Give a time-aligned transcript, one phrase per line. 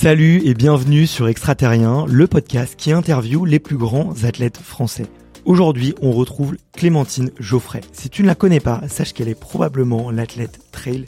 [0.00, 5.06] Salut et bienvenue sur Extraterrien, le podcast qui interviewe les plus grands athlètes français.
[5.44, 7.80] Aujourd'hui, on retrouve Clémentine Geoffrey.
[7.92, 11.06] Si tu ne la connais pas, sache qu'elle est probablement l'athlète trail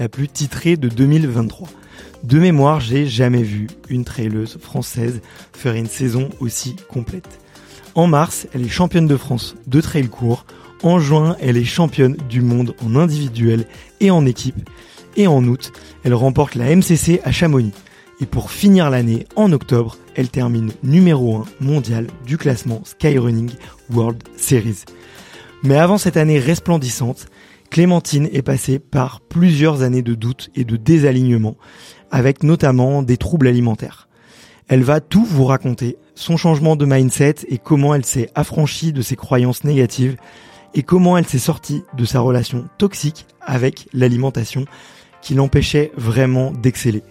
[0.00, 1.68] la plus titrée de 2023.
[2.24, 5.20] De mémoire, j'ai jamais vu une traileuse française
[5.52, 7.38] faire une saison aussi complète.
[7.94, 10.46] En mars, elle est championne de France de trail court.
[10.82, 13.68] En juin, elle est championne du monde en individuel
[14.00, 14.68] et en équipe.
[15.16, 15.70] Et en août,
[16.02, 17.72] elle remporte la MCC à Chamonix.
[18.22, 23.50] Et pour finir l'année, en octobre, elle termine numéro 1 mondial du classement Skyrunning
[23.92, 24.84] World Series.
[25.64, 27.26] Mais avant cette année resplendissante,
[27.68, 31.56] Clémentine est passée par plusieurs années de doutes et de désalignement,
[32.12, 34.08] avec notamment des troubles alimentaires.
[34.68, 39.02] Elle va tout vous raconter, son changement de mindset et comment elle s'est affranchie de
[39.02, 40.16] ses croyances négatives
[40.74, 44.64] et comment elle s'est sortie de sa relation toxique avec l'alimentation
[45.22, 47.02] qui l'empêchait vraiment d'exceller.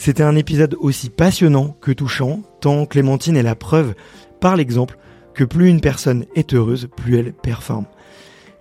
[0.00, 3.94] C'était un épisode aussi passionnant que touchant, tant Clémentine est la preuve,
[4.40, 4.96] par l'exemple,
[5.34, 7.84] que plus une personne est heureuse, plus elle performe.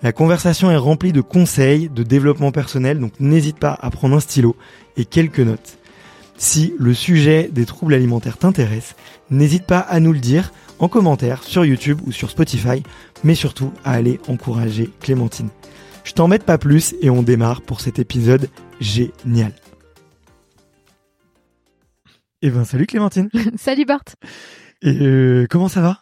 [0.02, 4.20] La conversation est remplie de conseils, de développement personnel, donc n'hésite pas à prendre un
[4.20, 4.56] stylo
[4.98, 5.78] et quelques notes.
[6.38, 8.96] Si le sujet des troubles alimentaires t'intéresse,
[9.30, 12.82] n'hésite pas à nous le dire en commentaire sur YouTube ou sur Spotify,
[13.24, 15.50] mais surtout à aller encourager Clémentine.
[16.04, 18.50] Je t'embête pas plus et on démarre pour cet épisode
[18.82, 19.54] génial.
[22.44, 23.30] Eh ben salut Clémentine.
[23.58, 24.04] Salut Bart.
[24.84, 26.02] Et euh, comment ça va?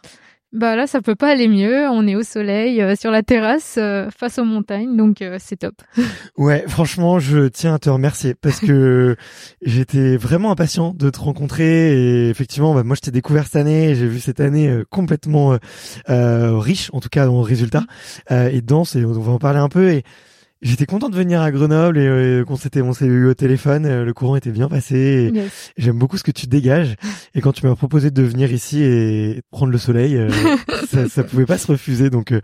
[0.52, 1.88] Bah là, ça peut pas aller mieux.
[1.88, 5.56] On est au soleil, euh, sur la terrasse, euh, face aux montagnes, donc euh, c'est
[5.56, 5.74] top.
[6.36, 9.16] Ouais, franchement, je tiens à te remercier parce que
[9.62, 13.94] j'étais vraiment impatient de te rencontrer et effectivement, bah, moi je t'ai découvert cette année,
[13.94, 15.58] j'ai vu cette année euh, complètement
[16.10, 17.84] euh, riche, en tout cas dans le résultat
[18.30, 20.04] euh, et dense et on va en parler un peu et
[20.62, 23.84] J'étais content de venir à Grenoble et euh, qu'on s'était on s'est eu au téléphone,
[23.84, 25.30] euh, le courant était bien passé.
[25.34, 25.72] Yes.
[25.76, 26.94] J'aime beaucoup ce que tu dégages
[27.34, 30.30] et quand tu m'as proposé de venir ici et prendre le soleil, euh,
[30.88, 32.08] ça, ça pouvait pas se refuser.
[32.08, 32.40] Donc euh,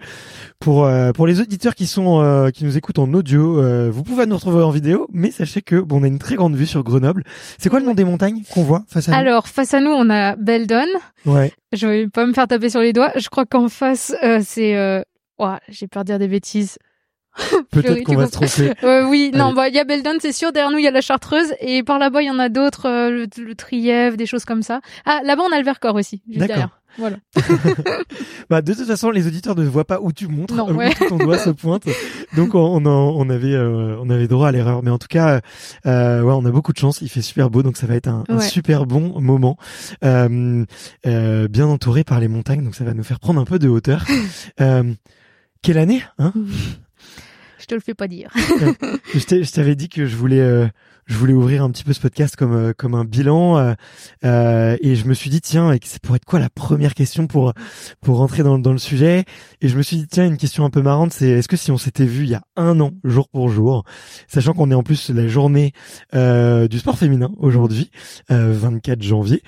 [0.61, 4.03] pour euh, pour les auditeurs qui sont euh, qui nous écoutent en audio, euh, vous
[4.03, 6.67] pouvez nous retrouver en vidéo, mais sachez que bon, on a une très grande vue
[6.67, 7.25] sur Grenoble.
[7.59, 10.11] C'est quoi le nom des montagnes qu'on voit face à Alors, face à nous, on
[10.11, 10.84] a Beldon.
[11.25, 11.53] nous Ouais.
[11.73, 13.12] Je vais pas me faire taper sur les doigts.
[13.17, 14.77] Je crois qu'en face, euh, c'est...
[14.77, 15.03] Euh...
[15.39, 16.79] ouah, j'ai peur de dire des bêtises.
[17.70, 18.72] Peut-être qu'on va se tromper.
[18.84, 20.53] Euh, oui, non, bah il y a Beldon, c'est sûr.
[20.53, 21.53] Derrière nous, il y a la Chartreuse.
[21.60, 24.62] Et par là-bas, il y en a d'autres, euh, le, le Trièvre, des choses comme
[24.62, 24.81] ça.
[25.06, 26.69] Ah, là-bas, on a le Vercors aussi, D'accord.
[26.98, 27.16] Voilà.
[28.50, 30.93] Bah de toute façon, les auditeurs ne voient pas où tu montres, Non, où ouais.
[31.09, 31.84] ton doigt se pointe.
[32.37, 35.41] Donc on, on, on avait euh, on avait droit à l'erreur, mais en tout cas,
[35.87, 37.00] euh, ouais, on a beaucoup de chance.
[37.00, 39.56] Il fait super beau, donc ça va être un, un super bon moment,
[40.04, 40.64] euh,
[41.06, 43.69] euh, bien entouré par les montagnes, donc ça va nous faire prendre un peu de
[43.69, 44.04] hauteur.
[44.60, 44.93] Euh,
[45.62, 46.32] quelle année, hein?
[47.62, 48.28] Je te le fais pas dire.
[49.15, 50.67] Je t'ai- je t'avais dit que je voulais, euh,
[51.06, 53.75] je voulais ouvrir un petit peu ce podcast comme euh, un bilan, euh,
[54.25, 57.53] euh, et je me suis dit tiens, ça pourrait être quoi la première question pour
[58.19, 59.25] rentrer dans dans le sujet?
[59.61, 61.71] Et je me suis dit tiens, une question un peu marrante, c'est est-ce que si
[61.71, 63.84] on s'était vu il y a un an, jour pour jour,
[64.27, 65.73] sachant qu'on est en plus la journée
[66.15, 67.91] euh, du sport féminin aujourd'hui,
[68.33, 69.43] euh, 24 janvier.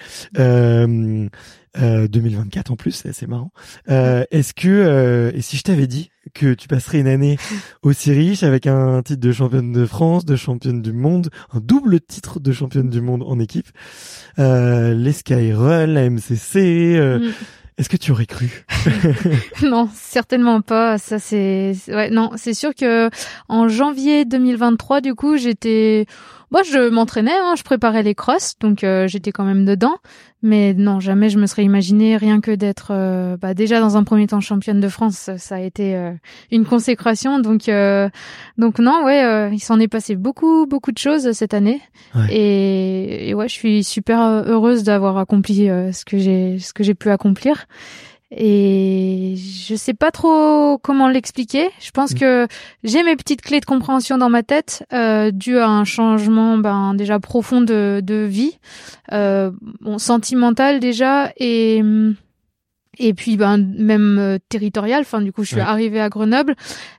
[1.76, 3.50] Euh, euh, 2024 en plus, c'est assez marrant.
[3.90, 7.36] Euh, Est-ce que euh, et si je t'avais dit que tu passerais une année
[7.82, 12.00] aussi riche avec un titre de championne de France, de championne du monde, un double
[12.00, 13.66] titre de championne du monde en équipe,
[14.38, 17.32] euh, les Skyrun, la MCC, euh, Mm.
[17.78, 18.64] est-ce que tu aurais cru?
[19.62, 20.98] Non, certainement pas.
[20.98, 23.10] Ça c'est c'est- ouais, non, c'est sûr que
[23.48, 26.06] en janvier 2023 du coup, j'étais
[26.50, 29.96] moi je m'entraînais hein, je préparais les crosses donc euh, j'étais quand même dedans
[30.46, 34.04] mais non, jamais je me serais imaginé rien que d'être euh, bah, déjà dans un
[34.04, 36.12] premier temps championne de France, ça a été euh,
[36.50, 38.10] une consécration donc euh,
[38.58, 41.80] donc non, ouais, euh, il s'en est passé beaucoup beaucoup de choses cette année
[42.14, 42.26] Ouais.
[42.30, 46.94] et, et ouais, je suis super heureuse d'avoir accompli ce que j'ai ce que j'ai
[46.94, 47.64] pu accomplir.
[48.36, 51.70] Et je sais pas trop comment l'expliquer.
[51.80, 52.18] Je pense Mm.
[52.18, 52.48] que
[52.82, 56.94] j'ai mes petites clés de compréhension dans ma tête, euh, dû à un changement ben
[56.94, 58.58] déjà profond de, de vie,
[59.12, 59.50] euh,
[59.80, 61.82] bon, sentimental déjà et
[62.96, 65.62] et puis ben même euh, territorial enfin du coup je suis Ouais.
[65.62, 66.54] arrivée à Grenoble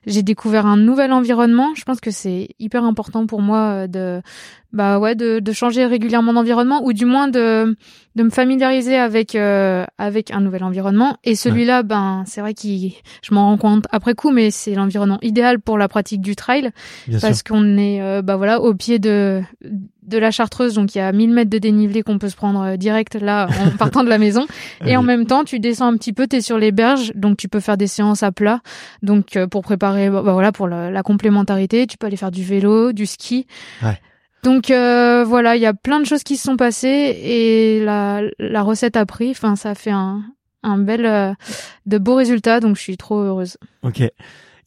[0.06, 4.20] j'ai découvert un nouvel environnement je pense que c'est hyper important pour moi euh, de
[4.76, 7.76] bah ouais de, de changer régulièrement d'environnement ou du moins de
[8.14, 11.16] de me familiariser avec euh, avec un nouvel environnement.
[11.24, 12.92] Et celui-là ben c'est vrai qu'il
[13.22, 16.70] je m'en rends compte après coup mais c'est l'environnement idéal pour la pratique du trail.
[17.08, 19.42] Bien parce qu'on est euh, bah voilà au pied de
[20.02, 22.60] de la Chartreuse donc il y a 1000 mètres de dénivelé qu'on peut se prendre
[22.60, 24.46] euh, direct là en partant de la maison.
[24.84, 27.48] Et en même temps tu descends un petit peu t'es sur les berges donc tu
[27.48, 28.60] peux faire des séances à plat.
[29.02, 32.44] Donc euh, pour préparer bah voilà pour la, la complémentarité tu peux aller faire du
[32.44, 33.46] vélo du ski.
[33.82, 33.98] Ouais.
[34.46, 38.22] Donc euh, voilà il y a plein de choses qui se sont passées et la
[38.38, 40.22] la recette a pris enfin ça a fait un
[40.62, 41.32] un bel euh,
[41.86, 44.02] de beaux résultats donc je suis trop heureuse Ok.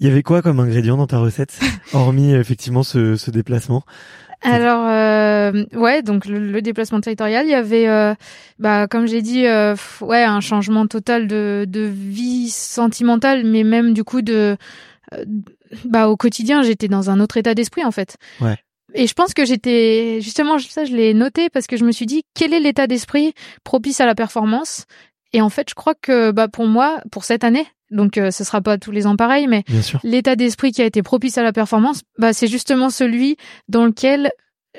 [0.02, 1.60] Il y avait quoi comme ingrédient dans ta recette,
[1.94, 3.84] hormis effectivement ce, ce déplacement?
[4.42, 8.14] Alors euh, ouais, donc le, le déplacement territorial, il y avait euh,
[8.60, 13.94] bah comme j'ai dit euh, ouais, un changement total de de vie sentimentale mais même
[13.94, 14.56] du coup de
[15.14, 15.26] euh,
[15.86, 18.18] bah au quotidien, j'étais dans un autre état d'esprit en fait.
[18.40, 18.58] Ouais.
[18.94, 22.06] Et je pense que j'étais justement ça je l'ai noté parce que je me suis
[22.06, 23.34] dit quel est l'état d'esprit
[23.64, 24.86] propice à la performance?
[25.32, 28.44] Et en fait, je crois que bah pour moi pour cette année, donc euh, ce
[28.44, 29.64] sera pas tous les ans pareil mais
[30.04, 33.38] l'état d'esprit qui a été propice à la performance, bah c'est justement celui
[33.68, 34.32] dans lequel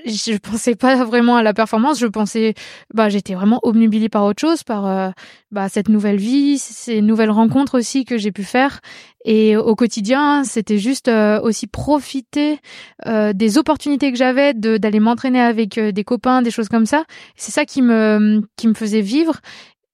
[0.06, 2.54] je pensais pas vraiment à la performance, je pensais
[2.94, 5.10] bah j'étais vraiment obnubilée par autre chose, par euh,
[5.50, 8.80] bah cette nouvelle vie, ces nouvelles rencontres aussi que j'ai pu faire
[9.24, 12.58] et au quotidien, c'était juste euh, aussi profiter
[13.06, 17.04] euh, des opportunités que j'avais d'aller m'entraîner avec des copains, des choses comme ça.
[17.36, 19.40] C'est ça qui me qui me faisait vivre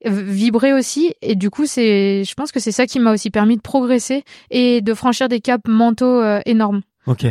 [0.04, 3.56] vibrer aussi et du coup c'est je pense que c'est ça qui m'a aussi permis
[3.56, 6.82] de progresser et de franchir des caps mentaux énormes.
[7.06, 7.26] Ok.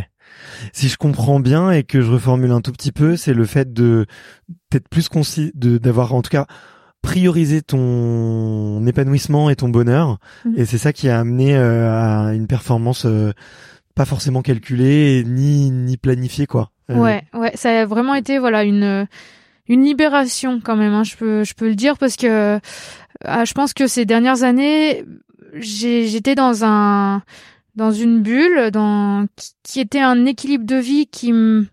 [0.73, 3.73] Si je comprends bien et que je reformule un tout petit peu, c'est le fait
[3.73, 4.05] de
[4.71, 6.47] d'être plus concis, de d'avoir en tout cas
[7.01, 10.17] prioriser ton épanouissement et ton bonheur.
[10.45, 10.53] Mhm.
[10.57, 13.31] Et c'est ça qui a amené euh, à une performance euh,
[13.93, 16.71] pas forcément calculée ni ni planifiée quoi.
[16.89, 19.07] Euh, Ouais, ouais, ça a vraiment été voilà une
[19.67, 20.93] une libération quand même.
[20.93, 22.59] Hein, je peux je peux le dire parce que
[23.23, 25.05] ah, je pense que ces dernières années,
[25.55, 27.21] j'étais dans un
[27.75, 31.67] dans une bulle, dans qui, qui était un équilibre de vie qui me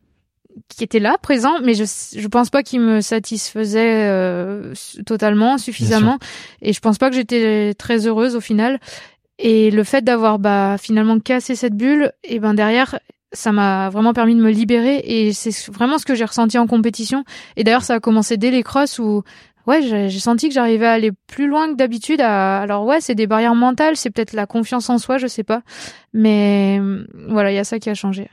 [0.69, 4.75] qui était là présent mais je je pense pas qu'il me satisfaisait euh,
[5.07, 6.19] totalement suffisamment.
[6.61, 8.81] et je pense pas que j'étais très heureuse au final.
[9.39, 12.99] Et le fait d'avoir bah finalement cassé cette bulle et ben derrière
[13.33, 15.03] ça m'a vraiment permis de me libérer.
[15.05, 17.25] Et c'est vraiment ce que j'ai ressenti en compétition.
[17.57, 19.23] Et d'ailleurs ça a commencé dès les crosses où
[19.67, 22.61] ouais j'ai senti que j'arrivais à aller plus loin que d'habitude à...
[22.61, 25.63] alors ouais c'est des barrières mentales c'est peut-être la confiance en soi je sais pas
[26.13, 26.81] mais
[27.29, 28.29] voilà il y a ça qui a changé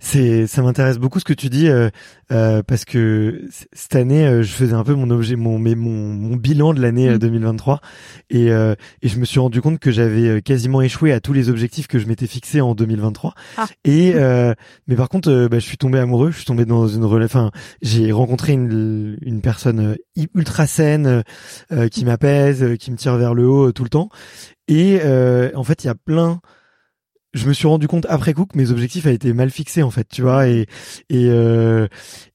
[0.00, 1.90] C'est, ça m'intéresse beaucoup ce que tu dis euh,
[2.32, 5.90] euh, parce que cette année, euh, je faisais un peu mon objet, mon mais mon,
[5.90, 7.18] mon bilan de l'année euh, Mm.
[7.18, 7.80] 2023
[8.30, 11.48] et euh, et je me suis rendu compte que j'avais quasiment échoué à tous les
[11.48, 13.34] objectifs que je m'étais fixés en 2023.
[13.56, 13.66] Ah.
[13.84, 14.54] Et euh,
[14.86, 17.40] mais par contre, bah, je suis tombé amoureux, je suis tombé dans une relation.
[17.40, 17.50] Enfin,
[17.82, 19.96] j'ai rencontré une une personne
[20.34, 21.22] ultra saine euh,
[21.72, 24.08] euh, qui m'apaise, euh, qui me tire vers le haut euh, tout le temps.
[24.68, 26.40] Et euh, en fait, il y a plein
[27.32, 29.90] je me suis rendu compte après coup que mes objectifs avaient été mal fixés en
[29.92, 30.66] fait, tu vois, et
[31.10, 31.86] et euh,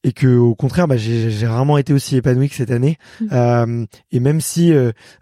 [0.06, 2.98] et que au contraire, bah, j'ai j'ai rarement été aussi épanoui que cette année.
[3.34, 4.74] Euh, et même si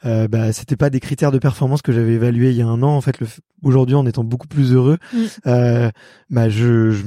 [0.04, 2.96] bah, c'était pas des critères de performance que j'avais évalués il y a un an,
[2.96, 3.18] en fait,
[3.64, 5.00] aujourd'hui en étant beaucoup plus heureux,
[5.48, 5.90] euh,
[6.30, 7.04] bah je, je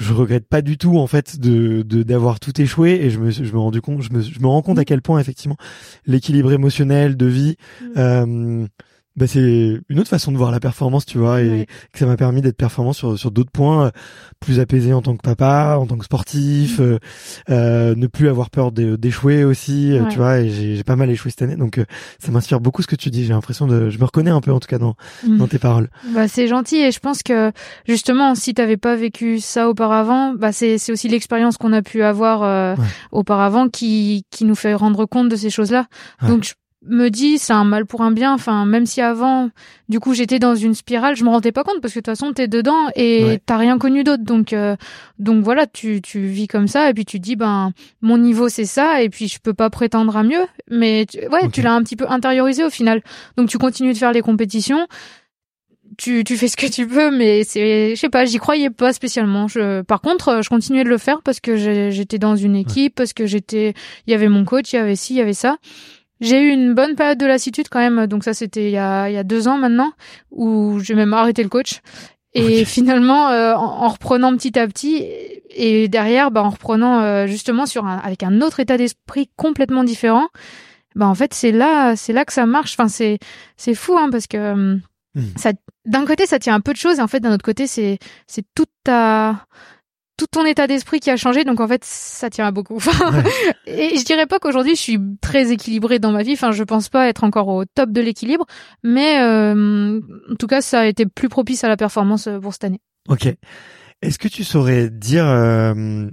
[0.00, 3.30] je regrette pas du tout en fait de de- d'avoir tout échoué et je me
[3.30, 5.56] je me rendu compte je me je me rends compte à quel point effectivement
[6.06, 7.56] l'équilibre émotionnel de vie
[7.96, 8.66] euh,
[9.20, 11.66] bah c'est une autre façon de voir la performance, tu vois, et Ouais.
[11.92, 13.90] que ça m'a permis d'être performant sur sur d'autres points, euh,
[14.40, 16.98] plus apaisé en tant que papa, en tant que sportif, euh,
[17.50, 20.08] euh, ne plus avoir peur d'échouer aussi, euh, Ouais.
[20.08, 21.84] tu vois, et j'ai pas mal échoué cette année, donc euh,
[22.18, 23.24] ça m'inspire beaucoup ce que tu dis.
[23.24, 24.94] J'ai l'impression de, je me reconnais un peu en tout cas dans
[25.26, 25.36] Mm.
[25.38, 25.90] dans tes paroles.
[26.14, 27.52] Bah c'est gentil et je pense que
[27.86, 32.02] justement si t'avais pas vécu ça auparavant, bah c'est c'est aussi l'expérience qu'on a pu
[32.02, 32.84] avoir euh, Ouais.
[33.12, 35.86] auparavant qui qui nous fait rendre compte de ces choses-là.
[36.26, 36.52] Donc je
[36.86, 38.32] me dis c'est un mal pour un bien.
[38.32, 39.50] Enfin même si avant
[39.88, 42.16] du coup j'étais dans une spirale, je me rendais pas compte parce que de toute
[42.16, 43.40] façon t'es dedans et Ouais.
[43.44, 44.24] t'as rien connu d'autre.
[44.24, 44.76] Donc euh,
[45.18, 48.64] donc voilà tu tu vis comme ça et puis tu dis ben mon niveau c'est
[48.64, 50.46] ça et puis je peux pas prétendre à mieux.
[50.70, 53.02] Mais tu- ouais tu l'as un petit peu intériorisé au final.
[53.36, 54.86] Donc tu continues de faire les compétitions
[55.98, 58.92] tu, tu fais ce que tu peux, mais c'est, je sais pas, j'y croyais pas
[58.92, 59.48] spécialement.
[59.48, 63.12] Je, par contre, je continuais de le faire parce que j'étais dans une équipe, parce
[63.12, 63.74] que j'étais,
[64.06, 65.58] il y avait mon coach, il y avait ci, il y avait ça.
[66.20, 69.08] J'ai eu une bonne période de lassitude quand même, donc ça c'était il y a,
[69.08, 69.92] il y a deux ans maintenant,
[70.30, 71.80] où j'ai même arrêté le coach.
[72.32, 75.04] Et finalement, euh, en, en reprenant petit à petit,
[75.50, 79.82] et derrière, bah, en reprenant euh, justement sur un, avec un autre état d'esprit complètement
[79.82, 80.28] différent,
[80.94, 82.74] ben en fait c'est là c'est là que ça marche.
[82.78, 83.18] Enfin c'est
[83.56, 84.80] c'est fou hein parce que hum,
[85.14, 85.22] Hmm.
[85.36, 85.50] ça
[85.86, 87.98] d'un côté ça tient un peu de choses et en fait d'un autre côté c'est
[88.28, 89.44] c'est toute ta
[90.20, 92.78] tout ton état d'esprit qui a changé donc en fait ça tient à beaucoup.
[93.66, 96.34] Et je dirais pas qu'aujourd'hui je suis très équilibrée dans ma vie.
[96.34, 98.44] Enfin je pense pas être encore au top de l'équilibre,
[98.84, 99.98] mais euh,
[100.30, 102.80] en tout cas ça a été plus propice à la performance euh, pour cette année.
[103.08, 103.28] Ok.
[104.02, 106.10] Est-ce que tu saurais dire euh,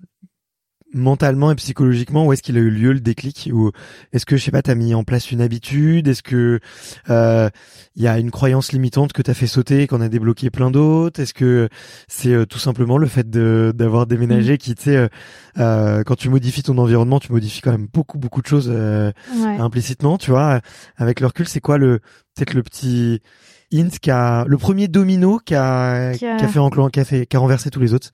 [0.94, 3.72] mentalement et psychologiquement où est-ce qu'il a eu lieu le déclic ou
[4.13, 6.08] est-ce que je sais pas t'as mis en place une habitude?
[6.08, 6.60] Est-ce que
[7.10, 7.50] euh,
[7.96, 10.72] il y a une croyance limitante que t'as fait sauter et qu'on a débloqué plein
[10.72, 11.20] d'autres?
[11.22, 11.67] Est-ce que
[12.08, 15.08] c'est euh, tout simplement le fait d'avoir déménagé qui tu sais euh,
[15.58, 19.12] euh, quand tu modifies ton environnement tu modifies quand même beaucoup beaucoup de choses euh,
[19.36, 19.58] Ouais.
[19.60, 20.62] implicitement tu vois?
[20.96, 22.00] Avec le recul c'est quoi le
[22.36, 23.22] peut-être le petit
[23.74, 27.36] hint qui a le premier domino qui a Qui fait enclen- qui a fait qui
[27.36, 28.12] a renversé tous les autres?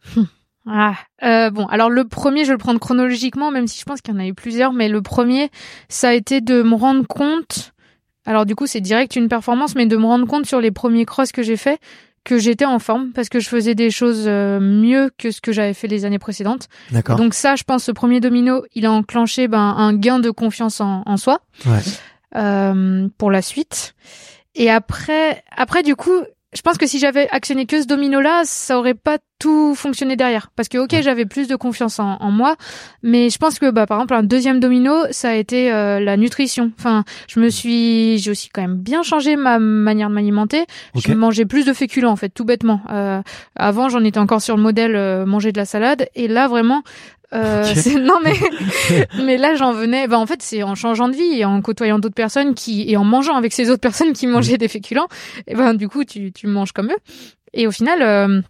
[0.67, 4.01] Ah, euh, bon, alors le premier, je vais le prendre chronologiquement, même si je pense
[4.01, 5.49] qu'il y en a eu plusieurs, mais le premier,
[5.89, 7.73] ça a été de me rendre compte,
[8.25, 11.05] alors du coup c'est direct une performance, mais de me rendre compte sur les premiers
[11.05, 11.79] cross que j'ai fait
[12.23, 15.51] que j'étais en forme parce que je faisais des choses euh, mieux que ce que
[15.51, 16.69] j'avais fait les années précédentes.
[16.89, 20.29] d'accord Donc ça, je pense, ce premier domino, il a enclenché ben, un gain de
[20.29, 21.81] confiance en, en soi ouais
[22.35, 23.93] euh, pour la suite.
[24.55, 26.21] Et après, après du coup,
[26.55, 30.49] je pense que si j'avais actionné que ce domino-là, ça aurait pas tout fonctionné derrière.
[30.55, 32.55] Parce que ok, j'avais plus de confiance en, en moi,
[33.01, 36.17] mais je pense que bah par exemple un deuxième domino, ça a été euh, la
[36.17, 36.71] nutrition.
[36.79, 40.65] Enfin, je me suis, j'ai aussi quand même bien changé ma manière de m'alimenter.
[40.95, 42.81] Je mangeais plus de féculents en fait, tout bêtement.
[42.91, 43.21] Euh,
[43.55, 46.83] avant, j'en étais encore sur le modèle euh, manger de la salade, et là vraiment.
[47.33, 48.33] Euh, non mais
[49.23, 51.97] mais là j'en venais bah en fait c'est en changeant de vie et en côtoyant
[51.97, 55.07] d'autres personnes qui et en mangeant avec ces autres personnes qui mangeaient des féculents
[55.47, 56.97] et ben du coup tu tu manges comme eux.
[57.53, 58.41] Et au final euh,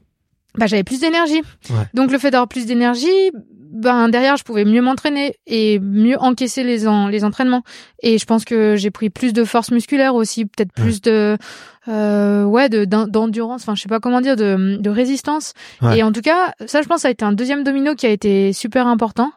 [0.58, 1.42] bah j'avais plus d'énergie.
[1.70, 1.88] Ouais.
[1.94, 3.32] donc le fait d'avoir plus d'énergie
[3.74, 7.63] ben derrière je pouvais mieux m'entraîner et mieux encaisser les en, les entraînements.
[8.01, 11.38] Et je pense que j'ai pris plus de force musculaire aussi peut-être plus de
[11.89, 15.53] euh, ouais de d'en- d'endurance enfin je sais pas comment dire de de résistance.
[15.82, 15.98] Ouais.
[15.98, 18.10] et en tout cas ça je pense ça a été un deuxième domino qui a
[18.12, 19.32] été super important.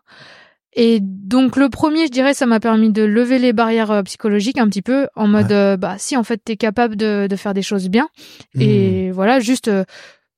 [0.78, 4.58] Et donc le premier, je dirais, ça m'a permis de lever les barrières euh, psychologiques
[4.58, 5.54] un petit peu, en mode, Ouais.
[5.54, 8.10] euh, bah si en fait t'es capable de, de faire des choses bien,
[8.60, 9.84] et voilà, juste euh,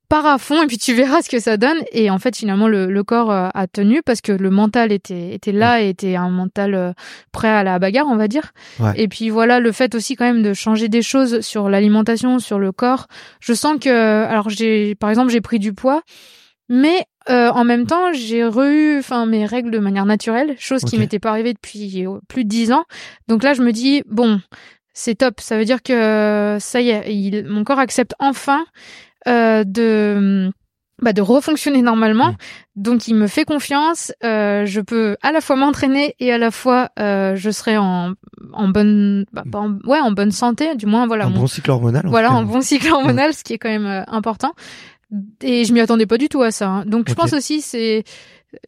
[0.08, 1.78] pars à fond et puis tu verras ce que ça donne.
[1.92, 5.34] Et en fait, finalement, le, le corps euh, a tenu parce que le mental était
[5.34, 6.92] était là et était un mental euh,
[7.32, 8.52] prêt à la bagarre, on va dire.
[8.80, 8.92] Ouais.
[8.96, 12.58] Et puis voilà, le fait aussi quand même de changer des choses sur l'alimentation, sur
[12.58, 13.06] le corps.
[13.40, 16.02] Je sens que, alors j'ai, par exemple, j'ai pris du poids.
[16.68, 20.98] Mais euh, en même temps, j'ai re enfin mes règles de manière naturelle, chose qui
[20.98, 22.84] m'était pas arrivée depuis euh, plus de dix ans.
[23.26, 24.40] Donc là, je me dis bon,
[24.92, 25.40] c'est top.
[25.40, 28.64] Ça veut dire que ça y est, il, mon corps accepte enfin
[29.26, 30.50] de
[31.00, 32.32] bah, de refonctionner normalement.
[32.32, 32.36] Mm.
[32.76, 34.12] Donc il me fait confiance.
[34.24, 38.14] Euh, je peux à la fois m'entraîner et à la fois euh, je serai en
[38.52, 40.74] en bonne bah, pas en- ouais en bonne santé.
[40.74, 43.52] Du moins voilà un mon- bon cycle hormonal voilà, un bon cycle hormonal, ce qui
[43.54, 44.52] est quand même euh, important.
[45.42, 46.68] Et je m'y attendais pas du tout à ça.
[46.68, 46.84] hein.
[46.84, 48.04] Donc je pense aussi c'est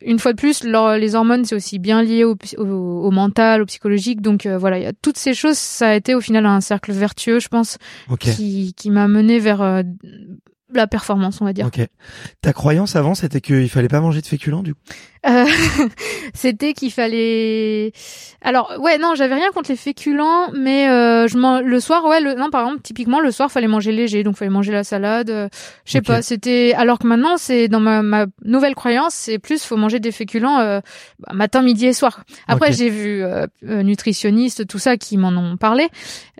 [0.02, 3.62] une fois de plus les hormones c'est aussi bien lié au, psy- au, au mental,
[3.62, 4.20] au psychologique.
[4.20, 5.56] Donc euh, voilà, il y a toutes ces choses.
[5.56, 7.78] Ça a été au final un cercle vertueux, je pense,
[8.34, 9.82] qui qui m'a mené vers euh,
[10.72, 11.66] la performance, on va dire.
[11.66, 11.80] Ok.
[12.42, 14.80] Ta croyance avant, c'était qu'il fallait pas manger de féculents, du coup?
[15.26, 15.44] Euh,
[16.34, 17.92] c'était qu'il fallait.
[18.42, 22.22] Alors ouais non j'avais rien contre les féculents mais euh, je man- le soir ouais
[22.22, 22.32] le...
[22.34, 25.48] non par exemple typiquement le soir fallait manger léger donc fallait manger la salade euh,
[25.84, 29.62] je sais pas c'était alors que maintenant c'est dans ma, ma nouvelle croyance c'est plus
[29.62, 30.80] faut manger des féculents euh,
[31.18, 35.58] bah, matin midi et soir après j'ai vu euh, nutritionnistes tout ça qui m'en ont
[35.58, 35.88] parlé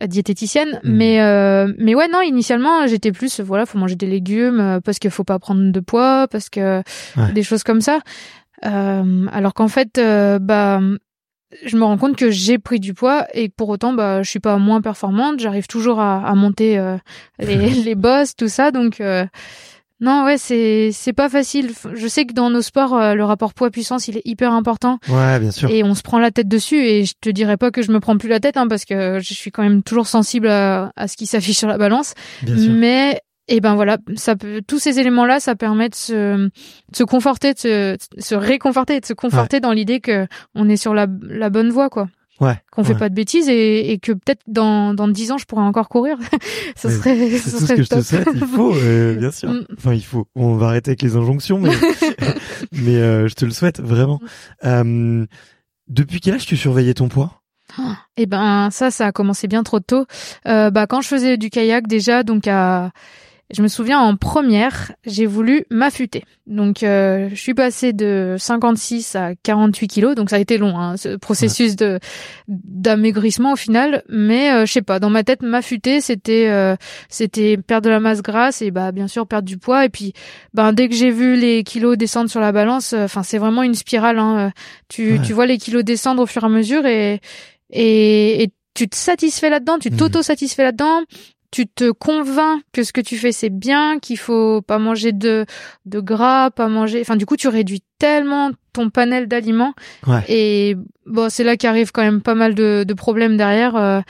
[0.02, 0.92] diététicienne Mhm.
[0.96, 4.99] mais euh, mais ouais non initialement j'étais plus voilà faut manger des légumes euh, parce
[4.99, 6.78] qu'il faut pas prendre de poids parce que
[7.16, 7.32] Ouais.
[7.34, 8.00] des choses comme ça
[8.62, 10.81] alors qu'en fait, euh, bah,
[11.64, 14.40] je me rends compte que j'ai pris du poids et pour autant, bah, je suis
[14.40, 15.40] pas moins performante.
[15.40, 16.97] J'arrive toujours à, à monter euh,
[17.38, 18.71] les, les boss, tout ça.
[18.71, 19.26] Donc, euh,
[20.02, 21.73] non, ouais, c'est c'est pas facile.
[21.93, 25.38] Je sais que dans nos sports, euh, le rapport poids-puissance, il est hyper important Ouais,
[25.40, 25.69] bien sûr.
[25.71, 26.76] et on se prend la tête dessus.
[26.79, 29.19] Et je te dirais pas que je me prends plus la tête, hein, parce que
[29.21, 32.14] je suis quand même toujours sensible à, à ce qui s'affiche sur la balance.
[32.43, 32.73] Bien sûr.
[32.73, 36.50] Mais et ben voilà, ça peut, tous ces éléments-là, ça permet de se, de
[36.97, 40.69] se conforter, de se, de se réconforter, et de se conforter dans l'idée que on
[40.69, 42.09] est sur la, la bonne voie, quoi.
[42.40, 42.59] Ouais.
[42.71, 42.99] Qu'on fait ouais.
[42.99, 46.16] pas de bêtises et, et que peut-être dans dans dix ans, je pourrais encore courir.
[46.76, 48.28] ça Mais serait, C'est ça tout ce serait que je te souhaite.
[48.33, 49.50] Il faut, euh, bien sûr.
[49.50, 49.66] Mm.
[49.76, 50.26] Enfin, il faut.
[50.35, 51.71] On va arrêter avec les injonctions, mais
[52.73, 54.21] mais euh, je te le souhaite vraiment.
[54.64, 55.26] Euh,
[55.88, 57.42] depuis quel âge tu surveillais ton poids?
[58.16, 60.07] Et ben ça, ça a commencé bien trop tôt.
[60.47, 62.90] Euh, bah quand je faisais du kayak déjà, donc à
[63.52, 66.25] Je me souviens en première, j'ai voulu m'affûter.
[66.47, 70.78] Donc euh, je suis passée de 56 à 48 kilos, donc ça a été long,
[70.78, 71.99] hein, ce processus de
[72.47, 74.04] d'amaigrissement au final.
[74.09, 76.76] Mais euh, je sais pas, dans ma tête, m'affûter, c'était euh,
[77.09, 79.85] c'était perdre de la masse grasse et bah bien sûr perdre du poids.
[79.85, 80.12] Et puis
[80.54, 83.75] ben dès que j'ai vu les kilos descendre sur la balance, enfin c'est vraiment une
[83.75, 84.19] spirale.
[84.21, 84.52] Hein,
[84.88, 87.21] tu tu vois les kilos descendre au fur et à mesure et
[87.73, 89.97] et, et tu te satisfais là-dedans, tu mmh.
[89.97, 91.02] t'auto-satisfais là-dedans,
[91.50, 95.47] tu te convaincs que ce que tu fais c'est bien, qu'il faut pas manger de
[95.87, 97.00] de gras, pas manger.
[97.00, 99.75] Enfin, du coup, tu réduis tellement ton panel d'aliments.
[100.28, 100.76] Et
[101.07, 103.76] bon, c'est là qu'arrive quand même pas mal de, de problèmes derrière.
[103.76, 104.00] Euh,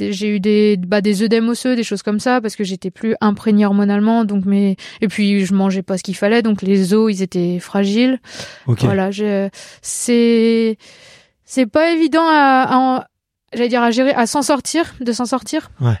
[0.00, 3.14] j'ai eu des bah des œdèmes osseux, des choses comme ça parce que j'étais plus
[3.20, 4.24] imprégnée hormonalement.
[4.24, 7.58] Donc mais et puis je mangeais pas ce qu'il fallait, donc les os ils étaient
[7.58, 8.20] fragiles.
[8.66, 9.10] Voilà,
[9.82, 10.78] c'est
[11.44, 13.06] c'est pas évident à, à
[13.52, 15.70] j'allais dire à gérer, à s'en sortir, de s'en sortir.
[15.80, 15.98] Ouais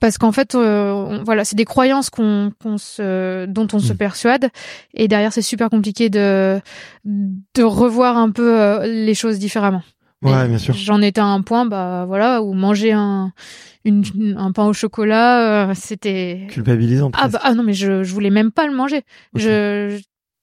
[0.00, 3.96] parce qu'en fait euh, voilà c'est des croyances qu'on qu'on se dont on se mm.
[3.96, 4.48] persuade.
[4.94, 6.60] Et derrière c'est super compliqué de
[7.04, 9.82] de revoir un peu euh, les choses différemment.
[10.22, 10.74] Ouais bien sûr.
[10.74, 13.32] j'en étais à un point bah voilà où manger un
[13.84, 18.14] une, un pain au chocolat euh, c'était culpabilisant ah bah ah non mais je je
[18.14, 19.02] voulais même pas le manger.
[19.34, 19.98] Je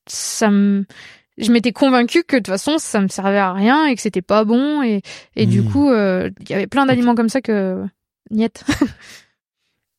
[0.07, 0.85] ça me
[1.39, 4.21] je m'étais convaincue que de toute façon ça me servait à rien et que c'était
[4.21, 4.83] pas bon.
[4.83, 5.01] Et
[5.35, 5.69] et du mm.
[5.71, 7.83] coup il y avait plein d'aliments comme ça que
[8.33, 8.63] niet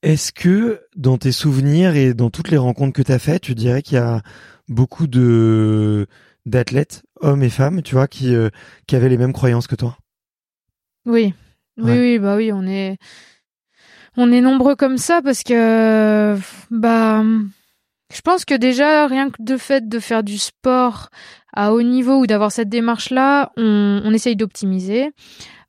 [0.05, 3.55] Est-ce que dans tes souvenirs et dans toutes les rencontres que tu as faites, tu
[3.55, 4.21] dirais qu'il y a
[4.69, 6.07] beaucoup de
[6.45, 8.51] d'athlètes, hommes et femmes, tu vois, qui euh,
[8.87, 9.97] qui avaient les mêmes croyances que toi?
[11.07, 11.33] Oui.
[11.79, 12.99] Oui oui, bah oui, on est
[14.19, 16.37] on est nombreux comme ça parce que
[16.71, 17.25] bah
[18.13, 21.09] je pense que déjà rien que de fait de faire du sport
[21.55, 25.13] à haut niveau ou d'avoir cette démarche là, on, on essaye d'optimiser.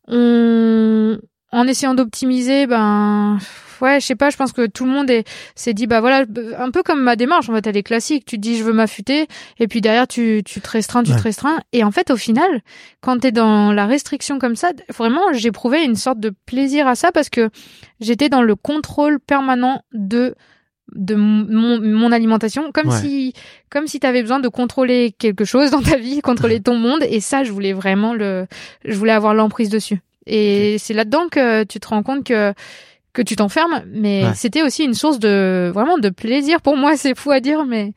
[0.10, 1.18] On
[1.54, 3.40] en essayant d'optimiser, ben
[3.82, 5.12] ouais, je sais pas, je pense que tout le monde
[5.56, 6.26] s'est dit bah voilà,
[6.58, 8.26] un peu comme ma démarche en fait, elle est classique.
[8.26, 9.28] Tu te dis je veux m'affûter
[9.60, 11.60] et puis derrière tu tu te restreins, tu te restreins.
[11.74, 12.62] Et en fait au final,
[13.02, 16.96] quand tu es dans la restriction comme ça, vraiment j'éprouvais une sorte de plaisir à
[16.96, 17.50] ça parce que
[18.00, 20.36] j'étais dans le contrôle permanent de
[20.94, 23.34] de mon, mon, alimentation comme si
[23.72, 27.04] comme si tu avais besoin de contrôler quelque chose dans ta vie, contrôler ton monde.
[27.10, 28.48] Et ça je voulais vraiment le
[28.84, 30.00] je voulais avoir l'emprise dessus.
[30.28, 32.54] Et c'est là-dedans que tu te rends compte que
[33.16, 36.96] que tu t'enfermes, mais c'était aussi une source de vraiment de plaisir pour moi.
[37.06, 37.94] C'est fou à dire, mais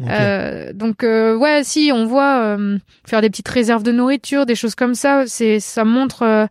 [0.00, 4.54] euh, donc euh, ouais, si on voit euh, faire des petites réserves de nourriture, des
[4.54, 6.22] choses comme ça, c'est ça montre.
[6.22, 6.46] Euh,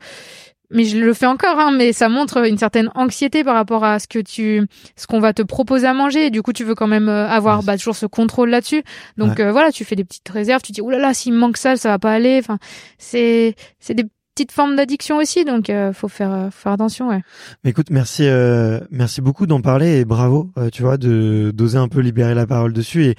[0.73, 3.99] mais je le fais encore, hein, mais ça montre une certaine anxiété par rapport à
[3.99, 6.27] ce que tu, ce qu'on va te proposer à manger.
[6.27, 8.81] Et du coup, tu veux quand même avoir bah, toujours ce contrôle là-dessus.
[9.17, 10.61] Donc voilà, tu fais des petites réserves.
[10.61, 12.39] Tu dis, oulala, là là, s'il me manque ça, ça va pas aller.
[12.39, 12.57] Enfin,
[12.97, 14.05] c'est, c'est des
[14.41, 17.09] petite forme d'addiction aussi, donc euh, faut faire euh, faire attention.
[17.09, 17.21] Ouais.
[17.63, 21.87] Mais écoute, merci euh, merci beaucoup d'en parler et bravo, tu vois, de d'oser un
[21.87, 23.15] peu libérer la parole dessus et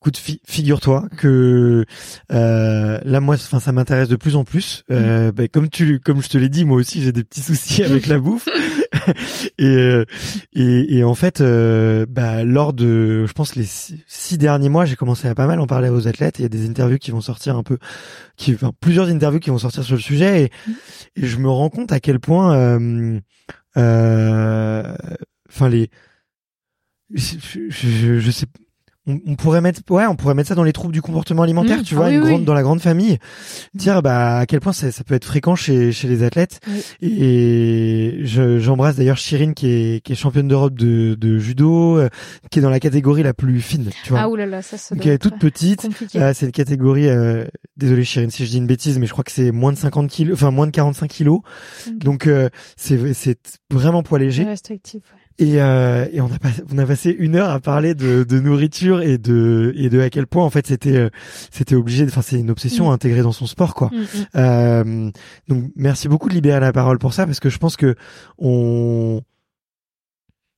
[0.00, 1.84] écoute, figure-toi que
[2.32, 4.84] euh, là, moi, enfin, ça m'intéresse de plus en plus.
[4.88, 8.06] Bah, comme tu, comme je te l'ai dit, moi aussi, j'ai des petits soucis avec
[8.06, 8.48] la bouffe.
[9.58, 10.04] et,
[10.54, 14.96] et, et en fait, euh, bah, lors de, je pense les six, derniers mois, j'ai
[14.96, 16.38] commencé à pas mal en parler aux athlètes.
[16.38, 17.78] Il y a des interviews qui vont sortir un peu,
[18.36, 20.72] qui, enfin, plusieurs interviews qui vont sortir sur le sujet, et, mm.
[21.16, 23.20] et je me rends compte à quel point, euh,
[23.76, 24.96] euh,
[25.48, 25.90] enfin les,
[27.14, 27.36] je,
[27.68, 28.46] je, je sais
[29.06, 31.82] on, pourrait mettre ouais on pourrait mettre ça dans les troubles du comportement alimentaire mmh.
[31.84, 33.18] tu vois ah une grande dans la grande famille.
[33.74, 36.60] Dire bah à quel point ça, ça peut être fréquent chez chez les athlètes.
[37.00, 42.08] Et j'embrasse d'ailleurs Chirine qui est qui est championne d'Europe de, de judo euh,
[42.50, 44.20] qui est dans la catégorie la plus fine tu vois.
[44.22, 45.86] Ah oulala ça, ça qui est toute petite.
[46.16, 47.44] euh, c'est une catégorie euh,
[47.76, 50.10] désolé Chirine si je dis une bêtise mais je crois que c'est moins de 50
[50.10, 51.40] kilos enfin moins de 45 kilos.
[51.92, 52.28] Donc
[52.76, 54.44] c'est c'est vraiment poids léger.
[54.44, 55.02] Restrictif
[55.38, 58.40] et, euh, et on a pas, on a passé une heure à parler de, de
[58.40, 61.10] nourriture et de et de à quel point en fait c'était euh,
[61.50, 62.04] c'était obligé.
[62.04, 62.92] Enfin c'est une obsession mm.
[62.92, 63.90] intégrée dans son sport quoi.
[63.92, 64.26] Mm, mm.
[64.36, 65.10] Euh,
[65.48, 67.96] donc merci beaucoup de libérer la parole pour ça parce que je pense que
[68.38, 69.20] on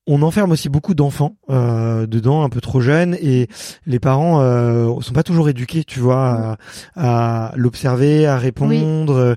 [0.09, 3.47] on enferme aussi beaucoup d'enfants euh, dedans, un peu trop jeunes, et
[3.87, 6.57] les parents euh, sont pas toujours éduqués, tu vois,
[6.97, 9.37] à, l'observer, à répondre.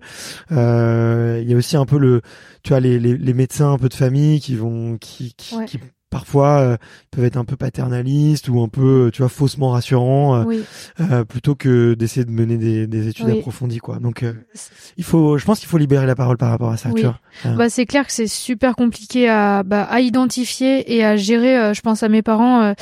[0.52, 2.22] Euh, il y a aussi un peu le,
[2.64, 5.80] tu vois, les, les, les, médecins un peu de famille qui vont, qui, qui, qui
[6.12, 6.78] parfois euh,
[7.10, 10.62] peuvent être un peu paternalistes ou un peu tu vois faussement rassurants euh,
[11.00, 13.98] euh, plutôt que d'essayer de mener des, des études approfondies quoi.
[13.98, 14.24] Donc
[14.98, 17.20] il faut je pense qu'il faut libérer la parole par rapport à ça tu vois.
[17.56, 21.82] Bah c'est clair que c'est super compliqué à bah, à identifier et à gérer je
[21.82, 22.76] pense à mes parents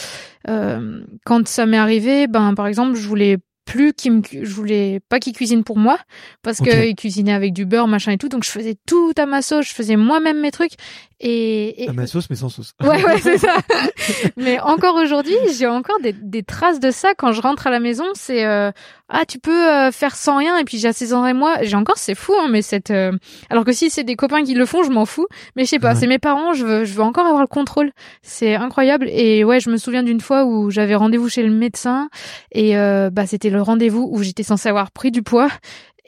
[0.46, 3.38] quand ça m'est arrivé ben par exemple je voulais
[3.70, 6.00] plus qu'il me je voulais pas qu'il cuisine pour moi
[6.42, 8.28] parce que il cuisinait avec du beurre machin et tout.
[8.28, 10.74] Donc je faisais tout à ma sauce je faisais moi-même mes trucs
[11.22, 11.90] Et, et...
[11.90, 12.74] À ma sauce, mais sans sauce.
[12.82, 13.58] Ouais, ouais, c'est ça.
[14.38, 17.82] mais encore aujourd'hui, j'ai encore des, des, traces de ça quand je rentre à la
[17.82, 18.06] maison.
[18.14, 18.72] C'est euh,
[19.10, 21.58] ah, tu peux euh, faire sans rien et puis j'assaisonerai moi.
[21.64, 22.92] J'ai encore, c'est fou, hein, mais cette.
[22.92, 23.12] Euh,
[23.50, 25.28] alors que si c'est des copains qui le font, je m'en fous.
[25.58, 26.54] Mais je sais pas, c'est mes parents.
[26.54, 27.92] Je veux, je veux encore avoir le contrôle.
[28.22, 29.10] C'est incroyable.
[29.10, 32.10] Et ouais, je me souviens d'une fois où j'avais rendez-vous chez le médecin
[32.54, 35.50] et bah c'était le rendez-vous où j'étais censée avoir pris du poids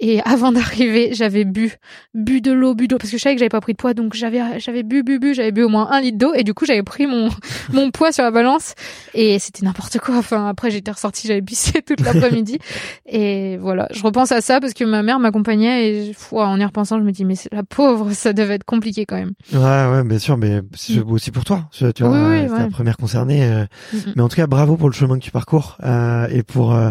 [0.03, 1.77] et avant d'arriver, j'avais bu,
[2.15, 3.93] bu de l'eau, bu d'eau, parce que je savais que j'avais pas pris de poids,
[3.93, 6.55] donc j'avais, j'avais bu, bu, bu, j'avais bu au moins un litre d'eau, et du
[6.55, 7.29] coup j'avais pris mon,
[7.73, 8.73] mon poids sur la balance,
[9.13, 10.17] et c'était n'importe quoi.
[10.17, 12.57] Enfin après j'étais ressortie, j'avais pissé toute l'après-midi,
[13.05, 13.87] et voilà.
[13.91, 17.11] Je repense à ça parce que ma mère m'accompagnait, et en y repensant, je me
[17.11, 19.33] dis mais la pauvre, ça devait être compliqué quand même.
[19.53, 21.11] Ouais, ouais, bien sûr, mais c'est mm.
[21.11, 21.69] aussi pour toi.
[21.71, 23.43] Tu vois, oui, oui, la première concernée.
[23.43, 24.13] Euh, mm, mm.
[24.15, 26.73] mais en tout cas, bravo pour le chemin que tu parcours euh, et pour.
[26.73, 26.89] Euh,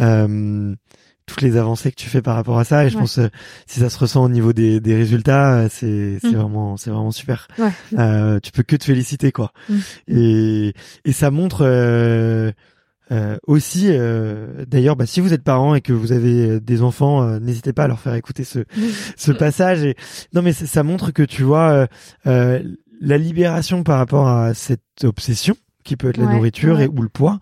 [0.00, 0.74] euh
[1.28, 3.28] toutes les avancées que tu fais par rapport à ça et je pense euh,
[3.66, 6.34] si ça se ressent au niveau des, des résultats euh, c'est mm.
[6.34, 7.70] vraiment c'est vraiment super ouais.
[7.98, 9.76] euh, tu peux que te féliciter quoi mm.
[10.08, 12.50] et et ça montre euh,
[13.12, 13.90] euh aussi
[14.66, 17.88] d'ailleurs bah, si vous êtes parents et que vous avez des enfants n'hésitez pas à
[17.88, 18.64] leur faire écouter ce
[19.16, 19.96] ce passage et
[20.34, 21.86] non mais ça montre que tu vois
[22.24, 25.56] la libération par rapport à cette obsession
[25.88, 27.40] qui peut être la nourriture et ou le poids,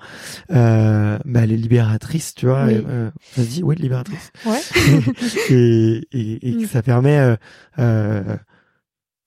[0.52, 2.66] euh, bah, elle est libératrice, tu vois.
[2.66, 2.80] Oui.
[2.88, 4.30] Euh, Vas-y, oui, libératrice.
[4.46, 4.60] Ouais.
[5.50, 6.66] et, et, et mm.
[6.66, 7.36] ça permet
[7.80, 8.22] euh,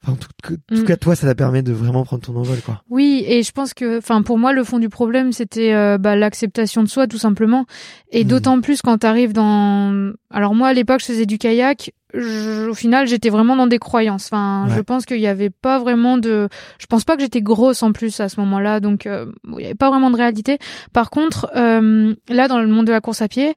[0.08, 0.86] en tout, tout mm.
[0.86, 2.82] cas, toi, ça t'a permis de vraiment prendre ton envol, quoi.
[2.90, 6.16] Oui, et je pense que, enfin, pour moi, le fond du problème, c'était euh, bah,
[6.16, 7.66] l'acceptation de soi, tout simplement.
[8.12, 8.28] Et mm.
[8.28, 10.14] d'autant plus quand t'arrives dans.
[10.32, 11.92] Alors moi, à l'époque, je faisais du kayak.
[12.16, 14.28] au final, j'étais vraiment dans des croyances.
[14.28, 16.48] Enfin, je pense qu'il y avait pas vraiment de.
[16.80, 19.26] Je pense pas que j'étais grosse en plus à ce moment-là, donc euh,
[19.58, 20.60] il y avait pas vraiment de réalité.
[20.94, 23.54] Par contre, euh, là, dans le monde de la course à pied,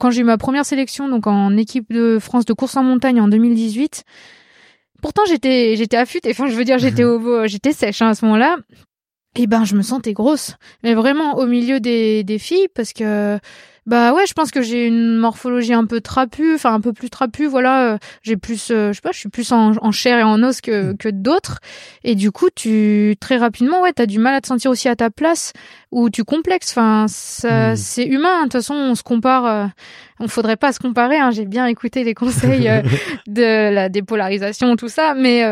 [0.00, 3.20] quand j'ai eu ma première sélection, donc en équipe de France de course en montagne
[3.20, 4.04] en 2018
[5.04, 6.30] Pourtant, j'étais, j'étais affûtée.
[6.30, 8.56] Enfin, je veux dire, j'étais au, j'étais sèche hein, à ce moment-là.
[9.36, 12.94] Et eh ben, je me sentais grosse, mais vraiment au milieu des, des filles, parce
[12.94, 13.38] que
[13.84, 17.10] bah ouais, je pense que j'ai une morphologie un peu trapue, enfin un peu plus
[17.10, 17.98] trapue, voilà.
[18.22, 20.92] J'ai plus, euh, je sais pas, je suis plus en, chair et en os que,
[20.92, 20.96] mm.
[20.96, 21.58] que d'autres.
[22.02, 24.96] Et du coup, tu très rapidement, ouais, t'as du mal à te sentir aussi à
[24.96, 25.52] ta place
[25.94, 26.72] ou tu complexes.
[26.72, 27.76] Enfin, ça, mm.
[27.76, 28.38] c'est humain.
[28.38, 29.46] De toute façon, on se compare.
[29.46, 29.66] Euh,
[30.20, 31.16] on faudrait pas se comparer.
[31.16, 31.30] Hein.
[31.30, 32.70] J'ai bien écouté les conseils
[33.26, 35.44] de la dépolarisation, tout ça, mais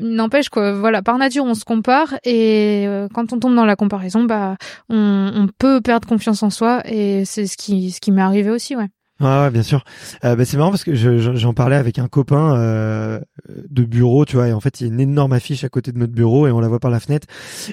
[0.00, 4.24] n'empêche que voilà, par nature, on se compare et quand on tombe dans la comparaison,
[4.24, 4.56] bah,
[4.88, 8.50] on, on peut perdre confiance en soi et c'est ce qui ce qui m'est arrivé
[8.50, 8.88] aussi, ouais.
[9.20, 9.84] Ouais, bien sûr.
[10.24, 13.20] Euh, bah, c'est marrant parce que j'en parlais avec un copain euh,
[13.68, 15.92] de bureau, tu vois, et en fait il y a une énorme affiche à côté
[15.92, 17.26] de notre bureau et on la voit par la fenêtre.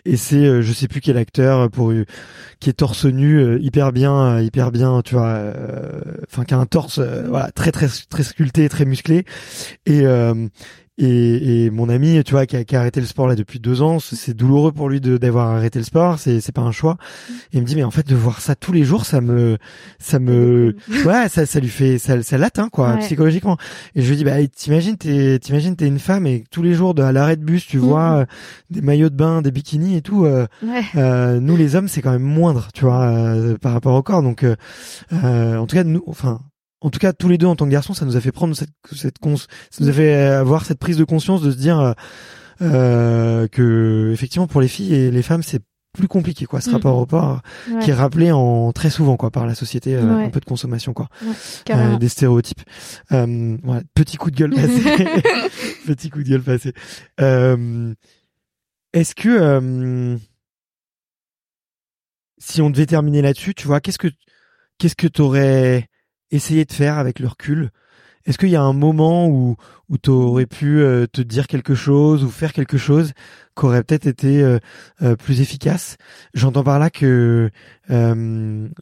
[0.04, 1.94] Et c'est, euh, je sais plus quel acteur pour
[2.60, 5.40] qui est torse nu, euh, hyper bien, hyper bien, tu vois,
[6.30, 9.24] enfin qui a un torse, voilà, très très très sculpté, très musclé.
[9.86, 10.04] Et
[11.00, 13.60] et, et, mon ami, tu vois, qui a, qui a, arrêté le sport là depuis
[13.60, 16.18] deux ans, c'est douloureux pour lui d'avoir arrêté le sport.
[16.18, 16.98] C'est c'est pas un choix.
[17.54, 19.58] Et il me dit mais en fait de voir ça tous les jours, ça me
[20.00, 23.58] ça me ouais ça ça lui fait ça ça l'atteint quoi psychologiquement.
[23.94, 26.96] Et je lui dis bah t'imagines t'es t'imagines t'es une femme et tous les jours
[26.96, 28.20] de, à l'arrêt de bus tu vois mm.
[28.22, 28.26] euh,
[28.72, 30.26] des maillots de bain, des bikinis et tout.
[30.26, 30.48] Euh,
[30.96, 34.24] euh, nous les hommes c'est quand même moindre tu vois euh, par rapport au corps.
[34.24, 34.44] Donc
[35.12, 36.42] en tout cas nous enfin
[36.82, 38.56] en tout cas tous les deux en tant que garçons, ça nous a fait prendre
[38.56, 39.48] cette cette cons ça
[39.80, 41.94] nous a fait avoir cette prise de conscience de se dire euh,
[42.62, 45.62] euh que effectivement pour les filles et les femmes c'est
[45.98, 46.74] plus compliqué quoi ce mm.
[46.74, 47.42] rapport au corps
[47.82, 50.94] qui est rappelé en très souvent quoi par la société euh, un peu de consommation
[50.94, 51.10] quoi
[51.70, 52.62] euh, des stéréotypes.
[53.12, 53.58] Euh,
[53.94, 54.82] petit coup de gueule passé.
[55.86, 56.74] Petit coup de gueule passé.
[58.94, 60.18] Est-ce que
[62.38, 64.10] si on devait terminer là-dessus tu vois qu'est-ce que
[64.78, 65.88] qu'est-ce que t'aurais
[66.32, 67.72] essayer de faire avec le recul
[68.26, 69.56] Est-ce qu'il y a un moment où,
[69.90, 73.14] où tu aurais pu euh, te dire quelque chose ou faire quelque chose
[73.58, 74.60] qui aurait peut-être été euh,
[75.02, 75.98] euh, plus efficace?
[76.34, 77.50] J'entends par là que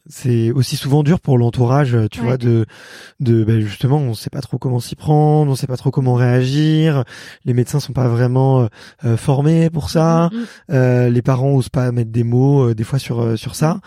[0.08, 2.66] c'est aussi souvent dur pour l'entourage, tu vois, de,
[3.20, 6.14] de ben justement, on sait pas trop comment s'y prendre, on sait pas trop comment
[6.14, 7.04] réagir.
[7.44, 8.68] Les médecins sont pas vraiment
[9.16, 10.30] formés pour ça.
[10.32, 11.06] Mm, mm.
[11.12, 13.80] les parents osent pas mettre des mots des fois sur sur ça.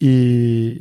[0.00, 0.78] et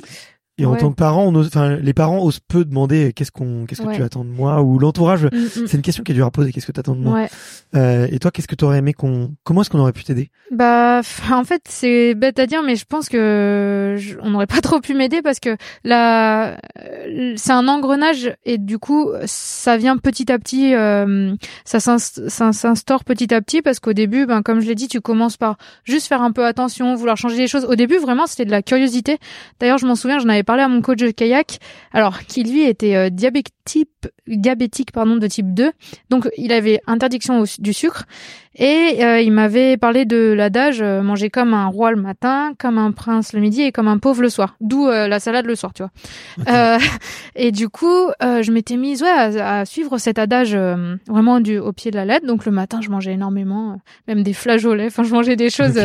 [0.62, 3.96] et en tant que parent, on les parents osent peu demander qu'est-ce qu'on, qu'est-ce que
[3.96, 5.26] tu attends de moi ou l'entourage.
[5.26, 5.68] Mm, mm.
[5.68, 6.52] C'est une question qui est dure à poser.
[6.52, 7.28] Qu'est-ce que tu attends de moi?
[7.76, 10.30] Euh, Et toi, qu'est-ce que tu aurais aimé qu'on, comment est-ce qu'on aurait pu t'aider?
[10.52, 14.80] Bah, en fait, c'est bête à dire, mais je pense que on n'aurait pas trop
[14.80, 20.32] pu m'aider parce que là, euh, c'est un engrenage et du coup, ça vient petit
[20.32, 21.34] à petit, euh,
[21.66, 25.38] ça s'instaure petit à petit parce qu'au début, ben comme je l'ai dit, tu commences
[25.38, 27.66] par juste faire un peu attention, vouloir changer les choses.
[27.66, 29.18] Au début, vraiment, c'était de la curiosité.
[29.60, 31.60] D'ailleurs, je m'en souviens, je n'avais parlé à mon coach de kayak,
[31.94, 33.88] alors qui lui était euh, diabétique,
[34.28, 35.72] diabétique de type 2,
[36.10, 38.04] donc il avait interdiction du sucre
[38.56, 42.78] et euh, il m'avait parlé de l'adage euh, manger comme un roi le matin, comme
[42.78, 44.56] un prince le midi et comme un pauvre le soir.
[44.60, 46.78] D'où euh, la salade le soir, tu vois.
[47.36, 50.58] et du coup, je m'étais mise ouais à, suivre cet adage
[51.08, 52.28] vraiment du au pied de la lettre.
[52.28, 54.88] Donc le matin, je mangeais énormément, même des flageolets.
[54.88, 55.80] Enfin, je mangeais des choses,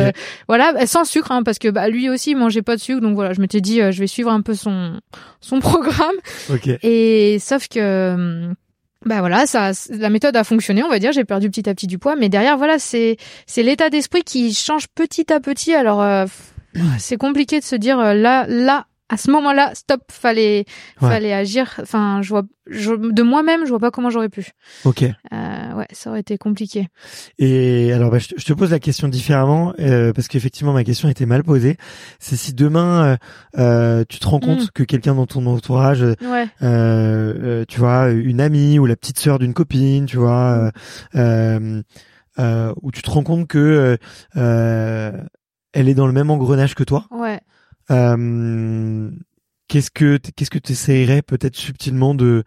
[0.47, 3.01] voilà, sans sucre, hein, parce que bah, lui aussi il mangeait pas de sucre.
[3.01, 4.99] Donc voilà, je m'étais dit, je vais suivre un peu son
[5.39, 6.15] son programme.
[6.83, 8.49] Et sauf que
[9.07, 11.11] bah voilà, ça, la méthode a fonctionné, on va dire.
[11.11, 14.53] J'ai perdu petit à petit du poids, mais derrière, voilà, c'est c'est l'état d'esprit qui
[14.53, 15.73] change petit à petit.
[15.73, 16.25] Alors, euh,
[16.99, 20.65] c'est compliqué de se dire euh, là, là, à ce moment-là, stop, fallait,
[20.99, 21.79] fallait agir.
[21.81, 24.51] Enfin, je vois, je, de moi-même, je vois pas comment j'aurais pu.
[24.83, 25.03] Ok.
[25.03, 26.89] Euh, ouais, ça aurait été compliqué.
[27.39, 31.25] Et alors, bah, je, te pose la question différemment euh, parce qu'effectivement, ma question était
[31.25, 31.77] mal posée.
[32.19, 33.17] C'est si demain, euh,
[33.59, 34.69] euh tu te rends compte mm.
[34.73, 36.47] que quelqu'un dans ton entourage, ouais.
[36.61, 40.71] Euh, tu vois, une amie ou la petite sœur d'une copine, tu vois,
[41.13, 41.81] mm.
[42.39, 43.97] euh, où tu te rends compte que
[44.35, 47.05] elle est dans le même engrenage que toi.
[47.11, 47.39] Ouais.
[47.91, 49.09] Euh,
[49.67, 52.43] qu'est-ce que qu'est-ce que tu essayerais peut-être subtilement de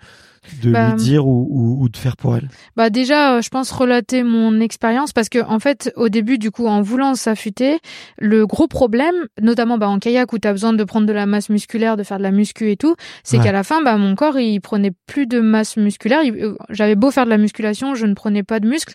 [0.62, 2.48] de bah, lui dire ou, ou, ou, de faire pour elle?
[2.76, 6.50] Bah déjà, euh, je pense relater mon expérience parce que en fait, au début, du
[6.50, 7.78] coup, en voulant s'affûter,
[8.18, 11.26] le gros problème, notamment bah, en kayak où tu as besoin de prendre de la
[11.26, 14.14] masse musculaire, de faire de la muscu et tout, c'est qu'à la fin, bah mon
[14.14, 16.20] corps il prenait plus de masse musculaire.
[16.24, 18.94] Euh, j'avais beau faire de la musculation, je ne prenais pas de muscle,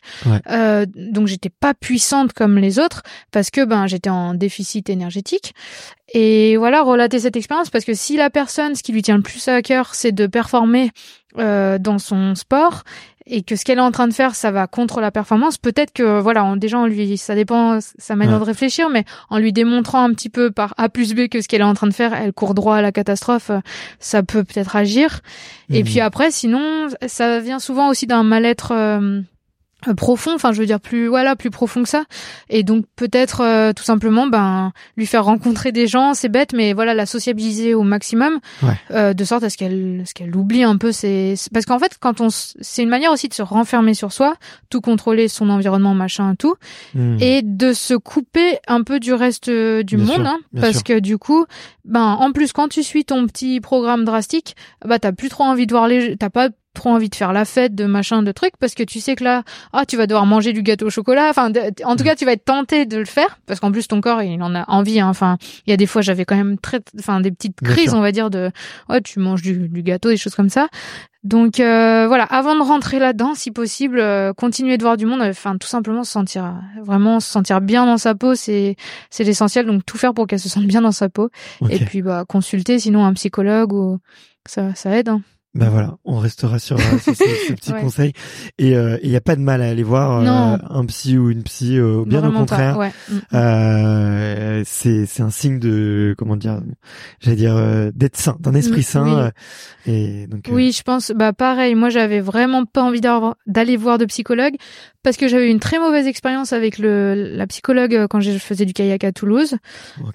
[0.49, 5.53] euh, donc j'étais pas puissante comme les autres parce que ben j'étais en déficit énergétique.
[6.17, 9.21] Et voilà, relater cette expérience parce que si la personne, ce qui lui tient le
[9.21, 10.91] plus à cœur, c'est de performer
[11.37, 12.83] euh, dans son sport
[13.25, 15.91] et que ce qu'elle est en train de faire, ça va contre la performance, peut-être
[15.91, 19.51] que voilà, en, déjà on lui, ça dépend sa manière de réfléchir, mais en lui
[19.51, 21.93] démontrant un petit peu par A plus B que ce qu'elle est en train de
[21.93, 23.51] faire, elle court droit à la catastrophe,
[23.99, 25.19] ça peut peut-être agir.
[25.69, 25.85] Et mhm.
[25.89, 28.71] puis après, sinon, ça vient souvent aussi d'un mal-être.
[28.71, 29.21] Euh,
[29.93, 32.05] profond enfin je veux dire plus voilà plus profond que ça.
[32.49, 36.73] Et donc peut-être euh, tout simplement ben lui faire rencontrer des gens c'est bête mais
[36.73, 38.39] voilà la sociabiliser au maximum
[38.91, 41.97] euh, de sorte à ce qu'elle ce qu'elle oublie un peu c'est parce qu'en fait
[41.99, 44.35] quand on c'est une manière aussi de se renfermer sur soi
[44.69, 46.55] tout contrôler son environnement machin tout
[46.95, 47.17] hmm.
[47.19, 51.45] et de se couper un peu du reste du monde hein, parce que du coup
[51.83, 55.67] ben en plus quand tu suis ton petit programme drastique bah t'as plus trop envie
[55.67, 58.55] de voir les t'as pas trop envie de faire la fête, de machin, de trucs,
[58.57, 61.29] parce que tu sais que là, ah, tu vas devoir manger du gâteau au chocolat.
[61.29, 61.51] Enfin,
[61.83, 64.21] en tout cas, tu vas être tenté de le faire, parce qu'en plus ton corps,
[64.21, 64.99] il en a envie.
[64.99, 65.09] Hein.
[65.09, 68.01] Enfin, il y a des fois, j'avais quand même très, enfin, des petites crises, on
[68.01, 68.51] va dire, de,
[68.89, 70.67] ouais, tu manges du, gâteau, des choses comme ça.
[71.23, 75.23] Donc euh, voilà, avant de rentrer là-dedans, si possible, euh, continuer de voir du monde,
[75.23, 78.75] enfin tout simplement se sentir vraiment se sentir bien dans sa peau, c'est
[79.09, 79.65] c'est l'essentiel.
[79.65, 81.31] Donc tout faire pour qu'elle se sente bien dans sa peau,
[81.67, 83.97] et puis bah consulter sinon un psychologue ou
[84.45, 85.09] ça ça aide.
[85.09, 85.21] Hein.
[85.55, 88.11] Ben voilà, on restera sur, euh, ce, petit conseil.
[88.57, 91.29] Et il euh, n'y a pas de mal à aller voir euh, un psy ou
[91.29, 92.77] une psy, bien au contraire.
[92.77, 92.91] Ouais.
[93.09, 93.21] Mm, mm.
[93.33, 96.59] Euh, c'est c'est un signe de comment dire,
[97.21, 97.55] j'allais dire
[97.93, 99.31] d'être sain, d'un esprit mm, sain.
[99.85, 100.49] et donc.
[100.51, 101.13] Oui, je pense.
[101.15, 104.55] Bah pareil, moi j'avais vraiment pas envie d'aller voir de psychologue
[105.05, 108.73] parce que j'avais une très mauvaise expérience avec le la psychologue quand je faisais du
[108.73, 109.55] kayak à Toulouse.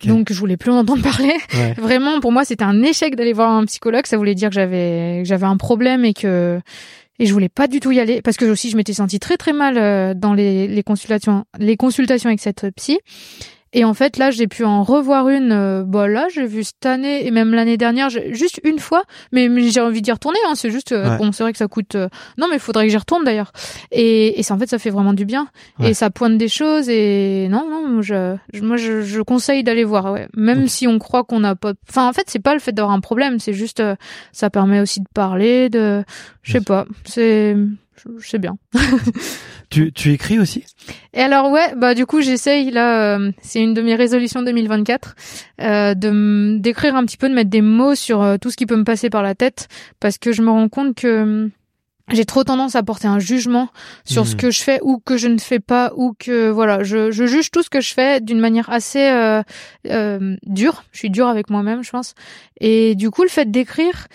[0.05, 1.33] Donc je voulais plus en entendre parler.
[1.79, 4.05] Vraiment, pour moi, c'était un échec d'aller voir un psychologue.
[4.07, 6.61] Ça voulait dire que j'avais j'avais un problème et que
[7.21, 9.37] et je voulais pas du tout y aller parce que aussi je m'étais sentie très
[9.37, 12.99] très mal euh, dans les, les consultations les consultations avec cette psy
[13.73, 15.53] et en fait, là, j'ai pu en revoir une.
[15.53, 19.05] Euh, bah là, j'ai vu cette année et même l'année dernière, juste une fois.
[19.31, 20.39] Mais, j'ai envie d'y retourner.
[20.49, 21.95] Hein, c'est juste, euh, bon, c'est vrai que ça coûte.
[21.95, 23.53] Euh, non, mais il faudrait que j'y retourne d'ailleurs.
[23.93, 25.47] Et, et ça, en fait, ça fait vraiment du bien.
[25.81, 26.89] Et ça pointe des choses.
[26.89, 30.13] Et non, non, je, moi, je, je conseille d'aller voir.
[30.13, 30.27] Ouais.
[30.37, 31.75] Même si on croit qu'on n'a pas.
[31.89, 33.39] Enfin, en fait, c'est pas le fait d'avoir un problème.
[33.39, 33.83] C'est juste,
[34.33, 35.69] ça permet aussi de parler.
[35.69, 36.03] De,
[36.43, 36.87] je sais pas.
[37.05, 37.57] C'est
[38.21, 38.57] c'est bien.
[39.71, 40.65] tu, tu écris aussi?
[41.13, 45.15] Et alors ouais, bah du coup j'essaye là, euh, c'est une de mes résolutions 2024,
[45.61, 48.67] euh, de d'écrire un petit peu, de mettre des mots sur euh, tout ce qui
[48.67, 49.69] peut me passer par la tête,
[50.01, 51.51] parce que je me rends compte que hum,
[52.13, 53.69] j'ai trop tendance à porter un jugement
[54.05, 54.39] sur ce mmh.
[54.39, 57.51] que je fais ou que je ne fais pas ou que voilà je, je juge
[57.51, 59.43] tout ce que je fais d'une manière assez euh,
[59.87, 62.15] euh, dure je suis dure avec moi-même je pense
[62.61, 64.09] et du coup le fait d'écrire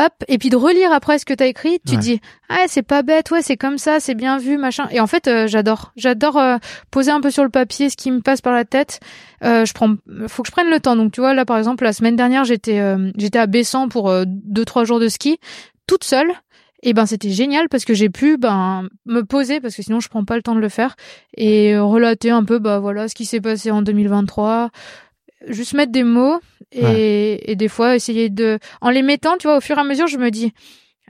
[0.00, 3.02] hop, et puis de relire après ce que t'as écrit, tu dis ah c'est pas
[3.02, 4.88] bête, ouais c'est comme ça, c'est bien vu, machin.
[4.90, 6.56] Et en fait euh, j'adore, j'adore euh,
[6.90, 9.00] poser un peu sur le papier ce qui me passe par la tête.
[9.44, 9.94] Euh, je prends,
[10.28, 10.96] faut que je prenne le temps.
[10.96, 12.80] Donc tu vois là par exemple la semaine dernière j'étais
[13.16, 15.38] j'étais à Bessan pour deux trois jours de ski,
[15.86, 16.32] toute seule.
[16.82, 20.08] Et ben c'était génial parce que j'ai pu ben me poser parce que sinon je
[20.08, 20.96] prends pas le temps de le faire
[21.36, 24.70] et relater un peu bah voilà ce qui s'est passé en 2023
[25.48, 26.40] juste mettre des mots
[26.72, 29.84] et, et des fois essayer de, en les mettant, tu vois, au fur et à
[29.84, 30.52] mesure, je me dis,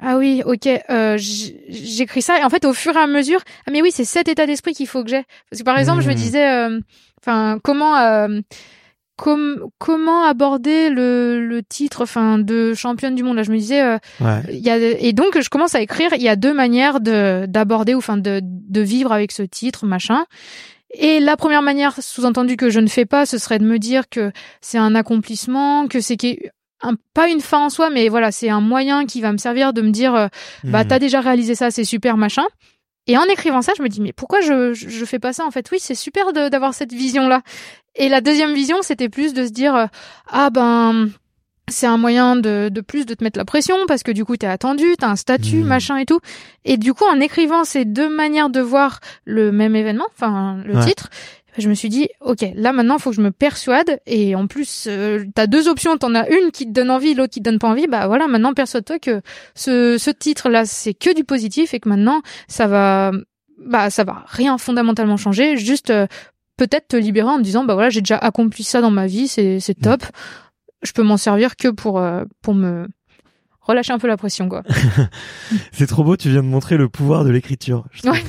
[0.01, 2.39] ah oui, ok, euh, j'écris ça.
[2.39, 4.73] Et en fait au fur et à mesure, ah mais oui, c'est cet état d'esprit
[4.73, 5.25] qu'il faut que j'ai.
[5.51, 6.17] Parce que par exemple, je me mmh.
[6.17, 6.81] disais, euh,
[7.21, 8.41] enfin, comment euh,
[9.79, 13.37] comment aborder le, le titre enfin de championne du monde?
[13.37, 13.99] Là je me disais euh,
[14.49, 17.47] il y a et donc je commence à écrire il y a deux manières de
[17.47, 20.25] d'aborder ou enfin de de vivre avec ce titre machin
[20.93, 24.09] et la première manière sous-entendu que je ne fais pas ce serait de me dire
[24.09, 26.19] que c'est un accomplissement que c'est
[26.83, 29.73] un, pas une fin en soi mais voilà c'est un moyen qui va me servir
[29.73, 30.29] de me dire euh,
[30.65, 30.89] bah hmm.
[30.89, 32.45] t'as déjà réalisé ça c'est super machin
[33.07, 35.51] et en écrivant ça, je me dis mais pourquoi je je fais pas ça en
[35.51, 35.69] fait?
[35.73, 37.43] Oui, c'est super d'avoir cette vision là.
[37.97, 39.87] Et la deuxième vision, c'était plus de se dire euh,
[40.29, 41.11] ah ben
[41.71, 44.37] c'est un moyen de, de plus de te mettre la pression parce que du coup
[44.37, 45.67] t'es attendu, t'as un statut, mmh.
[45.67, 46.21] machin et tout.
[46.65, 50.85] Et du coup en écrivant ces deux manières de voir le même événement, enfin le
[50.85, 51.09] titre,
[51.59, 54.01] je me suis dit, ok, là maintenant, faut que je me persuade.
[54.07, 55.97] Et en plus, euh, t'as deux options.
[55.97, 57.87] T'en as une qui te donne envie, l'autre qui te donne pas envie.
[57.87, 59.21] Bah voilà, maintenant persuade-toi que
[59.55, 63.13] ce, ce titre-là, c'est que du positif et que maintenant, ça va,
[63.59, 65.57] bah ça va rien fondamentalement changer.
[65.57, 66.07] Juste euh,
[66.57, 69.29] peut-être te libérer en te disant, bah voilà, j'ai déjà accompli ça dans ma vie,
[69.29, 70.05] c'est c'est top.
[70.83, 72.89] Je peux m'en servir que pour euh, pour me
[73.61, 74.63] relâcher un peu la pression quoi.
[75.73, 77.87] c'est trop beau, tu viens de montrer le pouvoir de l'écriture.
[78.05, 78.23] Ouais.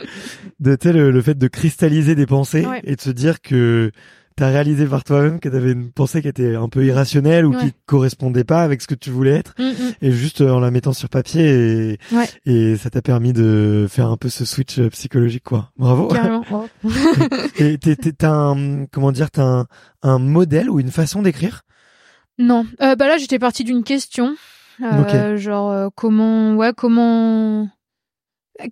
[0.60, 3.92] de le, le, fait de cristalliser des pensées et de se dire que
[4.38, 7.44] tu as réalisé par toi-même que tu avais une pensée qui était un peu irrationnelle
[7.44, 9.92] ou qui correspondait pas avec ce que tu voulais être mm, mm.
[10.00, 11.98] et juste euh, en la mettant sur papier et,
[12.46, 15.72] et ça t'a permis de faire un peu ce switch euh, psychologique quoi.
[15.76, 16.06] Bravo.
[16.06, 16.44] Carrément.
[17.58, 19.66] et t'as un comment dire t'as un,
[20.02, 21.62] un modèle ou une façon d'écrire
[22.38, 22.66] Non.
[22.80, 24.36] Euh, bah là j'étais partie d'une question
[24.80, 27.68] euh, genre euh, comment ouais comment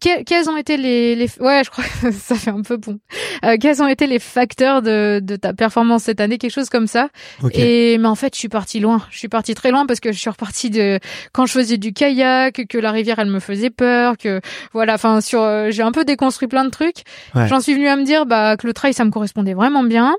[0.01, 2.99] quels ont été les, les ouais je crois que ça fait un peu bon.
[3.44, 6.87] Euh, quels ont été les facteurs de, de ta performance cette année quelque chose comme
[6.87, 7.09] ça?
[7.53, 9.03] Et mais en fait je suis partie loin.
[9.11, 10.99] Je suis partie très loin parce que je suis repartie de
[11.33, 14.40] quand je faisais du kayak que la rivière elle me faisait peur que
[14.72, 17.05] voilà enfin sur euh, j'ai un peu déconstruit plein de trucs.
[17.35, 20.16] J'en suis venue à me dire bah que le trail ça me correspondait vraiment bien.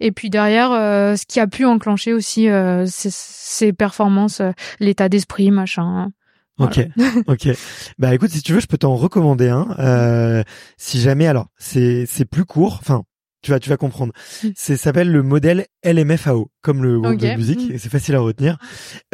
[0.00, 2.48] Et puis derrière euh, ce qui a pu enclencher aussi
[2.86, 4.40] ces performances
[4.80, 6.10] l'état d'esprit machin
[6.58, 6.80] Ok,
[7.26, 7.48] ok.
[7.98, 9.74] Bah écoute, si tu veux, je peux t'en recommander un.
[9.78, 10.42] Euh,
[10.76, 12.78] si jamais, alors c'est c'est plus court.
[12.80, 13.04] Enfin,
[13.42, 14.12] tu vas tu vas comprendre.
[14.42, 14.48] Mm.
[14.54, 17.72] C'est s'appelle le modèle LMFAO, comme le groupe de musique.
[17.72, 17.78] Mm.
[17.78, 18.56] C'est facile à retenir.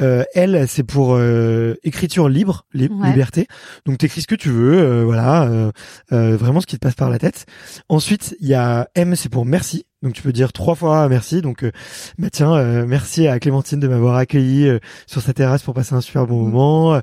[0.01, 3.47] Euh, L, c'est pour euh, écriture libre, liberté.
[3.87, 5.73] Donc t'écris ce que tu veux, euh, voilà, euh,
[6.13, 7.47] euh, vraiment ce qui te passe par la tête.
[7.89, 9.87] Ensuite, il y a M, c'est pour merci.
[10.03, 11.43] Donc tu peux dire trois fois merci.
[11.43, 11.73] Donc euh,
[12.19, 15.95] bah tiens, euh, merci à Clémentine de m'avoir accueilli euh, sur sa terrasse pour passer
[15.95, 16.51] un super bon mm.
[16.51, 17.01] moment.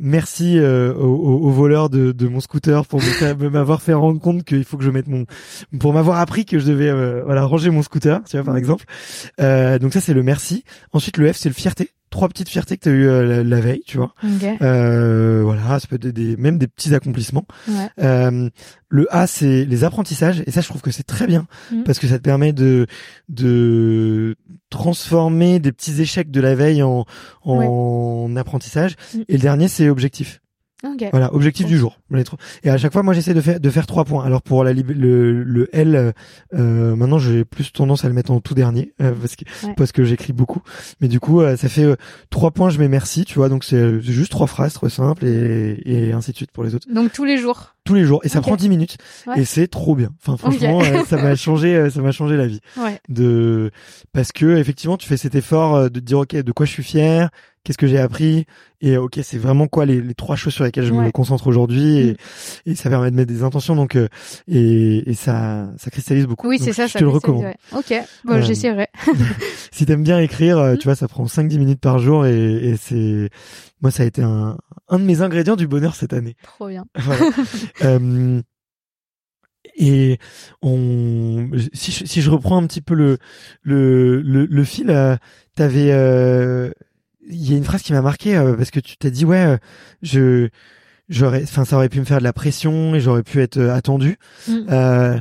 [0.00, 3.00] merci au, au, voleur de, de, mon scooter pour
[3.50, 5.24] m'avoir fait rendre compte qu'il faut que je mette mon,
[5.78, 8.58] pour m'avoir appris que je devais voilà ranger mon scooter, tu vois par mm.
[8.58, 8.84] exemple.
[9.38, 10.64] donc ça c'est le merci.
[10.92, 13.60] Ensuite le F c'est le fierté trois petites fiertés que tu as eu euh, la,
[13.60, 14.14] veille, tu vois.
[14.62, 17.46] Euh, voilà, ça peut être des, même des petits accomplissements.
[17.98, 18.48] Euh,
[18.88, 21.82] le A, c'est les apprentissages, et ça, je trouve que c'est très bien mm.
[21.82, 22.86] parce que ça te permet de
[23.28, 24.36] de
[24.70, 27.04] transformer des petits échecs de la veille en
[27.42, 28.94] en apprentissage.
[29.14, 29.20] Mm.
[29.28, 30.41] Et le dernier, c'est objectif.
[31.12, 31.98] Voilà, objectif du jour.
[32.64, 34.24] Et à chaque fois, moi, j'essaie de faire de faire trois points.
[34.24, 36.12] Alors pour la, le, le L,
[36.54, 39.44] euh, maintenant, j'ai plus tendance à le mettre en tout dernier euh, parce que
[39.76, 40.60] parce que j'écris beaucoup.
[41.00, 41.96] Mais du coup, euh, ça fait euh,
[42.30, 42.70] trois points.
[42.70, 43.48] Je mets merci, tu vois.
[43.48, 46.86] Donc c'est juste trois phrases, très simples et, et ainsi de suite pour les autres.
[46.92, 47.74] Donc tous les jours.
[47.84, 48.96] Tous les jours et ça prend dix minutes
[49.36, 50.10] et c'est trop bien.
[50.24, 52.60] Enfin franchement, ça m'a changé, ça m'a changé la vie.
[53.08, 53.72] De
[54.12, 57.30] parce que effectivement, tu fais cet effort de dire ok, de quoi je suis fier,
[57.64, 58.46] qu'est-ce que j'ai appris
[58.80, 61.98] et ok c'est vraiment quoi les, les, trois choses sur lesquelles je me concentre aujourd'hui
[61.98, 62.70] et, mm.
[62.70, 64.08] et, ça permet de mettre des intentions donc euh,
[64.48, 66.48] et, et, ça ça cristallise beaucoup.
[66.48, 67.52] Oui c'est ça je te le recommande.
[67.76, 67.94] ok
[68.24, 68.88] bon euh, j'essaierai.
[69.70, 70.90] si t'aimes bien écrire euh, tu mm.
[70.90, 73.30] vois ça prend 5-10 minutes par jour et, et c'est
[73.80, 74.56] moi ça a été un
[74.88, 76.36] un de mes ingrédients du bonheur cette année.
[76.42, 76.84] Trop bien.
[77.84, 78.40] Euh,
[79.76, 80.18] et
[80.60, 83.18] on si je, si je reprends un petit peu le
[83.62, 85.16] le le, le fil euh,
[85.56, 86.70] t'avais euh,
[87.28, 89.44] il y a une phrase qui m'a marqué euh, parce que tu t'as dit ouais,
[89.44, 89.56] euh,
[90.02, 90.48] je
[91.08, 93.74] j'aurais, enfin ça aurait pu me faire de la pression et j'aurais pu être euh,
[93.74, 94.16] attendu.
[94.48, 94.58] Mm.
[94.70, 95.18] Euh,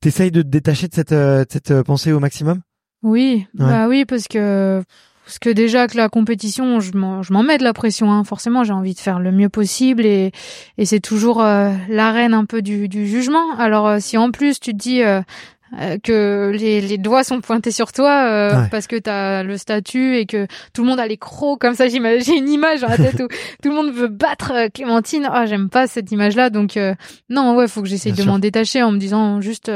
[0.00, 1.14] T'essayes de te détacher de cette,
[1.52, 2.60] cette pensée au maximum?
[3.02, 4.82] Oui, bah oui parce que
[5.26, 8.10] parce que déjà que la compétition, je m'en, je m'en mets de la pression.
[8.10, 8.24] Hein.
[8.24, 10.32] Forcément, j'ai envie de faire le mieux possible et,
[10.78, 13.56] et c'est toujours l'arène un peu du, du jugement.
[13.58, 15.20] Alors si en plus tu te dis euh,
[16.02, 20.26] que les, les, doigts sont pointés sur toi euh, parce que t'as le statut et
[20.26, 21.88] que tout le monde a les crocs comme ça.
[21.90, 23.28] J'imagine une image dans la tête où
[23.62, 25.28] tout le monde veut battre euh, Clémentine.
[25.30, 26.78] Ah j'aime pas cette image là donc
[27.28, 29.70] non ouais faut que j'essaye de m'en détacher en me disant juste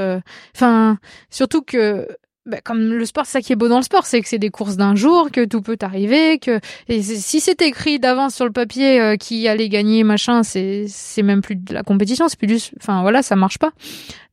[0.55, 0.99] enfin
[1.31, 2.09] surtout que
[2.47, 4.39] bah, comme le sport, c'est ça qui est beau dans le sport, c'est que c'est
[4.39, 8.45] des courses d'un jour, que tout peut arriver, que et si c'est écrit d'avance sur
[8.45, 12.39] le papier euh, qui allait gagner machin, c'est c'est même plus de la compétition, c'est
[12.39, 13.73] plus du, enfin voilà, ça marche pas.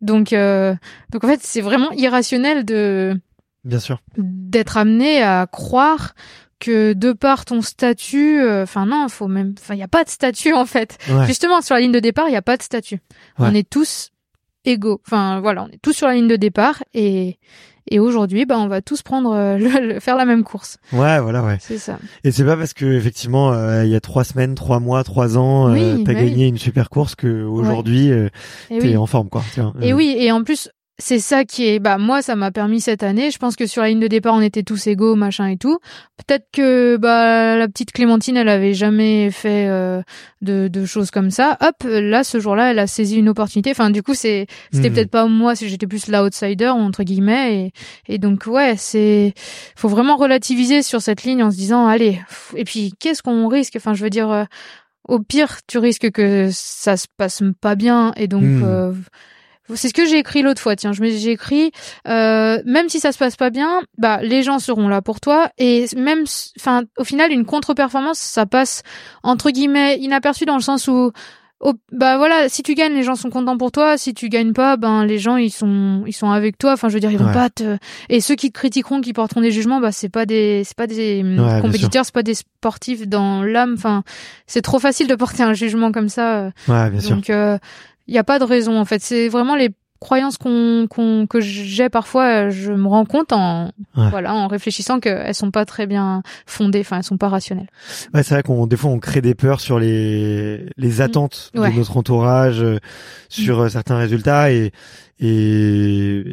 [0.01, 0.75] Donc euh,
[1.13, 3.17] donc en fait, c'est vraiment irrationnel de
[3.63, 6.13] bien sûr d'être amené à croire
[6.59, 10.03] que de par ton statut, euh, enfin non, faut même, enfin il y a pas
[10.03, 10.97] de statut en fait.
[11.27, 12.99] Justement sur la ligne de départ, il y a pas de statut.
[13.37, 14.11] On est tous
[14.65, 15.01] égaux.
[15.07, 17.39] Enfin voilà, on est tous sur la ligne de départ et
[17.89, 19.57] et aujourd'hui, bah, on va tous prendre euh,
[19.93, 20.77] le, faire la même course.
[20.93, 21.57] Ouais, voilà, ouais.
[21.59, 21.99] C'est ça.
[22.23, 25.37] Et c'est pas parce que effectivement, euh, il y a trois semaines, trois mois, trois
[25.37, 28.11] ans, euh, t'as bah gagné une super course que aujourd'hui,
[28.69, 29.43] t'es en forme, quoi.
[29.81, 30.69] et oui, et en plus,
[31.01, 33.31] c'est ça qui est bah moi ça m'a permis cette année.
[33.31, 35.79] Je pense que sur la ligne de départ on était tous égaux machin et tout.
[36.17, 40.03] Peut-être que bah la petite Clémentine elle avait jamais fait euh,
[40.41, 41.57] de, de choses comme ça.
[41.59, 43.71] Hop là ce jour-là elle a saisi une opportunité.
[43.71, 44.95] Enfin du coup c'est c'était mhm.
[44.95, 47.71] peut-être pas moi si j'étais plus l'outsider entre guillemets.
[48.07, 49.33] Et, et donc ouais c'est
[49.75, 52.21] faut vraiment relativiser sur cette ligne en se disant allez
[52.55, 53.73] et puis qu'est-ce qu'on risque?
[53.75, 54.43] Enfin je veux dire euh,
[55.07, 58.13] au pire tu risques que ça se passe pas bien.
[58.17, 58.63] Et donc mhm.
[58.63, 58.93] euh,
[59.75, 60.75] c'est ce que j'ai écrit l'autre fois.
[60.75, 61.71] Tiens, je j'ai écrit
[62.07, 65.49] euh, même si ça se passe pas bien, bah les gens seront là pour toi
[65.57, 66.25] et même,
[66.59, 68.83] enfin, au final, une contre-performance, ça passe
[69.23, 71.11] entre guillemets inaperçu dans le sens où
[71.91, 73.97] bah voilà, si tu gagnes, les gens sont contents pour toi.
[73.97, 76.73] Si tu gagnes pas, ben les gens ils sont ils sont avec toi.
[76.73, 77.77] Enfin, je veux dire, ils vont pas te.
[78.09, 80.87] Et ceux qui te critiqueront, qui porteront des jugements, bah c'est pas des c'est pas
[80.87, 83.75] des hum, compétiteurs, c'est pas des sportifs dans l'âme.
[83.77, 84.03] Enfin,
[84.47, 86.51] c'est trop facile de porter un jugement comme ça.
[86.67, 87.15] Ouais, bien sûr.
[87.15, 87.57] Donc euh,
[88.07, 89.01] il n'y a pas de raison en fait.
[89.01, 89.69] C'est vraiment les
[90.01, 95.35] croyances qu'on, qu'on que j'ai parfois, je me rends compte en voilà en réfléchissant qu'elles
[95.35, 97.69] sont pas très bien fondées, enfin elles sont pas rationnelles.
[98.13, 101.01] Ouais, c'est vrai qu'on des fois on crée des peurs sur les les mm.
[101.01, 102.79] attentes de notre entourage, euh,
[103.29, 103.61] sur mm.
[103.61, 104.71] euh, certains résultats et
[105.19, 106.23] et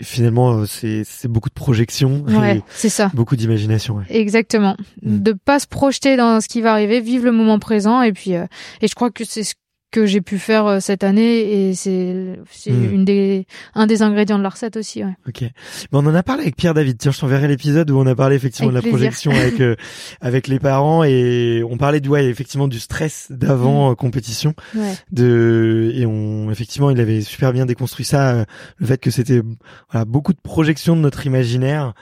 [0.00, 4.04] finalement euh, c'est c'est beaucoup de projection ouais, c'est ça beaucoup d'imagination ouais.
[4.08, 5.18] exactement mm.
[5.18, 8.32] de pas se projeter dans ce qui va arriver vivre le moment présent et puis
[8.32, 8.48] et
[8.82, 9.54] je crois que c'est ce
[9.92, 12.94] que j'ai pu faire euh, cette année et c'est c'est hmm.
[12.94, 15.12] une des un des ingrédients de la recette aussi ouais.
[15.28, 15.44] OK.
[15.92, 16.96] Bon, on en a parlé avec Pierre David.
[16.98, 19.76] Tiens, je t'enverrai l'épisode où on a parlé effectivement de la projection avec euh,
[20.20, 23.92] avec les parents et on parlait du ouais, effectivement du stress d'avant hmm.
[23.92, 24.94] euh, compétition ouais.
[25.12, 28.46] de et on effectivement, il avait super bien déconstruit ça
[28.78, 29.42] le fait que c'était
[29.90, 31.92] voilà, beaucoup de projections de notre imaginaire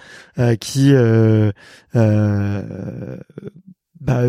[0.60, 1.50] qui euh,
[4.00, 4.22] bah,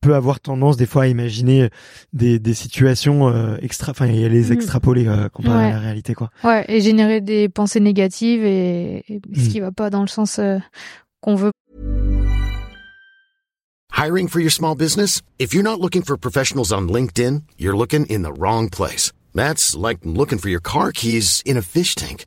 [0.00, 1.68] peut avoir tendance des fois à imaginer
[2.12, 4.52] des, des situations euh, extra, enfin y a les mm.
[4.52, 6.30] extrapoler euh, comparé à la réalité quoi.
[6.44, 9.48] Ouais, et générer des pensées négatives et, et ce mm.
[9.48, 10.58] qui va pas dans le sens euh,
[11.20, 11.50] qu'on veut.
[13.92, 15.22] Hiring for your small business?
[15.38, 19.10] If you're not looking for professionals on LinkedIn, you're looking in the wrong place.
[19.34, 22.26] That's like looking for your car keys in a fish tank.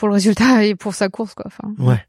[0.00, 1.44] Pour le résultat et pour sa course, quoi.
[1.46, 2.02] Enfin, ouais.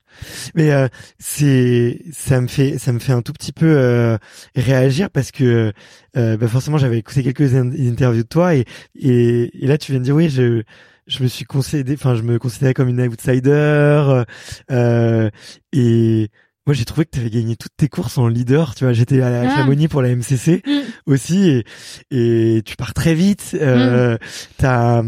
[0.56, 0.88] Mais euh,
[1.20, 4.18] c'est ça me fait ça me fait un tout petit peu euh,
[4.56, 5.74] réagir parce que
[6.16, 8.66] euh, bah forcément j'avais écouté quelques interviews de toi et,
[8.96, 10.64] et, et là tu viens de dire oui je
[11.08, 14.24] je me suis concédé enfin je me considérais comme une outsider
[14.70, 15.30] euh,
[15.74, 16.30] et
[16.68, 18.76] moi, j'ai trouvé que tu avais gagné toutes tes courses en leader.
[18.76, 19.56] Tu vois, j'étais à la ah.
[19.56, 20.82] Chamonix pour la MCC mm.
[21.08, 23.58] aussi, et, et tu pars très vite.
[23.60, 24.18] Euh, mm.
[24.58, 25.04] T'as,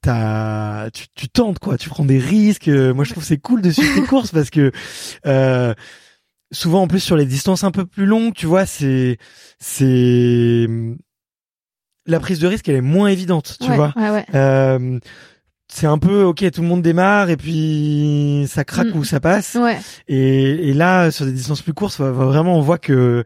[0.00, 1.76] t'as, tu, tu tentes quoi.
[1.76, 2.68] Tu prends des risques.
[2.68, 4.72] Moi, je trouve c'est cool de suivre tes courses parce que
[5.26, 5.74] euh,
[6.52, 9.18] souvent, en plus, sur les distances un peu plus longues, tu vois, c'est,
[9.58, 10.66] c'est
[12.06, 13.58] la prise de risque, elle est moins évidente.
[13.60, 13.92] Tu vois.
[13.96, 14.26] Ouais, ouais.
[14.34, 14.98] Euh,
[15.70, 18.98] c'est un peu ok tout le monde démarre et puis ça craque mm.
[18.98, 19.78] ou ça passe ouais.
[20.08, 23.24] et, et là sur des distances plus courtes vraiment on voit que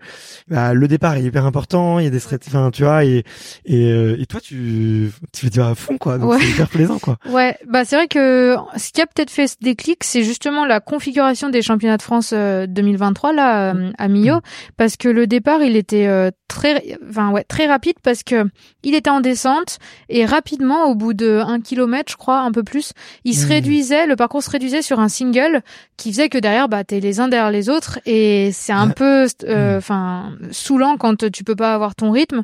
[0.49, 2.19] bah, le départ est hyper important il y a des
[2.49, 3.25] enfin tu vois et
[3.65, 7.17] et, euh, et toi tu tu vas à fond quoi donc c'est hyper plaisant quoi
[7.31, 10.81] ouais bah c'est vrai que ce qui a peut-être fait ce déclic c'est justement la
[10.81, 14.43] configuration des championnats de France 2023 euh, là euh, à Millau mm.
[14.77, 16.09] parce que le départ il était
[16.49, 18.47] très enfin ouais très rapide parce que
[18.83, 19.79] il était en descente
[20.09, 22.93] et rapidement au bout de un kilomètre je crois un peu plus.
[23.25, 23.49] Il se hmm.
[23.49, 25.63] réduisait, le parcours se réduisait sur un single
[25.97, 29.27] qui faisait que derrière, bah, t'es les uns derrière les autres et c'est un peu,
[29.45, 29.79] euh, hmm.
[29.79, 32.43] enfin, saoulant quand tu peux pas avoir ton rythme.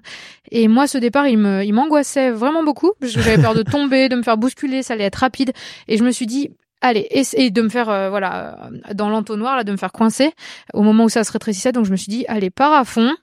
[0.50, 3.62] Et moi, ce départ, il me, il m'angoissait vraiment beaucoup parce que j'avais peur de
[3.62, 5.52] tomber, de me faire bousculer, ça allait être rapide.
[5.88, 9.64] Et je me suis dit, allez, et de me faire, euh, voilà, dans l'entonnoir, là,
[9.64, 10.32] de me faire coincer
[10.74, 11.72] au moment où ça se rétrécissait.
[11.72, 13.14] Donc je me suis dit, allez, pars à fond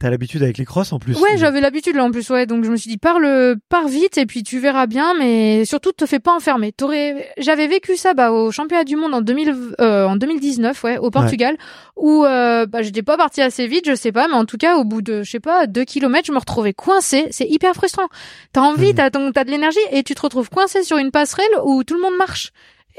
[0.00, 1.16] t'as l'habitude avec les crosses en plus.
[1.20, 2.46] Ouais, j'avais l'habitude là en plus, ouais.
[2.46, 5.92] Donc je me suis dit, parle, pars vite et puis tu verras bien, mais surtout
[5.92, 6.72] te fais pas enfermer.
[6.72, 10.98] T'aurais, j'avais vécu ça bah au championnat du monde en 2000, euh, en 2019, ouais,
[10.98, 11.56] au Portugal,
[11.96, 14.76] où euh, bah j'étais pas partie assez vite, je sais pas, mais en tout cas
[14.76, 17.28] au bout de, je sais pas, deux kilomètres, je me retrouvais coincée.
[17.30, 18.08] C'est hyper frustrant.
[18.52, 18.94] T'as envie, Mhm.
[18.94, 22.00] t'as t'as de l'énergie et tu te retrouves coincé sur une passerelle où tout le
[22.00, 22.52] monde marche.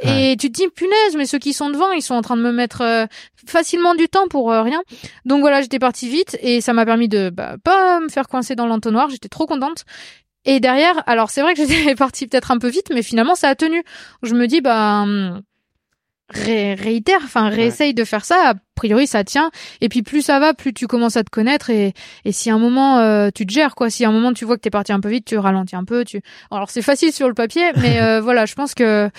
[0.04, 2.42] Et tu te dis punaise, mais ceux qui sont devant, ils sont en train de
[2.42, 3.06] me mettre euh,
[3.46, 4.82] facilement du temps pour euh, rien.
[5.26, 8.56] Donc voilà, j'étais partie vite et ça m'a permis de bah, pas me faire coincer
[8.56, 9.10] dans l'entonnoir.
[9.10, 9.86] J'étais trop contente.
[10.46, 13.50] Et derrière, alors c'est vrai que j'étais partie peut-être un peu vite, mais finalement ça
[13.50, 13.84] a tenu.
[14.24, 15.42] Je me dis bah hum,
[16.30, 18.52] ré- réitère, enfin réessaye de faire ça.
[18.52, 19.52] A priori ça tient.
[19.82, 21.94] Et puis plus ça va, plus tu commences à te connaître et
[22.26, 24.46] et si à un moment euh, tu te gères quoi, si à un moment tu
[24.46, 26.04] vois que t'es parti un peu vite, tu ralentis un peu.
[26.06, 29.12] Tu alors c'est facile sur le papier, mais euh, voilà, je pense que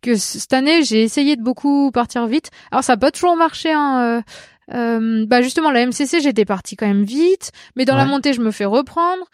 [0.00, 2.50] que cette année j'ai essayé de beaucoup partir vite.
[2.70, 3.72] Alors ça a pas toujours marché.
[3.72, 4.22] Hein,
[4.70, 8.32] euh, euh, bah justement la MCC j'étais partie quand même vite, mais dans la montée
[8.32, 9.24] je me fais reprendre.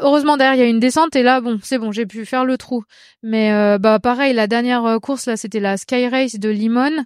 [0.00, 2.44] Heureusement derrière il y a une descente et là bon c'est bon j'ai pu faire
[2.44, 2.82] le trou.
[3.22, 7.04] Mais euh, bah pareil la dernière course là c'était la Sky Race de Limone.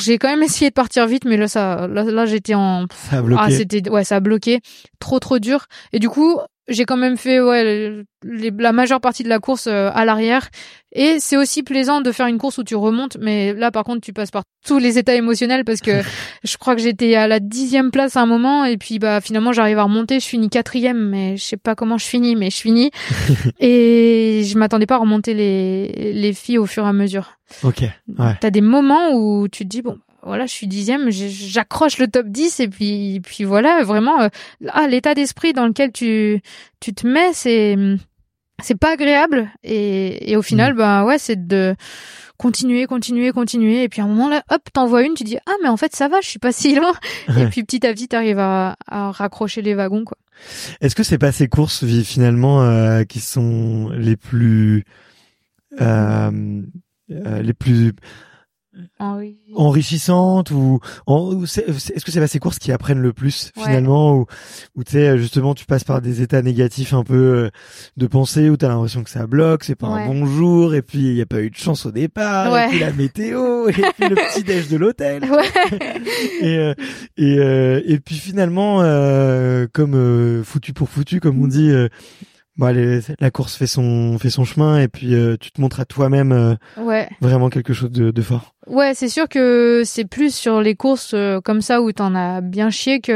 [0.00, 3.18] J'ai quand même essayé de partir vite mais là ça là, là j'étais en Ça
[3.18, 3.42] a bloqué.
[3.44, 4.60] ah, c'était ouais, ça a bloqué,
[4.98, 5.66] trop trop dur.
[5.92, 6.38] Et du coup,
[6.68, 10.48] j'ai quand même fait ouais les- la majeure partie de la course euh, à l'arrière.
[10.92, 14.00] Et c'est aussi plaisant de faire une course où tu remontes, mais là par contre
[14.00, 16.00] tu passes par tous les états émotionnels parce que
[16.44, 19.52] je crois que j'étais à la dixième place à un moment et puis bah finalement
[19.52, 22.56] j'arrive à remonter, je finis quatrième, mais je sais pas comment je finis, mais je
[22.56, 22.90] finis.
[23.60, 27.32] et je m'attendais pas à remonter les les filles au fur et à mesure.
[27.62, 27.82] Ok.
[28.18, 28.34] Ouais.
[28.40, 32.26] T'as des moments où tu te dis bon voilà je suis dixième j'accroche le top
[32.26, 34.28] 10 et puis puis voilà vraiment euh,
[34.68, 36.42] ah l'état d'esprit dans lequel tu
[36.80, 37.76] tu te mets c'est
[38.62, 40.76] c'est pas agréable et et au final Mm.
[40.76, 41.74] bah ouais c'est de
[42.38, 45.54] continuer continuer continuer et puis à un moment là hop t'envoies une tu dis ah
[45.62, 46.92] mais en fait ça va je suis pas si loin
[47.38, 50.18] et puis petit à petit t'arrives à à raccrocher les wagons quoi
[50.80, 54.84] Est-ce que c'est pas ces courses finalement euh, qui sont les plus
[55.80, 56.62] euh,
[57.10, 57.92] euh, les plus
[58.98, 59.36] Henri.
[59.54, 63.62] enrichissantes ou, en- ou est-ce que c'est pas ces courses qui apprennent le plus Ouais.
[63.64, 64.26] finalement ou
[64.76, 67.14] où tu sais justement tu passes par des états négatifs un peu
[67.46, 67.50] euh,
[67.96, 70.02] de pensée où t'as l'impression que ça bloque c'est pas Ouais.
[70.02, 72.66] un bon jour et puis il y a pas eu de chance au départ Ouais.
[72.66, 75.48] et puis la météo et puis le petit déj de l'hôtel ouais
[76.40, 76.74] et euh,
[77.16, 81.88] et euh, et puis finalement euh, comme euh, foutu pour foutu comme on dit euh,
[82.58, 85.80] bah, les- la course fait son fait son chemin et puis euh, tu te montres
[85.80, 90.06] à toi-même euh, ouais vraiment quelque chose de, de fort Ouais, c'est sûr que c'est
[90.06, 93.12] plus sur les courses euh, comme ça où t'en as bien chié que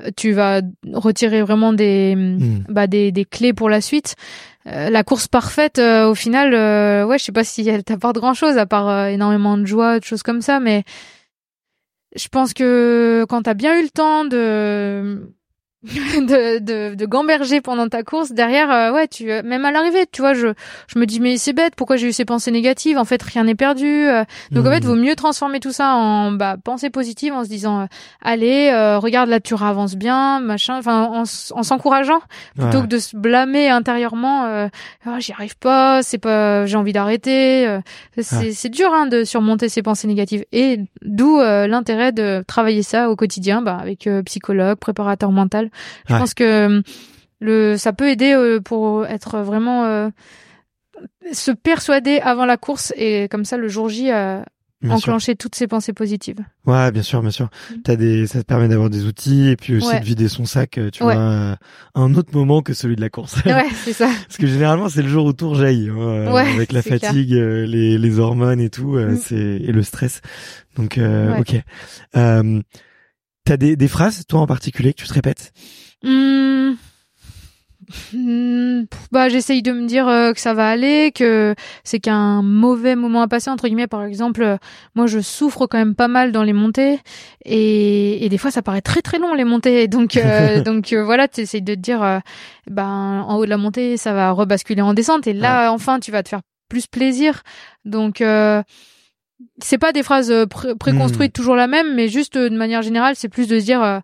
[0.00, 0.60] euh, tu vas
[0.92, 2.64] retirer vraiment des Mm.
[2.68, 4.14] bah des, des clés pour la suite.
[4.66, 8.16] Euh, la course parfaite, euh, au final, euh, ouais, je sais pas si elle t'apporte
[8.16, 10.84] grand chose à part énormément de joie, de choses comme ça, mais
[12.16, 15.34] je pense que quand t'as bien eu le temps de
[16.20, 20.06] de, de, de gamberger pendant ta course derrière euh, ouais tu euh, même à l'arrivée
[20.10, 20.48] tu vois je
[20.88, 22.96] je me dis mais c'est bête pourquoi j'ai eu ces pensées négatives?
[22.98, 24.86] En fait rien n'est perdu euh, donc en fait, Mm.
[24.86, 27.86] vaut mieux transformer tout ça en bah, pensée positive en se disant
[28.22, 32.20] allez, euh, regarde là tu avances bien, machin, enfin en, s'encourageant
[32.56, 32.82] plutôt Ouais.
[32.82, 34.44] que de se blâmer intérieurement.
[34.46, 34.68] Euh,
[35.06, 37.66] Ah, j'y arrive pas, c'est pas, j'ai envie d'arrêter.
[37.66, 37.80] euh,
[38.18, 38.52] c'est Ouais.
[38.52, 43.16] c'est dur hein, de surmonter ces pensées négatives et d'où l'intérêt de travailler ça au
[43.16, 45.70] quotidien, bah, avec psychologue, préparateur mental.
[46.08, 46.18] Je Ouais.
[46.18, 46.44] pense que
[46.78, 46.82] euh,
[47.40, 50.08] le ça peut aider euh, pour être vraiment euh,
[51.32, 54.10] se persuader avant la course et comme ça le jour J
[54.82, 55.08] Bien sûr.
[55.08, 56.40] enclencher toutes ces pensées positives.
[56.66, 57.48] Ouais, bien sûr, bien sûr.
[57.70, 57.74] Mm.
[57.84, 59.98] T'as des, ça te permet d'avoir des outils et puis aussi Ouais.
[60.00, 61.14] de vider son sac, tu Ouais.
[61.14, 61.56] vois, euh,
[61.94, 63.36] un autre moment que celui de la course.
[63.46, 64.10] ouais, c'est ça.
[64.26, 67.64] Parce que généralement, c'est le jour où tout rejaillit, hein, Ouais, avec la fatigue, euh,
[67.64, 69.16] les, les hormones et tout, euh, Mm.
[69.16, 70.20] c'est et le stress.
[70.76, 71.62] Donc, euh, ok.
[73.44, 75.52] T'as des, des phrases, toi en particulier, que tu te répètes?
[76.02, 76.72] Hmm.
[78.14, 82.96] Hmm, bah j'essaye de me dire euh, que ça va aller que c'est qu'un mauvais
[82.96, 83.86] moment à passer entre guillemets.
[83.86, 84.56] Par exemple euh,
[84.94, 87.00] moi je souffre quand même pas mal dans les montées
[87.44, 89.86] et, et des fois ça paraît très très long les montées.
[89.86, 92.20] Donc euh, donc voilà tu essayes de te dire
[92.70, 95.26] ben en haut de la montée ça va rebasculer en descente.
[95.26, 96.40] Et là enfin tu vas te faire
[96.70, 97.42] plus plaisir.
[97.84, 98.22] Donc
[99.62, 102.82] c'est pas des phrases euh, pré- préconstruites toujours la même mais juste euh, de manière
[102.82, 104.00] générale c'est plus de se dire euh,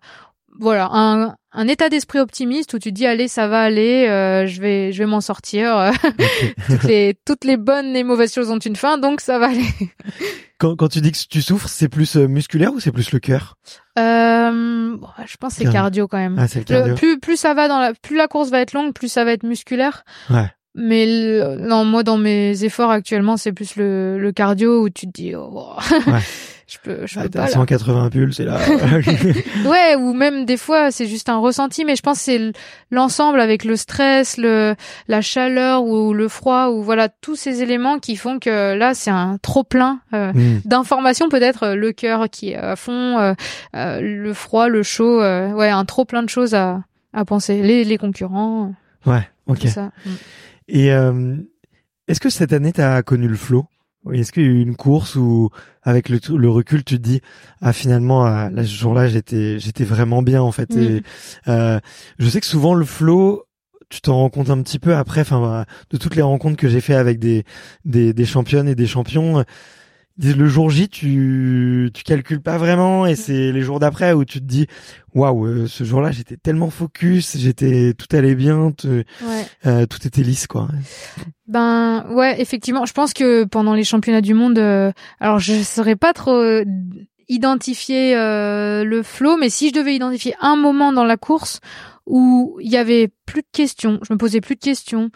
[0.59, 4.45] voilà un, un état d'esprit optimiste où tu te dis allez ça va aller euh,
[4.47, 5.91] je vais je vais m'en sortir
[6.67, 9.65] toutes les toutes les bonnes et mauvaises choses ont une fin donc ça va aller
[10.59, 13.55] quand, quand tu dis que tu souffres, c'est plus musculaire ou c'est plus le cœur?
[13.97, 16.07] Euh, bon, je pense que c'est Cardio.
[16.07, 16.93] quand même Ah, Le- cardio.
[16.95, 19.31] plus plus ça va dans la plus la course va être longue plus ça va
[19.31, 20.51] être musculaire Ouais.
[20.75, 25.05] Mais le- non moi dans mes efforts actuellement c'est plus le, le cardio où tu
[25.07, 25.73] te dis oh,
[26.07, 26.19] Ouais.
[26.67, 27.39] je peux, je Ah, peux pas.
[27.41, 27.51] à là.
[27.51, 28.57] 180 pulses, c'est là.
[29.65, 32.51] Ouais, ou même des fois c'est juste un ressenti, mais je pense que c'est
[32.91, 34.75] l'ensemble avec le stress, le
[35.09, 39.11] la chaleur ou le froid ou voilà tous ces éléments qui font que là c'est
[39.11, 40.59] un trop plein euh, Hmm.
[40.63, 43.33] d'informations peut-être euh, le cœur qui est à fond, euh,
[43.75, 46.81] euh, le froid, le chaud, ouais un trop plein de choses à
[47.13, 48.73] à penser, les les concurrents,
[49.05, 49.59] Ouais, ok.
[49.59, 49.91] tout ça.
[50.05, 50.09] Mm.
[50.71, 51.35] Et euh,
[52.07, 53.65] est-ce que cette année t'as connu le flow?
[54.11, 55.49] Est-ce qu'il y a eu une course où,
[55.83, 57.21] avec le, le recul, tu te dis
[57.59, 60.73] ah finalement à, là, ce jour-là j'étais j'étais vraiment bien en fait.
[60.73, 60.79] Mm.
[60.79, 61.03] Et,
[61.49, 61.79] euh,
[62.17, 63.43] je sais que souvent le flow,
[63.89, 65.21] tu t'en rends compte un petit peu après.
[65.21, 67.43] Enfin, de toutes les rencontres que j'ai fait avec des
[67.85, 69.43] des, des championnes et des champions.
[70.17, 74.39] Le jour J, tu tu calcules pas vraiment et c'est les jours d'après où tu
[74.39, 74.67] te dis
[75.15, 79.45] waouh euh, ce jour-là j'étais tellement focus, j'étais tout allait bien, Ouais.
[79.65, 80.67] euh, tout était lisse quoi.
[81.47, 85.95] Ben ouais, effectivement, je pense que pendant les championnats du monde, euh, alors je saurais
[85.95, 86.61] pas trop
[87.27, 91.59] identifier euh, le flow, mais si je devais identifier un moment dans la course
[92.05, 95.11] où il y avait plus de questions, je me posais plus de questions,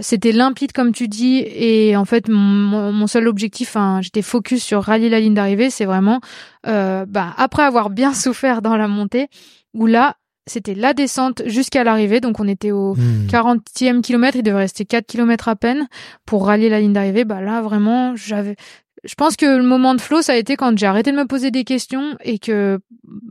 [0.00, 4.62] c'était limpide comme tu dis, et en fait mon, mon seul objectif, hein, j'étais focus
[4.62, 6.20] sur rallier la ligne d'arrivée, c'est vraiment,
[6.66, 9.28] euh, bah, après avoir bien souffert dans la montée,
[9.74, 10.16] où là
[10.46, 13.26] c'était la descente jusqu'à l'arrivée, donc on était au Hmm.
[13.28, 15.86] 40e kilomètre, il devait rester 4 kilomètres à peine
[16.26, 17.24] pour rallier la ligne d'arrivée.
[17.24, 18.56] Bah là, vraiment, j'avais,
[19.04, 21.26] je pense que le moment de flow, ça a été quand j'ai arrêté de me
[21.26, 22.78] poser des questions et que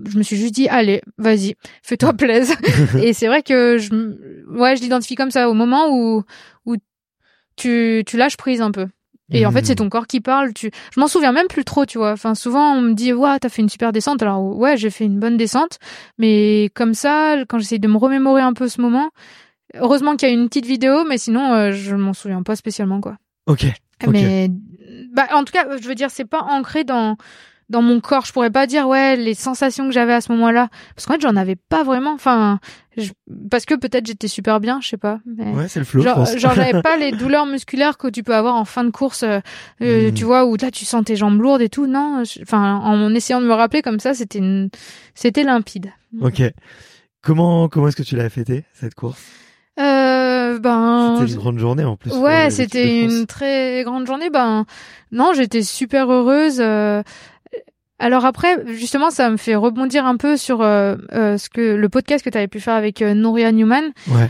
[0.09, 2.57] je me suis juste dit, allez, vas-y, fais-toi plaisir.
[3.01, 3.89] et c'est vrai que je,
[4.49, 6.24] ouais, je l'identifie comme ça au moment où,
[6.65, 6.76] où
[7.55, 8.88] tu, tu lâches prise un peu.
[9.34, 10.53] Et en fait, c'est ton corps qui parle.
[10.53, 12.11] Tu, je m'en souviens même plus trop, tu vois.
[12.11, 14.22] Enfin, souvent, on me dit, ouais, t'as fait une super descente.
[14.22, 15.80] Alors, ouais, j'ai fait une bonne descente.
[16.17, 19.09] Mais comme ça, quand j'essaye de me remémorer un peu ce moment,
[19.76, 22.99] heureusement qu'il y a une petite vidéo, mais sinon, euh, je m'en souviens pas spécialement,
[22.99, 23.15] quoi.
[23.47, 23.65] Ok.
[24.07, 24.49] Mais,
[25.14, 27.18] bah, en tout cas, je veux dire, c'est pas ancré dans,
[27.70, 28.26] dans mon corps.
[28.26, 30.70] Je pourrais pas dire, ouais, les sensations que j'avais à ce moment-là.
[30.95, 32.14] Parce qu'en fait, j'en avais pas vraiment.
[32.14, 32.59] Enfin,
[32.97, 33.12] je-
[33.49, 35.20] parce que peut-être j'étais super bien, je sais pas.
[35.26, 35.51] Mais...
[35.53, 36.01] Ouais, c'est le flow.
[36.03, 39.24] Genre, genre j'avais pas les douleurs musculaires que tu peux avoir en fin de course,
[39.24, 39.39] euh,
[39.82, 40.14] euh, Mm.
[40.14, 41.88] tu vois, où là tu sens tes jambes lourdes et tout.
[41.88, 44.70] Non, je- enfin, en essayant de me rappeler comme ça, c'était une...
[45.16, 45.91] c'était limpide.
[46.20, 46.41] Ok.
[47.24, 49.22] Comment comment est-ce que tu l'as fêté cette course?
[49.80, 52.12] Euh, ben, C'était une grande journée en plus.
[52.14, 54.30] ouais, de c'était une très grande journée.
[54.30, 54.66] Ben,
[55.12, 56.58] non, j'étais super heureuse.
[56.60, 57.04] euh,
[57.99, 61.88] alors après, justement, ça me fait rebondir un peu sur euh, euh, ce que le
[61.89, 63.91] podcast que tu avais pu faire avec euh, Nouria Newman.
[64.08, 64.30] Ouais.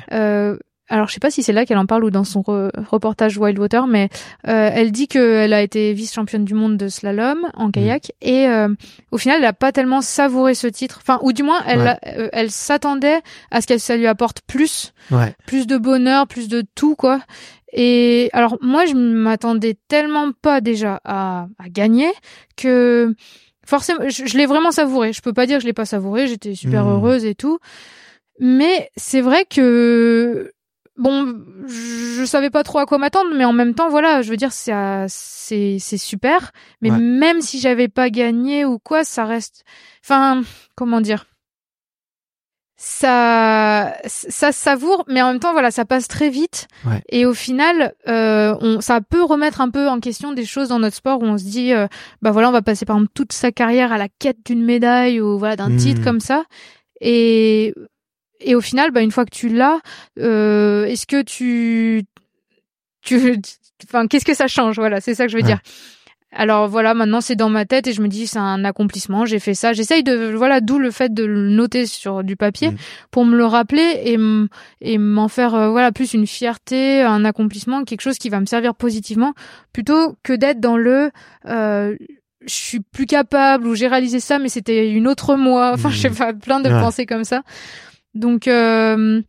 [0.92, 3.38] Alors, je sais pas si c'est là qu'elle en parle ou dans son re- reportage
[3.38, 4.10] Wildwater, mais
[4.48, 8.68] euh, elle dit qu'elle a été vice-championne du monde de slalom en kayak et euh,
[9.12, 11.00] au final, elle a pas tellement savouré ce titre.
[11.02, 11.98] Enfin, ou du moins, elle, Ouais.
[12.18, 13.22] euh, elle s'attendait
[13.52, 15.34] à ce que ça lui apporte plus, Ouais.
[15.48, 17.22] plus de bonheur, plus de tout, quoi.
[17.74, 22.12] Et alors, moi, je m'attendais tellement pas déjà à, à gagner
[22.58, 23.16] que
[23.66, 25.14] forcément, je, je l'ai vraiment savouré.
[25.14, 26.28] Je peux pas dire que je l'ai pas savouré.
[26.28, 26.90] J'étais super Mm.
[26.90, 27.60] heureuse et tout.
[28.40, 30.52] Mais c'est vrai que
[30.98, 31.36] bon,
[31.68, 34.52] je, savais pas trop à quoi m'attendre, mais en même temps, voilà, je veux dire,
[34.52, 36.52] ça, c'est c'est super.
[36.82, 36.98] Mais Ouais.
[37.00, 39.64] même si j'avais pas gagné ou quoi, ça reste.
[40.04, 40.42] Enfin,
[40.76, 41.26] comment dire?
[42.84, 47.00] Ça ça savoure mais en même temps voilà ça passe très vite Ouais.
[47.10, 50.80] et au final euh, on ça peut remettre un peu en question des choses dans
[50.80, 51.86] notre sport où on se dit euh,
[52.24, 55.22] bah voilà on va passer par exemple toute sa carrière à la quête d'une médaille
[55.22, 55.78] ou voilà d'un Mhm.
[55.78, 56.44] titre comme ça
[57.02, 57.76] et
[58.44, 59.80] et au final bah une fois que tu l'as
[60.20, 62.04] euh, est-ce que tu
[63.04, 63.40] tu
[63.86, 64.76] enfin qu'est-ce que ça change?
[64.78, 65.48] Voilà c'est ça que je veux Ouais.
[65.48, 65.60] dire
[66.34, 69.40] alors voilà, maintenant c'est dans ma tête et je me dis c'est un accomplissement, j'ai
[69.40, 69.74] fait ça.
[69.74, 72.78] J'essaye de voilà, d'où le fait de le noter sur du papier Mhm.
[73.12, 74.18] pour me le rappeler et
[74.80, 78.46] et m'en faire euh, voilà plus une fierté, un accomplissement, quelque chose qui va me
[78.46, 79.34] servir positivement
[79.74, 81.12] plutôt que d'être dans le
[81.48, 81.98] euh,
[82.46, 85.72] je suis plus capable ou j'ai réalisé ça mais c'était une autre moi.
[85.74, 85.96] Enfin, Mhm.
[85.96, 86.80] je sais pas, plein de Ouais.
[86.80, 87.42] pensées comme ça.
[88.14, 89.22] Donc euh,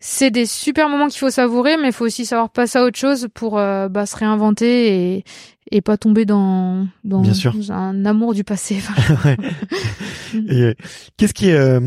[0.00, 2.98] c'est des super moments qu'il faut savourer, mais il faut aussi savoir passer à autre
[2.98, 5.24] chose pour euh, bah, se réinventer et,
[5.72, 7.54] et pas tomber dans, dans Bien sûr.
[7.70, 8.78] un amour du passé.
[10.48, 10.74] Et, euh,
[11.16, 11.80] Qu'est-ce qui est euh,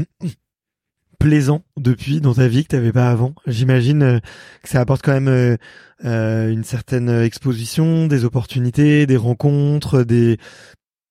[1.19, 3.33] plaisant depuis dans ta vie que t'avais pas avant?
[3.45, 4.19] J'imagine euh,
[4.63, 5.57] que ça apporte quand même euh,
[6.05, 10.37] euh, une certaine exposition, des opportunités, des rencontres, des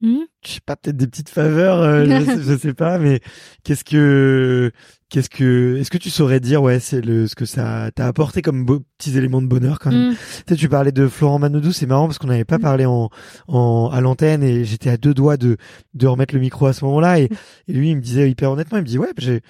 [0.02, 0.20] Mhm.
[0.44, 3.20] je sais pas peut-être des petites faveurs, euh, je, sais, je sais pas, mais
[3.64, 4.72] qu'est-ce que
[5.10, 8.40] qu'est-ce que est-ce que tu saurais dire ouais c'est le ce que ça t'a apporté
[8.40, 10.10] comme beaux petits éléments de bonheur quand même?
[10.10, 10.14] Mhm.
[10.14, 12.62] Tu sais, tu parlais de Florent Manodou, c'est marrant parce qu'on n'avait pas Mm.
[12.62, 13.10] parlé en,
[13.48, 15.56] en à l'antenne et j'étais à deux doigts de
[15.94, 17.28] de remettre le micro à ce moment-là et,
[17.68, 19.40] et lui il me disait hyper honnêtement, il me dit ouais j'ai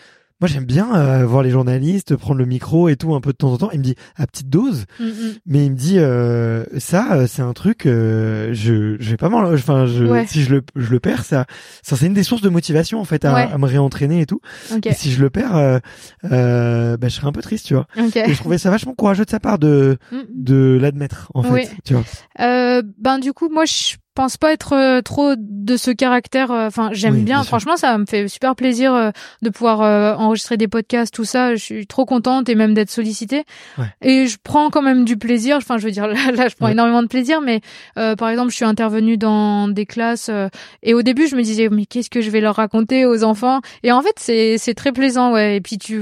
[0.41, 3.37] moi j'aime bien euh, voir les journalistes prendre le micro et tout un peu de
[3.37, 3.71] temps en temps.
[3.73, 5.11] Il me dit à petite dose, Mm, mm.
[5.47, 9.29] mais il me dit euh, ça euh, c'est un truc euh, je je vais pas
[9.29, 10.27] mal enfin je Ouais.
[10.27, 11.47] si je le je le perds ça
[11.83, 13.49] ça c'est une des sources de motivation en fait à, Ouais.
[13.53, 14.41] à me réentraîner et tout.
[14.75, 14.87] Ok.
[14.87, 15.79] Et si je le perds euh,
[16.25, 17.87] euh, bah je serais un peu triste, tu vois.
[17.99, 18.17] Ok.
[18.17, 21.51] Et je trouvais ça vachement courageux de sa part de Mm, de l'admettre en fait,
[21.53, 21.69] Oui.
[21.85, 22.05] tu vois.
[22.41, 26.51] Euh, ben du coup, moi je pense pas être euh, trop de ce caractère.
[26.51, 27.43] euh, Enfin, j'aime Oui, bien.
[27.45, 29.11] Franchement, ça me fait super plaisir euh,
[29.43, 29.81] de pouvoir
[30.19, 31.55] enregistrer des podcasts, tout ça.
[31.55, 33.45] Je suis trop contente et même d'être sollicitée.
[33.79, 33.87] Ouais.
[34.03, 35.57] Et je prends quand même du plaisir.
[35.57, 36.73] Enfin, je veux dire, là, là, je prends Ouais.
[36.73, 37.41] énormément de plaisir.
[37.41, 37.61] Mais
[37.99, 40.49] euh, par exemple, je suis intervenue dans des classes euh,
[40.83, 43.61] et au début, je me disais, mais qu'est-ce que je vais leur raconter aux enfants?
[43.83, 45.57] Et en fait, c'est c'est très plaisant, ouais.
[45.57, 46.01] Et puis tu,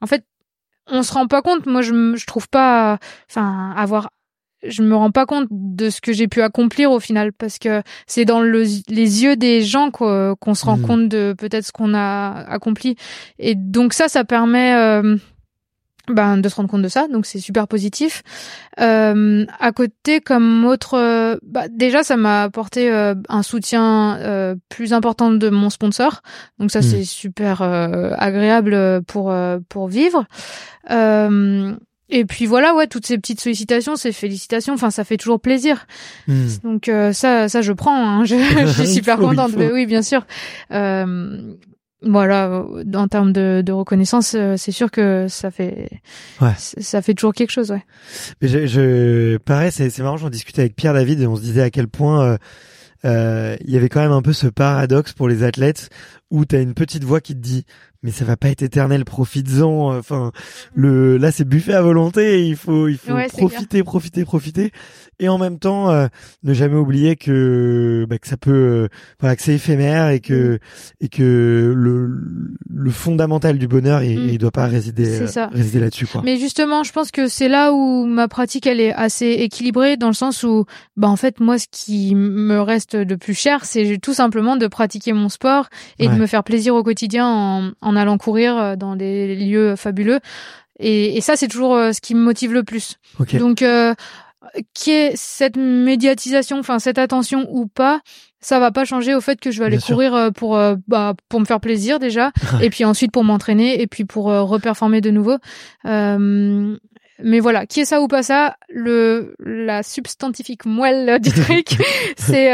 [0.00, 0.24] en fait,
[0.86, 1.66] on se rend pas compte.
[1.66, 2.98] Moi, je je trouve pas,
[3.30, 4.10] enfin, avoir
[4.62, 7.82] je me rends pas compte de ce que j'ai pu accomplir au final parce que
[8.06, 10.86] c'est dans le- les yeux des gens qu'on se rend Mhm.
[10.86, 12.96] compte de peut-être ce qu'on a accompli.
[13.38, 15.16] Et donc ça ça permet euh,
[16.08, 17.06] ben, de se rendre compte de ça.
[17.08, 18.22] Donc c'est super positif.
[18.80, 24.18] Euh, à côté comme autre euh, bah, déjà ça m'a apporté euh, un soutien
[24.68, 26.20] plus important de mon sponsor.
[26.58, 26.84] Donc ça Mhm.
[26.84, 29.32] c'est super agréable pour
[29.68, 30.24] pour vivre.
[30.90, 31.74] Euh,
[32.10, 35.86] et puis voilà, ouais, toutes ces petites sollicitations, ces félicitations, enfin, ça fait toujours plaisir.
[36.28, 36.46] Hmm.
[36.64, 38.08] Donc euh, ça, ça je prends.
[38.08, 38.24] Hein.
[38.24, 38.34] Je,
[38.66, 39.52] je suis super contente.
[39.56, 40.26] Mais oui, bien sûr.
[40.72, 41.54] Euh,
[42.02, 45.90] voilà, en termes de, de reconnaissance, euh, c'est sûr que ça fait,
[46.40, 46.54] Ouais.
[46.56, 47.84] ça fait toujours quelque chose, ouais.
[48.40, 51.60] Mais je, je pareil, c'est marrant, j'en discutais avec Pierre David et on se disait
[51.62, 52.38] à quel point euh,
[53.04, 55.90] euh, il y avait quand même un peu ce paradoxe pour les athlètes
[56.30, 57.64] où t'as une petite voix qui te dit
[58.02, 59.96] mais ça va pas être éternel, profites-en.
[59.98, 60.32] Enfin,
[60.74, 64.72] le là c'est buffet à volonté, il faut il faut Ouais, profiter, profiter, profiter,
[65.18, 66.06] et en même temps euh,
[66.44, 68.88] ne jamais oublier que bah, que ça peut euh,
[69.20, 70.58] voilà que c'est éphémère et que Mm.
[71.04, 72.10] et que le
[72.72, 74.28] le fondamental du bonheur il, Mm.
[74.30, 76.22] il doit pas résider euh, résider là-dessus quoi.
[76.24, 80.06] Mais justement, je pense que c'est là où ma pratique elle est assez équilibrée dans
[80.08, 80.64] le sens où,
[80.96, 84.66] bah en fait, moi, ce qui me reste de plus cher, c'est tout simplement de
[84.66, 86.14] pratiquer mon sport et Ouais.
[86.14, 90.20] de me faire plaisir au quotidien en, en allant courir euh, dans des lieux fabuleux.
[90.78, 92.96] Et, et ça, c'est toujours euh, ce qui me motive le plus.
[93.34, 93.94] Donc, euh,
[94.74, 98.00] qui est cette médiatisation, enfin cette attention ou pas,
[98.40, 100.76] ça va pas changer au fait que je vais aller Bien courir euh, pour euh,
[100.88, 102.32] bah, pour me faire plaisir déjà,
[102.62, 105.36] et puis ensuite pour m'entraîner, et puis pour euh, reperformer de nouveau.
[105.84, 106.76] Euh,
[107.22, 111.76] mais voilà, qui est ça ou pas ça, le la substantifique moelle du truc,
[112.16, 112.50] c'est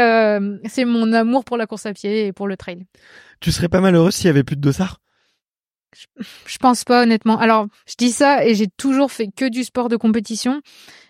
[0.65, 2.85] c'est mon amour pour la course à pied et pour le trail.
[3.39, 4.99] Tu serais pas malheureux s'il y avait plus de dossards?
[6.45, 7.39] Je pense pas honnêtement.
[7.39, 10.61] Alors, je dis ça et j'ai toujours fait que du sport de compétition,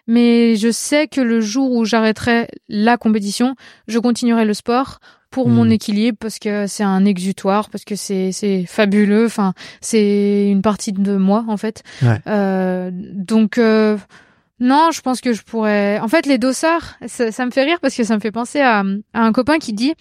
[0.07, 3.55] mais je sais que le jour où j'arrêterai la compétition,
[3.87, 4.99] je continuerai le sport
[5.29, 5.53] pour Hmm.
[5.55, 9.25] mon équilibre parce que c'est un exutoire, parce que c'est c'est fabuleux.
[9.25, 11.83] Enfin, c'est une partie de moi en fait.
[12.01, 12.19] Ouais.
[12.27, 13.97] Euh, donc euh,
[14.59, 15.99] non, je pense que je pourrais.
[15.99, 18.61] En fait, les dossards, ça, ça me fait rire parce que ça me fait penser
[18.61, 18.79] à,
[19.13, 19.93] à un copain qui dit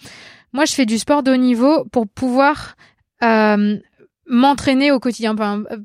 [0.53, 2.75] moi, je fais du sport de haut niveau pour pouvoir
[3.21, 3.77] euh,
[4.29, 5.35] m'entraîner au quotidien,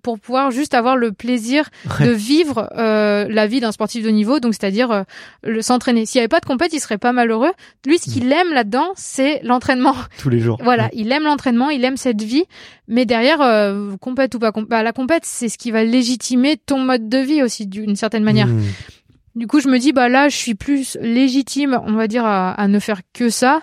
[0.02, 1.68] pour pouvoir juste avoir le plaisir
[2.00, 2.06] Ouais.
[2.06, 5.02] de vivre euh, la vie d'un sportif de niveau, donc c'est-à-dire euh,
[5.42, 6.06] le s'entraîner.
[6.06, 7.52] S'il y avait pas de compète, il serait pas malheureux.
[7.86, 9.94] Lui, ce qu'il aime là-dedans, c'est l'entraînement.
[10.18, 10.58] tous les jours.
[10.62, 12.44] Voilà, il aime l'entraînement, il aime cette vie,
[12.88, 16.56] mais derrière, euh, compète ou pas compète, bah, la compète, c'est ce qui va légitimer
[16.56, 18.48] ton mode de vie aussi d'une certaine manière.
[18.48, 18.62] Hmm.
[19.34, 22.52] Du coup, je me dis, bah là, je suis plus légitime, on va dire, à,
[22.52, 23.62] à ne faire que ça,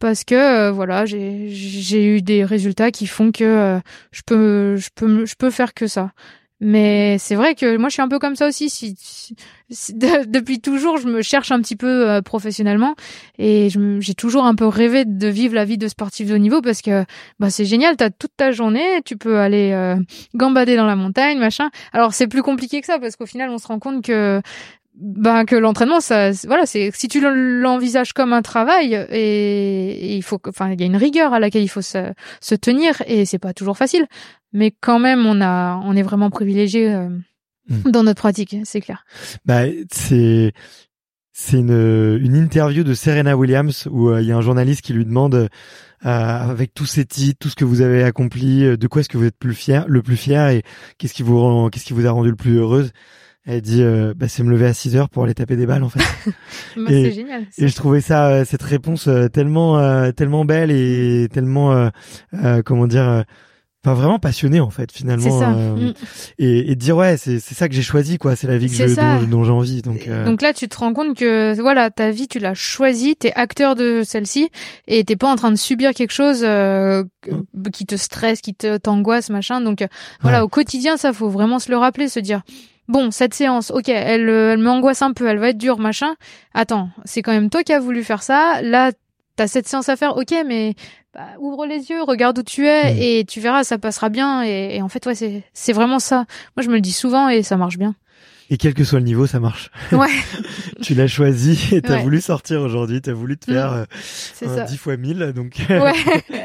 [0.00, 3.80] parce que euh, voilà, j'ai eu des résultats qui font que euh,
[4.12, 6.12] je peux je peux je peux faire que ça.
[6.62, 8.68] Mais c'est vrai que moi, je suis un peu comme ça aussi.
[8.68, 9.34] Si, si-
[9.70, 12.96] si- de- depuis toujours, je me cherche un petit peu euh, professionnellement
[13.38, 13.68] et
[14.00, 16.82] j'ai toujours un peu rêvé de vivre la vie de sportif de haut niveau parce
[16.82, 17.04] que
[17.38, 17.96] bah c'est génial.
[17.96, 19.72] T'as toute ta journée, tu peux aller
[20.34, 21.70] gambader dans la montagne, machin.
[21.94, 24.42] Alors c'est plus compliqué que ça parce qu'au final, on se rend compte que
[25.00, 30.22] ben que l'entraînement ça voilà c'est si tu l'envisages comme un travail et, et il
[30.22, 33.24] faut enfin il y a une rigueur à laquelle il faut se, se tenir et
[33.24, 34.06] c'est pas toujours facile.
[34.52, 37.08] Mais quand même on a on est vraiment privilégié euh,
[37.70, 37.90] Mm.
[37.90, 39.04] dans notre pratique c'est clair.
[39.44, 40.52] Bah, c'est
[41.32, 44.92] c'est une une interview de Serena Williams où euh, il y a un journaliste qui
[44.92, 45.48] lui demande euh,
[46.02, 49.18] avec tous ces titres, tout ce que vous avez accompli, euh, de quoi est-ce que
[49.18, 50.62] vous êtes plus fier, le plus fier et
[50.98, 52.92] qu'est-ce qui vous rend, qu'est-ce qui vous a rendu le plus heureuse?
[53.46, 55.82] Elle dit euh, bah, c'est me lever à 6 heures pour aller taper des balles
[55.82, 56.00] en fait.
[56.76, 60.44] Bah, Et- c'est génial Et je trouvais ça euh, cette réponse euh, tellement euh, tellement
[60.44, 61.88] belle et tellement euh,
[62.34, 63.22] euh, comment dire euh,
[63.82, 65.48] enfin vraiment passionné en fait finalement C'est ça.
[65.50, 65.94] Mm.
[66.38, 68.74] et, et dire ouais c'est c'est ça que j'ai choisi quoi c'est la vie que
[68.74, 71.88] je, dont, dont j'ai envie donc euh, Donc là, tu te rends compte que voilà,
[71.90, 74.50] ta vie, tu l'as choisie, t'es acteur de celle-ci,
[74.86, 78.54] et t'es pas en train de subir quelque chose euh, que- qui te stresse, qui
[78.54, 79.62] te t'angoisse, machin.
[79.62, 79.82] Donc
[80.20, 80.44] voilà, Ouais.
[80.44, 82.42] au quotidien, ça faut vraiment se le rappeler, se dire.
[82.90, 86.14] Bon, cette séance, ok, elle, euh, elle m'angoisse un peu, elle va être dure, machin.
[86.54, 88.60] Attends, c'est quand même toi qui as voulu faire ça.
[88.62, 88.90] Là,
[89.36, 90.74] t'as cette séance à faire, ok, mais
[91.14, 92.98] bah, ouvre les yeux, regarde où tu es, Mm.
[93.00, 94.42] et tu verras, ça passera bien.
[94.44, 96.24] Et, et en fait, ouais, c'est c'est vraiment ça.
[96.56, 97.94] Moi, je me le dis souvent, et ça marche bien.
[98.52, 100.08] et quel que soit le niveau ça marche Ouais,
[100.82, 102.02] tu l'as choisi et t'as Ouais.
[102.02, 103.54] voulu sortir aujourd'hui t'as voulu te Mm.
[103.54, 103.84] faire euh,
[104.44, 104.64] un ça.
[104.64, 105.92] 10 fois 1000 donc Ouais.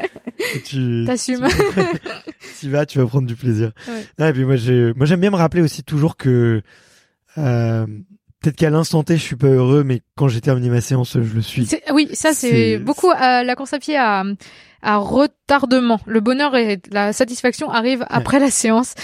[0.64, 1.46] tu T'assumes.
[2.60, 4.04] tu vas tu vas prendre du plaisir Ouais.
[4.18, 6.62] Ah, et puis moi j'ai moi j'aime bien me rappeler aussi toujours que
[7.38, 7.86] euh,
[8.40, 11.34] peut-être qu'à l'instant T je suis pas heureux mais quand j'ai terminé ma séance je
[11.34, 14.24] le suis Oui, ça C'est- beaucoup à la course à pied à,
[14.82, 16.00] à retardement.
[16.06, 18.94] Le bonheur et la satisfaction arrivent après la séance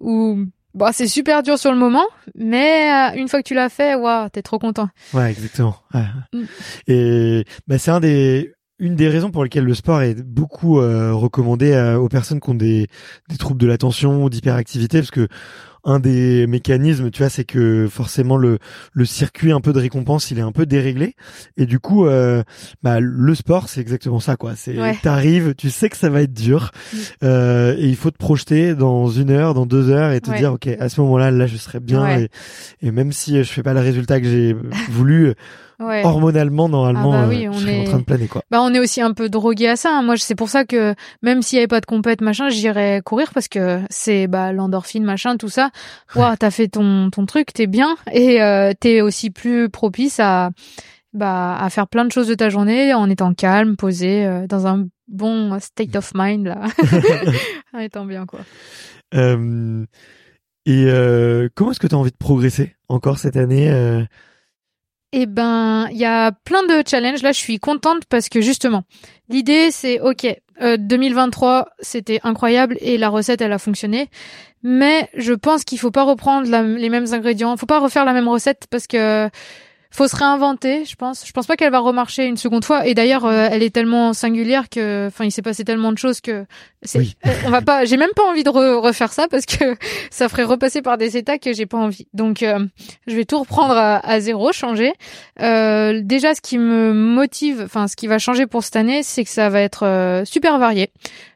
[0.00, 0.38] où
[0.74, 3.94] bah c'est super dur sur le moment, mais euh, une fois que tu l'as fait,
[3.94, 4.88] waouh, t'es trop content.
[5.12, 5.76] Ouais, exactement.
[5.92, 6.04] Ouais.
[6.32, 6.44] Mm.
[6.86, 11.14] Et bah, c'est un des une des raisons pour lesquelles le sport est beaucoup euh,
[11.14, 12.88] recommandé euh, aux personnes qui ont des,
[13.30, 15.28] des troubles de l'attention ou d'hyperactivité, parce que
[15.84, 18.58] un des mécanismes, tu vois, c'est que forcément le
[18.92, 21.14] le circuit un peu de récompense, il est un peu déréglé,
[21.56, 22.42] et du coup, euh,
[22.84, 24.54] bah, le sport, c'est exactement ça, quoi.
[24.56, 24.96] C'est Ouais.
[25.02, 26.96] t'arrives, tu sais que ça va être dur, Mm.
[27.24, 30.38] euh, et il faut te projeter dans une heure, dans deux heures, et te Ouais.
[30.38, 32.28] dire, ok, à ce moment-là, là, je serai bien, Ouais.
[32.82, 34.54] et, et même si je fais pas le résultat que j'ai
[34.90, 35.34] voulu,
[35.82, 36.02] Ouais.
[36.04, 38.42] hormonalement normalement Ah bah oui, euh, on je serais en est- train de planer quoi.
[38.50, 39.90] Bah on est aussi un peu drogué à ça.
[39.96, 40.02] hein.
[40.02, 43.30] Moi, c'est pour ça que même s'il y avait pas de compète machin, j'irais courir
[43.34, 45.70] parce que c'est bah l'endorphine machin tout ça.
[46.16, 50.50] Ouah, t'as fait ton ton truc, t'es bien et euh, t'es aussi plus propice à
[51.14, 54.66] bah à faire plein de choses de ta journée en étant calme, posé, euh, dans
[54.66, 56.62] un bon state of mind là,
[57.74, 58.40] en étant bien quoi.
[59.14, 59.84] Euh,
[60.64, 60.86] et
[61.54, 63.68] comment est-ce que tu as envie de progresser encore cette année
[65.12, 67.22] Eh ben, il y a plein de challenges.
[67.22, 68.84] Là, je suis contente parce que justement,
[69.28, 70.26] l'idée c'est ok.
[70.62, 74.08] euh, 2023, c'était incroyable et la recette, elle a fonctionné.
[74.62, 76.48] Mais je pense qu'il faut pas reprendre
[76.78, 77.56] les mêmes ingrédients.
[77.56, 79.28] Faut pas refaire la même recette parce que
[79.92, 80.84] faut se réinventer.
[80.84, 81.24] Je pense.
[81.26, 82.86] Je pense pas qu'elle va remarcher une seconde fois.
[82.86, 86.20] Et d'ailleurs, euh, elle est tellement singulière que, enfin, il s'est passé tellement de choses
[86.20, 86.44] que.
[86.96, 87.14] Oui.
[87.26, 87.84] euh, on va pas.
[87.84, 89.76] J'ai même pas envie de re- refaire ça parce que
[90.10, 92.06] ça ferait repasser par des états que j'ai pas envie.
[92.14, 92.58] Donc, euh,
[93.06, 94.92] je vais tout reprendre à, à zéro, changer.
[95.40, 99.24] Euh, déjà, ce qui me motive, enfin, ce qui va changer pour cette année, c'est
[99.24, 100.90] que ça va être super varié.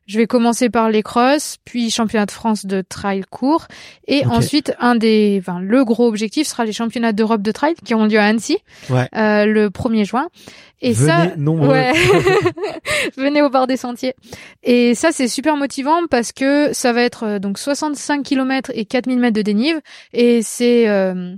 [0.07, 3.66] Je vais commencer par les crosses, puis championnat de France de trail court,
[4.07, 7.94] et ensuite un des, enfin, le gros objectif sera les championnats d'Europe de trail qui
[7.94, 9.09] ont lieu à Annecy Ouais.
[9.16, 10.28] euh, le 1er juin.
[10.82, 11.68] Et Venez ça, nombreux.
[11.70, 11.92] ouais,
[13.16, 14.14] venez au bord des sentiers.
[14.62, 18.84] Et ça, c'est super motivant parce que ça va être euh, donc 65 km et
[18.84, 19.80] 4000 mètres de dénive,
[20.12, 21.34] et c'est euh,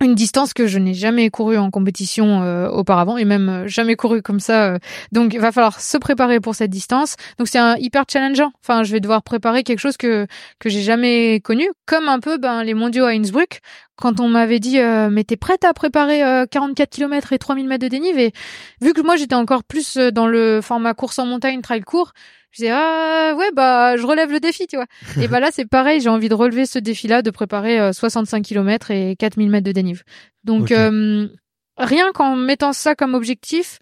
[0.00, 3.96] une distance que je n'ai jamais courue en compétition euh, auparavant et même euh, jamais
[3.96, 4.74] couru comme ça.
[4.74, 4.78] euh.
[5.12, 7.16] donc il va falloir se préparer pour cette distance.
[7.38, 8.52] Donc c'est un hyper challengeant.
[8.62, 10.26] Enfin, je vais devoir préparer quelque chose que
[10.58, 13.60] que j'ai jamais connu, comme un peu ben les mondiaux à Innsbruck
[13.98, 17.66] quand on m'avait dit euh, mais t'es prête à préparer euh, 44 km et 3000
[17.66, 18.32] mètres de dénive et
[18.80, 22.12] vu que moi j'étais encore plus euh, dans le format course en montagne trail court,
[22.50, 24.86] je disais ah ouais bah je relève le défi tu vois.
[25.20, 28.42] et bah là c'est pareil, j'ai envie de relever ce défi-là de préparer euh, 65
[28.42, 30.02] km et 4000 mètres de dénive.
[30.44, 31.28] Donc euh,
[31.76, 33.78] rien qu'en mettant ça comme objectif,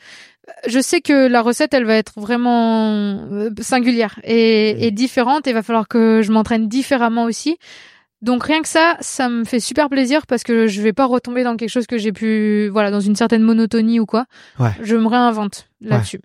[0.66, 5.52] je sais que la recette elle va être vraiment euh, singulière et, et différente et
[5.52, 7.58] va falloir que je m'entraîne différemment aussi.
[8.22, 11.44] Donc rien que ça, ça me fait super plaisir parce que je vais pas retomber
[11.44, 14.24] dans quelque chose que j'ai pu, voilà, dans une certaine monotonie ou quoi.
[14.58, 14.70] Ouais.
[14.82, 16.20] Je me réinvente là-dessus.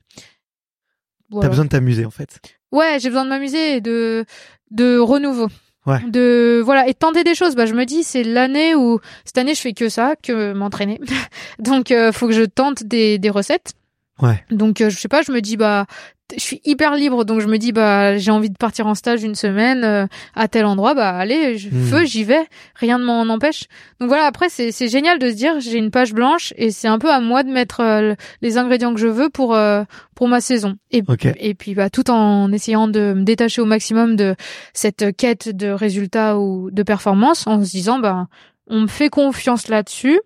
[1.32, 1.46] Voilà.
[1.46, 2.40] T'as besoin de t'amuser en fait.
[2.72, 4.26] Ouais, j'ai besoin de m'amuser et de
[4.70, 5.48] de renouveau.
[5.88, 6.00] Ouais.
[6.08, 7.56] De voilà et tenter des choses.
[7.56, 11.00] Bah je me dis c'est l'année où cette année je fais que ça, que m'entraîner.
[11.60, 13.74] Donc euh, faut que je tente des des recettes.
[14.22, 14.44] Ouais.
[14.52, 15.86] Donc euh, je sais pas, je me dis bah
[16.34, 19.22] je suis hyper libre donc je me dis bah j'ai envie de partir en stage
[19.22, 21.84] une semaine euh, à tel endroit bah allez je Hmm.
[21.84, 22.46] feu j'y vais
[22.76, 23.66] rien ne m'en empêche
[24.00, 26.88] donc voilà après c'est c'est génial de se dire j'ai une page blanche et c'est
[26.88, 29.84] un peu à moi de mettre euh, le- les ingrédients que je veux pour euh,
[30.16, 31.28] pour ma saison et Ok.
[31.38, 34.36] et puis bah tout en essayant de me détacher au maximum de
[34.74, 38.28] cette quête de résultats ou de performance en se disant bah
[38.68, 40.22] on me fait confiance là-dessus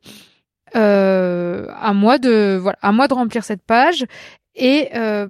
[0.75, 4.05] à moi de voilà à moi de remplir cette page
[4.55, 5.27] et euh,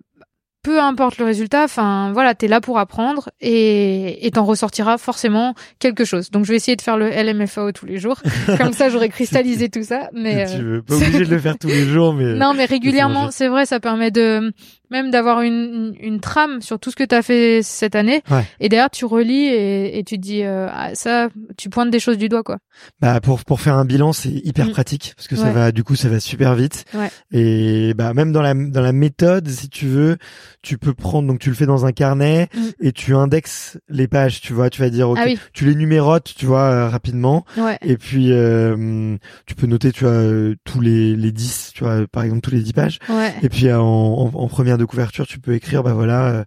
[0.66, 5.54] peu importe le résultat, enfin voilà, t'es là pour apprendre et et t'en ressortira forcément
[5.78, 6.32] quelque chose.
[6.32, 8.20] Donc je vais essayer de faire le LMFAO tous les jours,
[8.58, 10.10] comme ça j'aurai cristallisé tout ça.
[10.14, 12.66] Mais tu euh, veux pas obligé de le faire tous les jours mais non, mais
[12.66, 14.52] régulièrement, c'est vrai, ça permet de
[14.90, 18.22] même d'avoir une, une, trame sur tout ce que tu as fait cette année.
[18.60, 22.00] Et derrière, tu relis et, et tu te dis, euh, ah, ça, tu pointes des
[22.00, 22.58] choses du doigt, quoi.
[23.02, 24.72] Bah, pour, pour faire un bilan, c'est hyper mm.
[24.72, 26.86] pratique parce que ça va, du coup, ça va super vite.
[27.32, 30.18] Et bah, même dans la, dans la méthode, si tu veux,
[30.62, 32.60] tu peux prendre, donc tu le fais dans un carnet mm.
[32.82, 36.34] et tu indexes les pages, tu vois, tu vas dire, ok, ah tu les numérotes,
[36.36, 37.46] tu vois, euh, rapidement.
[37.82, 40.24] Et puis, euh, tu peux noter, tu vois,
[40.64, 43.00] tous les, les 10, tu vois, par exemple, tous les 10 pages.
[43.42, 46.44] Et puis, en, en, en première de couverture, tu peux écrire, bah voilà, euh,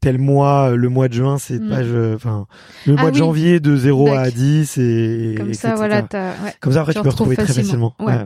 [0.00, 1.68] tel mois, euh, le mois de juin, c'est mm.
[1.68, 2.46] page, euh, enfin,
[2.86, 6.02] le ah mois de janvier de 0 à 10 et, comme ça, voilà,
[6.60, 7.94] Comme ça, après, tu, peux retrouver très facilement.
[8.00, 8.18] Ouais.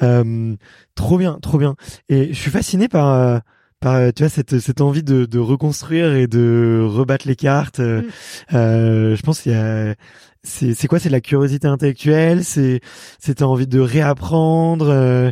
[0.00, 0.56] Ouais,
[0.94, 1.76] trop bien, trop bien.
[2.08, 3.40] Et je suis fasciné par,
[3.80, 7.78] par tu vois cette cette envie de, de reconstruire et de rebattre les cartes.
[7.78, 8.02] Mm.
[8.50, 9.94] je pense qu'il y a
[10.42, 10.98] c'est c'est quoi?
[10.98, 12.44] C'est la curiosité intellectuelle?
[12.44, 12.80] C'est
[13.18, 15.30] c'est envie de réapprendre euh,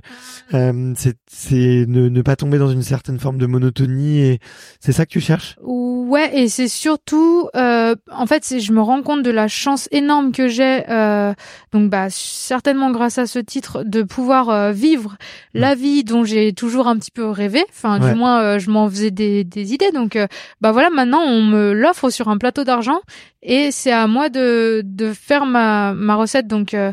[0.54, 4.38] euh, c'est c'est ne, ne pas tomber dans une certaine forme de monotonie et
[4.80, 5.56] c'est ça que tu cherches?
[5.62, 10.32] Ouais et c'est surtout euh, en fait je me rends compte de la chance énorme
[10.32, 11.34] que j'ai euh,
[11.72, 15.16] donc bah certainement grâce à ce titre de pouvoir euh, vivre
[15.54, 17.64] la vie dont j'ai toujours un petit peu rêvé.
[17.70, 19.90] Enfin du moins euh, je m'en faisais des des idées.
[19.92, 20.18] Donc
[20.60, 23.00] bah voilà maintenant on me l'offre sur un plateau d'argent
[23.42, 26.46] et c'est à moi de, de faire ma, ma recette.
[26.46, 26.92] Donc, euh,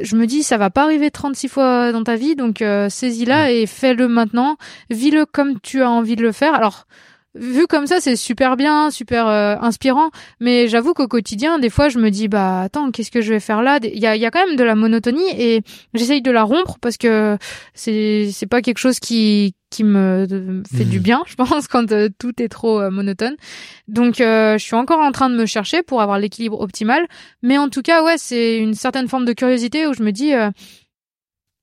[0.00, 3.52] je me dis, ça va pas arriver 36 fois dans ta vie, donc euh, saisis-la
[3.52, 4.56] et fais-le maintenant.
[4.90, 6.54] Vis-le comme tu as envie de le faire.
[6.54, 6.86] Alors,
[7.34, 10.10] vu comme ça, c'est super bien, super euh, inspirant.
[10.40, 13.40] Mais j'avoue qu'au quotidien, des fois, je me dis, bah attends, qu'est-ce que je vais
[13.40, 13.78] faire là?
[13.82, 15.62] Il y a, y a quand même de la monotonie et
[15.94, 17.36] j'essaye de la rompre parce que
[17.74, 21.02] c'est c'est pas quelque chose qui qui me fait du mmh.
[21.02, 23.36] bien, je pense, quand euh, tout est trop euh, monotone.
[23.88, 27.06] Donc, je suis encore en train de me chercher pour avoir l'équilibre optimal.
[27.42, 30.32] Mais en tout cas, ouais, c'est une certaine forme de curiosité où je me dis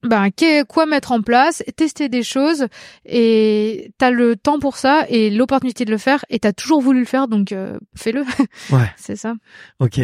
[0.03, 0.29] ben
[0.67, 2.67] quoi mettre en place, tester des choses
[3.05, 6.99] et t'as le temps pour ça et l'opportunité de le faire et t'as toujours voulu
[6.99, 8.23] le faire donc euh, fais-le.
[8.71, 8.89] Ouais.
[8.97, 9.33] c'est ça.
[9.79, 9.99] Ok.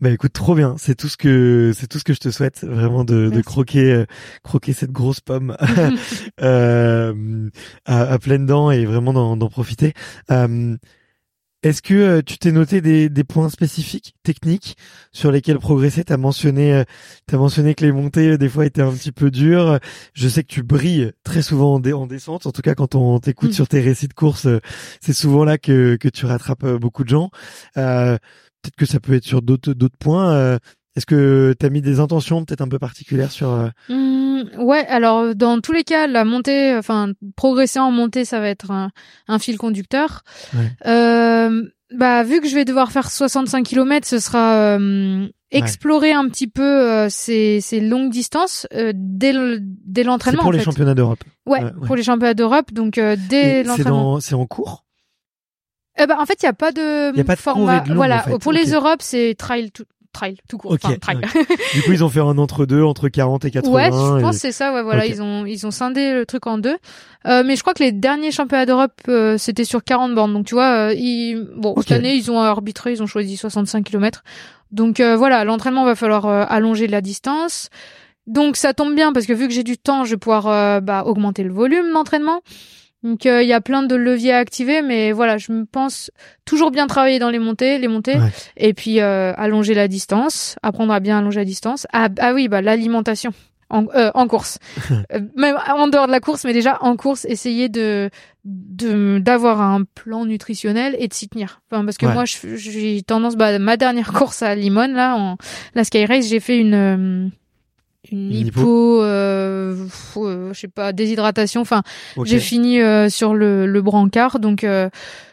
[0.00, 0.74] Bah écoute, trop bien.
[0.78, 3.92] C'est tout ce que c'est tout ce que je te souhaite vraiment de, de croquer
[3.92, 4.04] euh,
[4.42, 5.56] croquer cette grosse pomme
[6.40, 7.48] euh,
[7.84, 9.92] à, à pleines dents et vraiment d'en profiter.
[11.64, 14.76] Euh, est-ce que euh, tu t'es noté des, des, points spécifiques, techniques,
[15.12, 16.84] sur lesquels progresser T'as mentionné, euh,
[17.26, 19.78] t'as mentionné que les montées euh, des fois étaient un petit peu dures?
[20.14, 22.46] Je sais que tu brilles très souvent en, en descente.
[22.46, 23.54] En tout cas, quand on t'écoute mm.
[23.54, 24.48] sur tes récits de course,
[25.00, 27.30] c'est souvent là que, que tu rattrapes beaucoup de gens.
[27.74, 30.58] Peut-être que ça peut être sur d'autres d'autres points.
[30.94, 35.34] Est-ce que tu as mis des intentions peut-être un peu particulières sur mmh, Ouais, alors
[35.34, 38.90] dans tous les cas, la montée, enfin progresser en montée, ça va être un,
[39.28, 40.22] un fil conducteur.
[40.86, 41.62] Euh,
[41.96, 46.46] bah vu que je vais devoir faire 65 km, ce sera euh, explorer un petit
[46.46, 49.32] peu euh, ces, ces, longues distances euh, dès
[50.02, 50.42] l'entraînement.
[50.42, 51.22] pour les championnats d'Europe.
[51.46, 54.20] Ouais, pour les championnats d'Europe, donc dès l'entraînement.
[54.20, 54.84] C'est en cours?
[55.98, 57.84] Ben, en fait, il n'y a pas de, y a pas de format.
[57.88, 60.72] voilà, pour les Europes, c'est trail tout, trail tout court.
[60.72, 61.20] Enfin, trail.
[61.74, 63.72] du coup, ils ont fait un entre deux entre 40 et 80.
[63.72, 64.72] Ouais, je pense c'est ça.
[64.72, 66.76] Ouais, voilà, ils ont ils ont scindé le truc en deux.
[67.26, 70.32] Euh, mais je crois que les derniers championnats d'Europe euh, c'était sur 40 bornes.
[70.32, 71.48] Donc tu vois, euh, ils...
[71.56, 74.22] bon cette année ils ont arbitré, ils ont choisi 65 km.
[74.70, 77.70] Donc euh, voilà, l'entraînement va falloir allonger la distance.
[78.26, 81.04] Donc ça tombe bien parce que vu que j'ai du temps, je vais pouvoir bah,
[81.06, 82.40] augmenter le volume d'entraînement.
[83.02, 86.10] Donc euh, il y a plein de leviers à activer, mais voilà, je me pense
[86.44, 88.18] toujours bien travailler dans les montées, les montées,
[88.56, 91.86] et puis euh, allonger la distance, apprendre à bien allonger la distance.
[91.92, 93.32] Ah, ah oui, bah l'alimentation
[93.70, 94.58] en, euh, en course,
[95.36, 98.10] même en dehors de la course, mais déjà en course, essayer de
[98.44, 101.60] d'avoir un plan nutritionnel et de s'y tenir.
[101.70, 105.36] Enfin, parce que moi, j'ai tendance, bah, ma dernière course à Limone là, en
[105.74, 107.30] la Sky Race, j'ai fait une
[108.10, 109.86] une hypo, euh,
[110.16, 111.60] euh, je sais pas, déshydratation.
[111.60, 111.82] Enfin,
[112.24, 114.90] j'ai fini euh, sur le, le brancard, donc euh,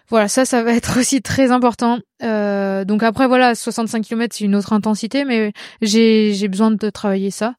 [0.10, 2.00] voilà, ça, ça va être aussi très important.
[2.22, 5.52] donc après, voilà, 65 km, c'est une autre intensité, mais
[5.82, 7.56] j'ai j'ai besoin de travailler ça.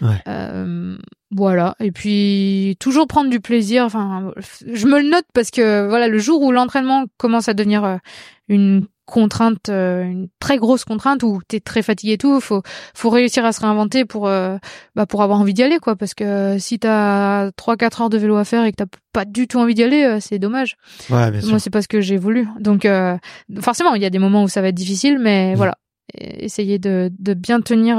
[0.00, 0.22] Ouais.
[1.30, 3.84] voilà, et puis toujours prendre du plaisir.
[3.84, 4.32] Enfin,
[4.66, 7.98] je me le note parce que voilà, le jour où l'entraînement commence à devenir
[8.48, 12.62] une contrainte, euh, une très grosse contrainte où t'es très fatigué et tout, faut
[12.94, 14.58] faut réussir à se réinventer pour euh,
[14.94, 18.18] bah pour avoir envie d'y aller quoi, parce que si t'as trois quatre heures de
[18.18, 20.76] vélo à faire et que t'as pas du tout envie d'y aller, euh, c'est dommage.
[21.08, 21.50] Ouais, bien sûr.
[21.50, 22.86] Moi c'est pas ce que j'ai voulu, donc
[23.60, 25.56] forcément il y a des moments où ça va être difficile, mais mmh.
[25.56, 25.78] voilà,
[26.14, 27.98] essayer de de bien tenir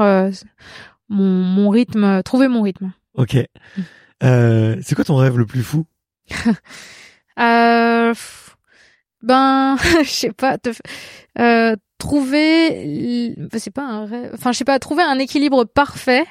[1.10, 2.92] mon mon rythme, trouver mon rythme.
[3.16, 3.36] Ok.
[3.36, 4.82] Mmh.
[4.82, 5.86] c'est quoi ton rêve le plus fou?
[7.40, 8.14] Euh,
[9.22, 10.58] ben, je sais pas,
[11.40, 16.26] euh, trouver, c'est pas un rêve, enfin je sais pas, trouver un équilibre parfait,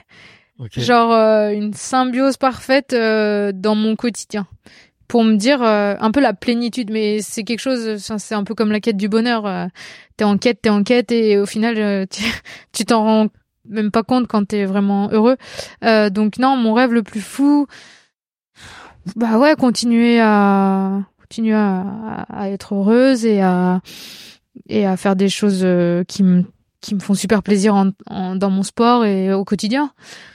[0.76, 4.46] genre euh, une symbiose parfaite euh, dans mon quotidien.
[5.08, 6.90] pour me dire euh, un peu la plénitude.
[6.90, 9.46] Mais c'est quelque chose, c'est un peu comme la quête du bonheur.
[9.46, 9.66] Euh,
[10.16, 12.06] t'es en quête, t'es en quête, et au final, euh,
[12.72, 13.28] tu t'en rends
[13.68, 15.36] même pas compte quand t'es vraiment heureux.
[16.10, 17.66] donc non, mon rêve le plus fou,
[19.16, 23.80] bah ouais, continuer à continuer à, à être heureuse et à
[24.68, 25.66] et à faire des choses
[26.08, 26.44] qui me
[26.80, 29.90] qui me font super plaisir en, dans mon sport et au quotidien.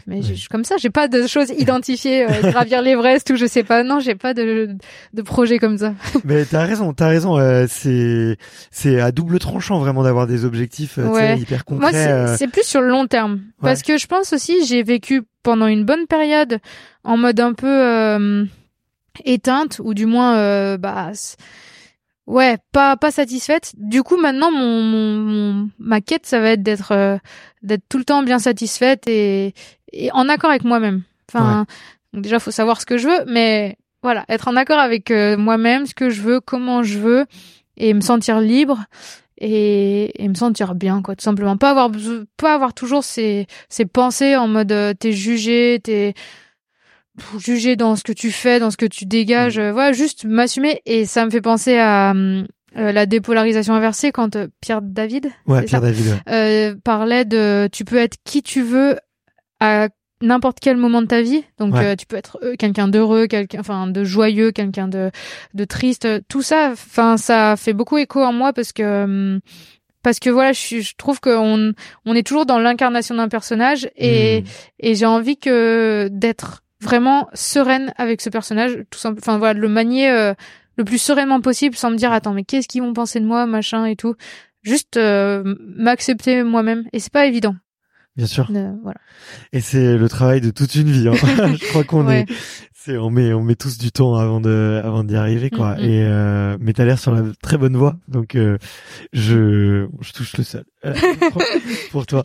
[0.07, 3.63] Mais je, comme ça, j'ai pas de choses identifiées, euh, gravir l'Everest ou je sais
[3.63, 3.83] pas.
[3.83, 4.75] Non, j'ai pas de,
[5.13, 5.93] de projet comme ça.
[6.25, 7.37] Mais t'as raison, t'as raison.
[7.37, 8.37] Euh, c'est
[8.71, 11.91] c'est à double tranchant vraiment d'avoir des objectifs euh, hyper concrets.
[11.91, 15.67] Moi, c'est plus sur le long terme parce que je pense aussi j'ai vécu pendant
[15.67, 16.59] une bonne période
[17.05, 18.47] en mode un peu
[19.25, 21.11] éteinte ou du moins bah
[22.27, 23.73] ouais pas pas satisfaite.
[23.77, 27.17] Du coup maintenant mon, mon, ma quête ça va être d'être euh,
[27.61, 29.53] d'être tout le temps bien satisfaite et,
[29.91, 31.03] et en accord avec moi-même.
[31.29, 31.65] Enfin
[32.13, 35.37] donc déjà faut savoir ce que je veux mais voilà être en accord avec euh,
[35.37, 37.25] moi-même ce que je veux comment je veux
[37.77, 38.85] et me sentir libre
[39.39, 41.57] et, et me sentir bien quoi tout simplement.
[41.57, 41.89] Pas avoir
[42.37, 46.13] pas avoir toujours ces ces pensées en mode euh, t'es jugé t'es
[47.39, 49.57] juger dans ce que tu fais, dans ce que tu dégages.
[49.57, 49.61] Mm.
[49.61, 50.81] Euh, voilà, juste m'assumer.
[50.85, 52.13] Et ça me fait penser à
[52.75, 57.85] euh, la dépolarisation inversée quand euh, Pierre David, ouais, Pierre David euh, parlait de tu
[57.85, 58.97] peux être qui tu veux
[59.59, 59.89] à
[60.21, 61.43] n'importe quel moment de ta vie.
[61.59, 65.11] Donc tu peux être quelqu'un d'heureux, quelqu'un enfin de joyeux, quelqu'un de
[65.53, 69.39] de triste, tout ça enfin ça fait beaucoup écho en moi parce que
[70.01, 71.73] parce que voilà, je, je trouve qu'on
[72.05, 74.45] on est toujours dans l'incarnation d'un personnage et mm.
[74.79, 79.19] et j'ai envie que d'être vraiment sereine avec ce personnage, tout simple.
[79.21, 80.33] Enfin voilà, le manier euh,
[80.77, 83.45] le plus sereinement possible, sans me dire attends mais qu'est-ce qu'ils vont penser de moi,
[83.45, 84.15] machin et tout.
[84.63, 87.55] Juste euh, m'accepter moi-même et c'est pas évident.
[88.15, 88.47] Bien sûr.
[88.53, 88.99] Euh, voilà.
[89.53, 91.07] Et c'est le travail de toute une vie.
[91.07, 91.13] Hein.
[91.59, 92.25] je crois qu'on est,
[92.71, 95.75] c'est, on met, on met tous du temps avant de, avant d'y arriver, quoi.
[95.75, 95.83] Mm, mm.
[95.83, 98.59] Et euh, mais t'as l'air sur la très bonne voie, donc je,
[99.13, 100.63] je touche le sol
[101.91, 102.23] pour, toi.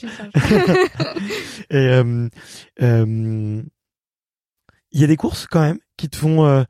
[1.70, 2.02] et
[4.92, 6.62] il y a des courses quand même qui te font euh,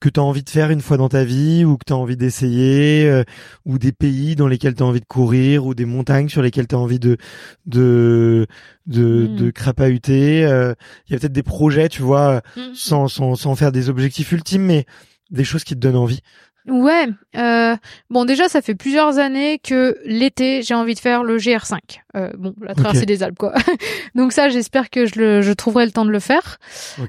[0.00, 1.96] que tu as envie de faire une fois dans ta vie ou que tu as
[1.96, 3.22] envie d'essayer euh,
[3.66, 6.66] ou des pays dans lesquels tu as envie de courir ou des montagnes sur lesquelles
[6.66, 7.18] tu as envie de
[7.66, 8.46] de
[8.86, 9.36] de, mm.
[9.36, 10.74] de crapahuter euh,
[11.06, 12.74] il y a peut-être des projets tu vois mm.
[12.74, 14.86] sans, sans sans faire des objectifs ultimes mais
[15.30, 16.20] des choses qui te donnent envie
[16.68, 17.08] Ouais.
[17.36, 17.76] Euh,
[18.10, 21.78] bon, déjà, ça fait plusieurs années que l'été, j'ai envie de faire le GR5.
[22.16, 23.54] Euh, bon, la traversée des Alpes, quoi.
[24.14, 26.58] Donc ça, j'espère que je, le, je trouverai le temps de le faire.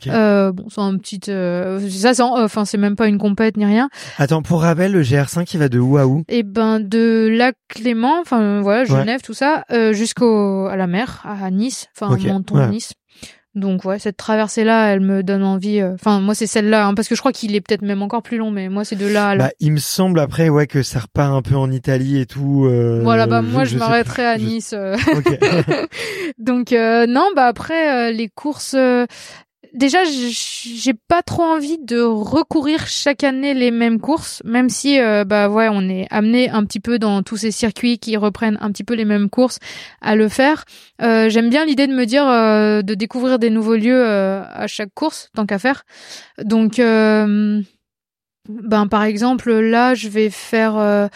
[0.08, 1.20] Euh, bon, c'est un petit...
[1.30, 3.90] Euh, ça, c'est enfin, c'est même pas une compète ni rien.
[4.18, 6.24] Attends, pour rappel, le GR5, il va de où à où?
[6.30, 11.24] Eh ben, de Lac Clément, enfin, voilà, Genève, tout ça, euh, jusqu'au à la mer,
[11.26, 12.28] à Nice, enfin, okay.
[12.28, 12.94] Menton, Nice.
[13.54, 15.82] Donc ouais, cette traversée là, elle me donne envie.
[15.82, 18.24] Euh, enfin, moi c'est celle-là, hein, parce que je crois qu'il est peut-être même encore
[18.24, 19.44] plus long, mais moi c'est de là à là.
[19.46, 22.66] Bah, il me semble après ouais que ça repart un peu en Italie et tout.
[22.66, 24.74] Euh, voilà, bah moi je, m'arrêterai à Nice.
[24.74, 24.96] Euh.
[26.38, 28.76] Donc non, bah après les courses,
[29.74, 35.24] déjà, j'ai pas trop envie de recourir chaque année les mêmes courses, même si euh,
[35.26, 38.72] bah ouais, on est amené un petit peu dans tous ces circuits qui reprennent un
[38.72, 39.60] petit peu les mêmes courses
[40.02, 40.66] à le faire.
[41.02, 44.68] Euh, J'aime bien l'idée de me dire euh, de découvrir des nouveaux lieux euh, à
[44.68, 45.84] chaque course, tant qu'à faire.
[46.44, 46.80] Donc
[48.64, 51.08] ben par exemple là je vais faire euh,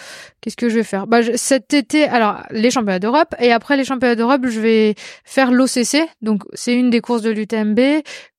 [0.42, 1.08] qu'est-ce que je vais faire?
[1.08, 5.52] Bah, cet été alors les championnats d'Europe et après les championnats d'Europe je vais faire
[5.52, 7.80] l'OCC donc c'est une des courses de l'UTMB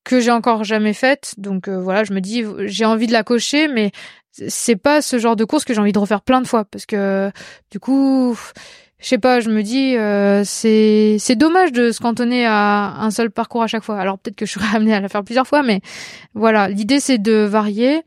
[0.03, 3.23] que j'ai encore jamais faite donc euh, voilà je me dis j'ai envie de la
[3.23, 3.91] cocher mais
[4.31, 6.85] c'est pas ce genre de course que j'ai envie de refaire plein de fois parce
[6.85, 7.31] que
[7.71, 8.37] du coup
[8.99, 13.11] je sais pas, je me dis euh, c'est c'est dommage de se cantonner à un
[13.11, 13.99] seul parcours à chaque fois.
[13.99, 15.81] Alors peut-être que je serais amenée à la faire plusieurs fois, mais
[16.33, 18.01] voilà, l'idée c'est de varier.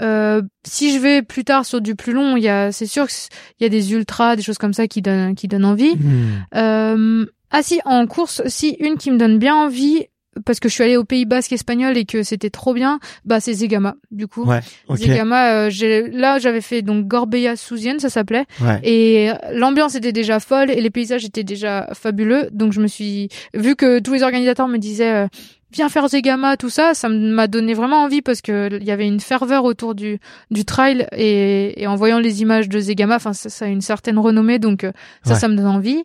[0.00, 3.06] Euh, si je vais plus tard sur du plus long, il y a, c'est sûr
[3.06, 3.28] qu'il
[3.60, 5.94] y a des ultras, des choses comme ça qui donnent, qui donnent envie.
[5.96, 6.44] Hmm.
[6.56, 10.06] Euh, ah si, en course, si une qui me donne bien envie,
[10.46, 13.40] parce que je suis allée au Pays Basque espagnol et que c'était trop bien, bah
[13.40, 14.44] c'est Zegama du coup.
[14.44, 14.60] Ouais,
[14.94, 18.46] Zegama, euh, j'ai, là j'avais fait donc Gorbea Souzienne, ça s'appelait,
[18.84, 23.28] et l'ambiance était déjà folle et les paysages étaient déjà fabuleux, donc je me suis
[23.54, 25.26] vu que tous les organisateurs me disaient
[25.72, 29.06] viens faire Zegama, tout ça, ça m'a donné vraiment envie parce que il y avait
[29.06, 30.18] une ferveur autour du
[30.50, 33.80] du trail et, et en voyant les images de Zegama, enfin ça, ça, a une
[33.80, 34.92] certaine renommée, donc euh,
[35.24, 36.04] ça, ça me donne envie.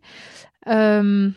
[0.68, 1.30] Euh,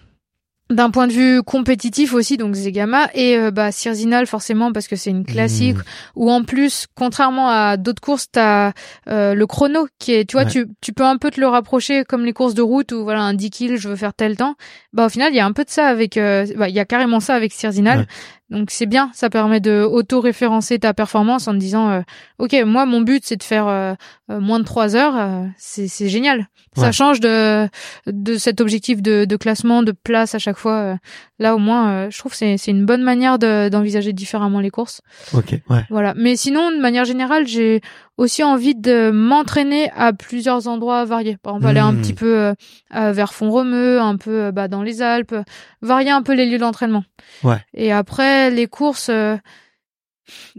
[0.70, 4.96] d'un point de vue compétitif aussi, donc Zegama et euh, bah Cirzinal forcément parce que
[4.96, 5.76] c'est une classique.
[5.78, 5.82] Mmh.
[6.16, 8.72] Ou en plus, contrairement à d'autres courses, t'as
[9.08, 10.50] euh, le chrono qui est, tu vois, Ouais.
[10.50, 13.22] tu tu peux un peu te le rapprocher comme les courses de route où voilà
[13.22, 14.56] un 10 kills, je veux faire tel temps.
[14.92, 16.80] Bah au final, il y a un peu de ça avec, euh, bah il y
[16.80, 18.06] a carrément ça avec Cirzinal.
[18.50, 22.00] Donc c'est bien, ça permet de auto-référencer ta performance en te disant, euh,
[22.38, 23.94] ok, moi mon but c'est de faire euh,
[24.30, 26.48] euh, moins de 3 heures, euh, c'est génial.
[26.76, 27.68] Ça change de
[28.06, 30.72] de cet objectif de, de classement, de place à chaque fois.
[30.76, 30.96] euh.
[31.40, 34.70] Là au moins, je trouve que c'est c'est une bonne manière de- d'envisager différemment les
[34.70, 35.00] courses.
[35.34, 35.84] Ok, ouais.
[35.90, 36.14] Voilà.
[36.16, 37.80] Mais sinon, de manière générale, j'ai
[38.18, 41.38] aussi envie de m'entraîner à plusieurs endroits variés.
[41.42, 42.00] Par exemple, aller un Hmm.
[42.02, 42.52] petit peu euh,
[42.94, 45.34] euh, vers Font-Romeu, un peu euh, bah, dans les Alpes,
[45.80, 47.04] varier un peu les lieux d'entraînement.
[47.42, 47.64] Ouais.
[47.74, 49.08] Et après, les courses.
[49.08, 49.36] euh,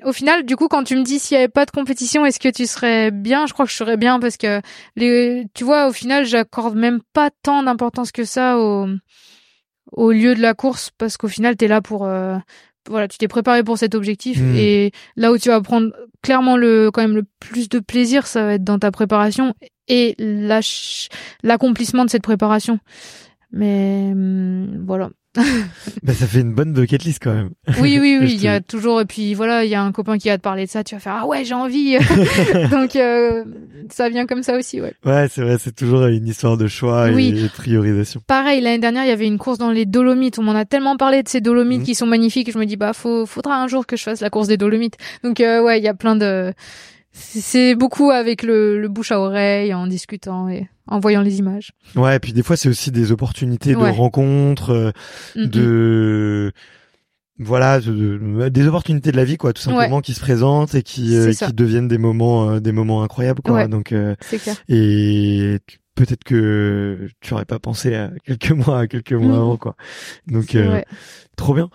[0.04, 2.40] Au final, du coup, quand tu me dis s'il y avait pas de compétition, est-ce
[2.40, 3.46] que tu serais bien?
[3.46, 4.62] Je crois que je serais bien parce que
[4.96, 8.88] les, tu vois, au final, j'accorde même pas tant d'importance que ça au
[9.92, 12.38] au lieu de la course parce qu'au final, t'es là pour euh,
[12.90, 14.56] voilà, tu t'es préparé pour cet objectif Mm.
[14.56, 15.92] et là où tu vas prendre
[16.22, 19.54] clairement le quand même le plus de plaisir, ça va être dans ta préparation
[19.88, 20.16] et
[21.44, 22.80] l'accomplissement de cette préparation.
[23.52, 25.10] Mais hum, voilà.
[26.04, 27.50] Bah, ça fait une bonne bucket list quand même.
[27.80, 28.32] Oui, oui, oui.
[28.34, 30.42] Il y a toujours et puis voilà, il y a un copain qui va te
[30.42, 31.98] parler de ça, tu vas faire ah ouais j'ai envie.
[32.72, 33.44] Donc euh,
[33.90, 34.94] ça vient comme ça aussi, ouais.
[35.06, 37.28] Ouais, c'est vrai, c'est toujours une histoire de choix Oui.
[37.38, 38.22] et de priorisation.
[38.28, 40.40] Pareil, l'année dernière, il y avait une course dans les Dolomites.
[40.40, 41.86] On m'en a tellement parlé de ces Dolomites Mhm.
[41.86, 42.52] qui sont magnifiques.
[42.52, 44.98] Je me dis, bah, faut, faudra un jour que je fasse la course des Dolomites.
[45.24, 46.54] Donc, euh, ouais, il y a plein de,
[47.20, 51.72] c'est beaucoup avec le, le bouche à oreille, en discutant et en voyant les images.
[51.96, 53.92] Ouais, et puis des fois c'est aussi des opportunités Ouais.
[53.92, 54.92] de rencontres, euh,
[55.36, 56.52] de
[57.42, 60.84] voilà, de- de- des opportunités de la vie quoi, tout simplement qui se présentent et
[60.84, 63.54] qui euh, qui deviennent des moments euh, des moments incroyables quoi.
[63.56, 63.68] Ouais.
[63.68, 64.56] Donc euh, C'est clair.
[64.68, 65.60] et
[65.96, 69.42] peut-être que tu aurais pas pensé à quelques mois, à quelques mois Mhm.
[69.42, 69.76] avant quoi.
[70.28, 70.56] Donc
[71.38, 71.70] trop bien.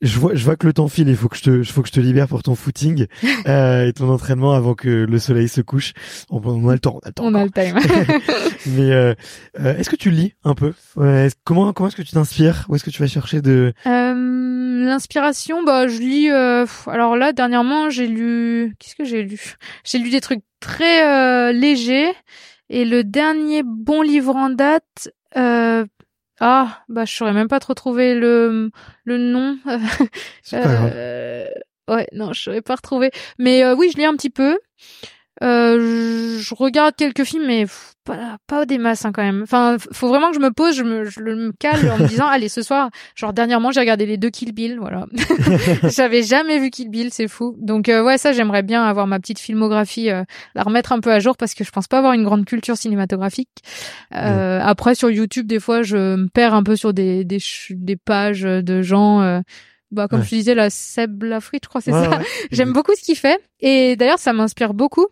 [0.00, 1.08] Je vois, je vois que le temps file.
[1.08, 3.06] Il faut que je te, il faut que je te libère pour ton footing
[3.48, 5.92] euh, et ton entraînement avant que le soleil se couche.
[6.30, 7.24] On, on a le temps, on a le temps.
[7.26, 7.78] On a le time.
[8.66, 9.14] Mais euh,
[9.60, 10.72] euh, est-ce que tu lis un peu?
[10.96, 12.64] Ouais, Comment comment est-ce que tu t'inspires?
[12.68, 16.30] Où est-ce que tu vas chercher de Euh, L'inspiration, bah, je lis.
[16.30, 18.74] euh, alors là, dernièrement, j'ai lu.
[18.78, 19.56] Qu'est-ce que j'ai lu?
[19.84, 22.12] J'ai lu des trucs très euh, légers.
[22.70, 25.10] Et le dernier bon livre en date.
[25.36, 25.84] Euh,
[26.40, 28.70] ah, bah, je saurais même pas trop trouver le
[29.04, 29.58] le nom.
[30.42, 30.92] C'est pas grave.
[30.94, 31.46] Euh,
[31.88, 33.10] ouais, non, je saurais pas retrouver.
[33.38, 34.58] Mais euh, oui, je lis un petit peu.
[35.42, 39.42] Euh, je, je regarde quelques films, mais pff, pas, pas des masses hein, quand même.
[39.42, 42.26] Enfin, faut vraiment que je me pose, je me, je me cale en me disant,
[42.26, 45.06] allez, ce soir, genre dernièrement, j'ai regardé les deux Kill Bill, voilà.
[45.94, 47.54] J'avais jamais vu Kill Bill, c'est fou.
[47.58, 50.24] Donc euh, ouais, ça, j'aimerais bien avoir ma petite filmographie, euh,
[50.54, 52.76] la remettre un peu à jour parce que je pense pas avoir une grande culture
[52.76, 53.48] cinématographique.
[54.14, 57.38] Euh, Après, sur YouTube, des fois, je me perds un peu sur des des,
[57.70, 59.20] des pages de gens.
[59.22, 59.40] euh,
[59.90, 60.26] bah, comme Ouais.
[60.26, 62.10] je disais, la Seb Lafrite, je crois, c'est Ouais, ça.
[62.18, 62.24] ouais.
[62.50, 63.40] J'aime beaucoup ce qu'il fait.
[63.60, 65.06] Et d'ailleurs, ça m'inspire beaucoup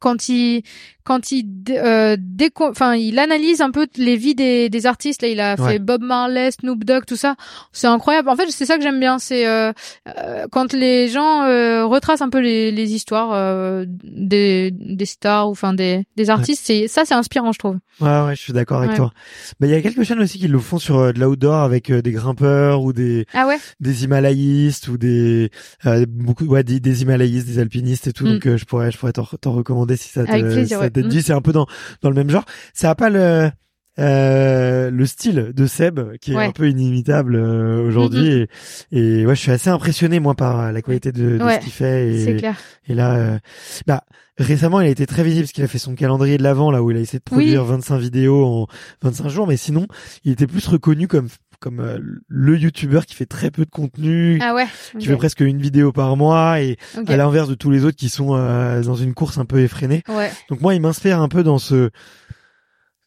[0.00, 0.64] quand il
[1.04, 2.16] quand il euh,
[2.60, 5.72] enfin il analyse un peu les vies des, des artistes là il a Ouais.
[5.72, 7.36] fait Bob Marley Snoop Dogg tout ça
[7.72, 9.72] c'est incroyable en fait c'est ça que j'aime bien c'est euh,
[10.16, 15.48] euh, quand les gens euh, retracent un peu les, les histoires euh, des des stars
[15.48, 18.52] ou enfin des des artistes c'est ça c'est inspirant je trouve Ouais, ouais, je suis
[18.54, 18.96] d'accord avec Ouais.
[18.96, 19.12] toi.
[19.60, 22.10] Mais il y a quelques chaînes aussi qui le font sur de l'outdoor avec des
[22.12, 23.58] grimpeurs ou des ah ouais?
[23.80, 25.50] des himalayistes ou des
[25.86, 28.24] euh, beaucoup ouais des, des himalayistes, des alpinistes et tout.
[28.26, 28.32] Mm.
[28.38, 31.02] Donc je pourrais je pourrais t'en recommander si ça te plaisir, si ça ouais.
[31.02, 31.18] te dit.
[31.18, 31.22] Mm.
[31.22, 31.66] C'est un peu dans
[32.02, 32.44] dans le même genre.
[32.74, 33.50] Ça a pas le
[33.98, 36.46] euh, le style de Seb qui est Ouais.
[36.46, 38.46] un peu inimitable euh, aujourd'hui
[38.90, 41.60] et, et ouais je suis assez impressionné moi par la qualité de, de Ouais, ce
[41.64, 42.56] qu'il fait c'est et, clair
[42.88, 43.38] et là euh,
[43.86, 44.04] bah
[44.38, 46.82] récemment il a été très visible parce qu'il a fait son calendrier de l'avant là
[46.82, 47.44] où il a essayé de Oui.
[47.44, 48.66] produire 25 vidéos en
[49.02, 49.86] 25 jours mais sinon
[50.24, 51.28] il était plus reconnu comme
[51.62, 51.98] comme euh,
[52.28, 54.66] le youtubeur qui fait très peu de contenu ah ouais
[54.98, 56.76] qui fait presque une vidéo par mois et
[57.06, 60.02] à l'inverse de tous les autres qui sont euh, dans une course un peu effrénée.
[60.08, 61.90] ouais Donc moi, il m'inspire un peu dans ce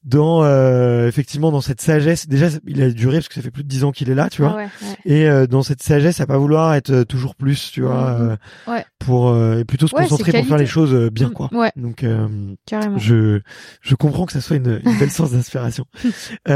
[0.03, 2.27] dans euh, effectivement dans cette sagesse.
[2.27, 4.29] Déjà, il a duré parce que ça fait plus de dix ans qu'il est là,
[4.29, 4.51] tu vois.
[4.53, 4.95] Ah ouais, ouais.
[5.11, 8.29] Et euh, dans cette sagesse, à pas vouloir être euh, toujours plus, tu vois, Mhm.
[8.67, 8.85] euh, Ouais.
[8.99, 11.49] pour euh, et plutôt se concentrer pour faire les choses bien, Mm, quoi.
[11.53, 12.27] ouais Donc euh,
[12.97, 13.39] je
[13.81, 15.85] je comprends que ça soit une, une belle source d'inspiration.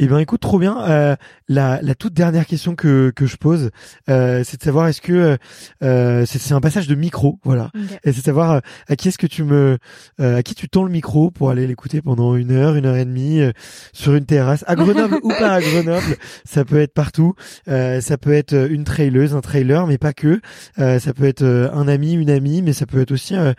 [0.00, 0.80] eh ben écoute trop bien.
[0.88, 1.16] Euh,
[1.48, 3.70] la, la toute dernière question que que je pose,
[4.08, 5.36] euh, c'est de savoir est-ce que
[5.82, 7.70] euh, c'est c'est un passage de micro, voilà.
[8.04, 9.78] Et c'est de savoir à qui est-ce que tu me
[10.20, 12.96] euh, à qui tu tends le micro pour aller l'écouter pendant une heure, une heure
[12.96, 13.50] et demie euh,
[13.92, 16.16] sur une terrasse à Grenoble ou pas à Grenoble.
[16.44, 17.34] Ça peut être partout.
[17.66, 20.40] Euh, ça peut être une traileuse, un trailer, mais pas que.
[20.78, 23.54] Euh, ça peut être un ami, une amie, mais ça peut être aussi un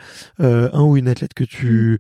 [0.82, 2.00] ou une athlète que tu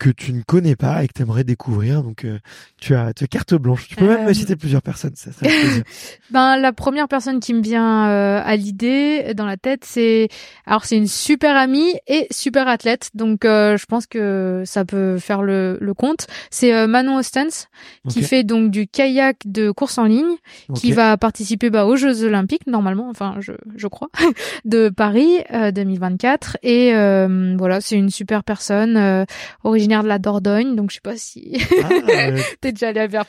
[0.00, 2.02] que tu ne connais pas et que tu aimerais découvrir.
[2.02, 2.38] Donc euh,
[2.80, 3.88] tu as tu as carte blanche franche.
[3.88, 5.82] Tu peux même me citer plusieurs personnes, ça, plaisir.
[6.30, 10.28] ben la première personne qui me vient à l'idée dans la tête, c'est
[10.66, 15.42] alors c'est une super amie et super athlète, donc je pense que ça peut faire
[15.42, 16.26] le, le compte.
[16.50, 17.68] C'est Manon Ostens
[18.08, 20.36] qui fait donc du kayak de course en ligne,
[20.74, 24.08] qui va participer bah, aux Jeux Olympiques normalement, enfin je, je crois,
[24.64, 26.58] de Paris 2024.
[26.62, 29.24] Euh, et euh, voilà, c'est une super personne, euh,
[29.64, 31.88] originaire de la Dordogne, donc je sais pas si ah,
[32.60, 33.26] t'es déjà allé vers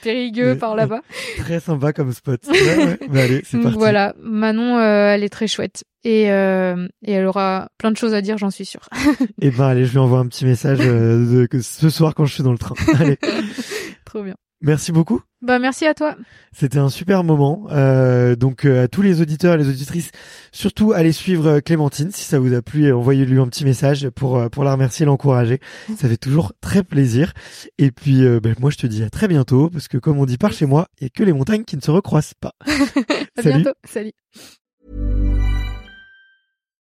[0.60, 1.02] Par là-bas.
[1.38, 2.42] Très sympa comme spot.
[2.48, 3.78] Ouais, bah, allez, c'est parti.
[3.78, 5.84] Voilà, Manon, elle est très chouette.
[6.04, 8.88] Et, et elle aura plein de choses à dire, j'en suis sûre.
[9.42, 12.34] et eh ben allez, je lui envoie un petit message de, ce soir quand je
[12.34, 12.76] suis dans le train.
[13.00, 13.18] Allez.
[14.06, 14.36] Trop bien.
[14.62, 15.22] Merci beaucoup.
[15.42, 16.16] Bah merci à toi.
[16.52, 17.66] C'était un super moment.
[17.72, 20.12] Euh, donc euh, à tous les auditeurs et les auditrices,
[20.52, 24.08] surtout allez suivre euh, Clémentine si ça vous a plu et envoyez-lui un petit message
[24.10, 25.60] pour euh, pour la remercier et l'encourager.
[25.98, 27.34] Ça fait toujours très plaisir.
[27.80, 30.38] Et puis ben, moi je te dis à très bientôt parce que comme on dit
[30.38, 32.54] par chez moi, il y a que les montagnes qui ne se recroisent pas.
[32.68, 33.64] à Salut.
[33.64, 33.74] bientôt.
[33.84, 34.12] Salut.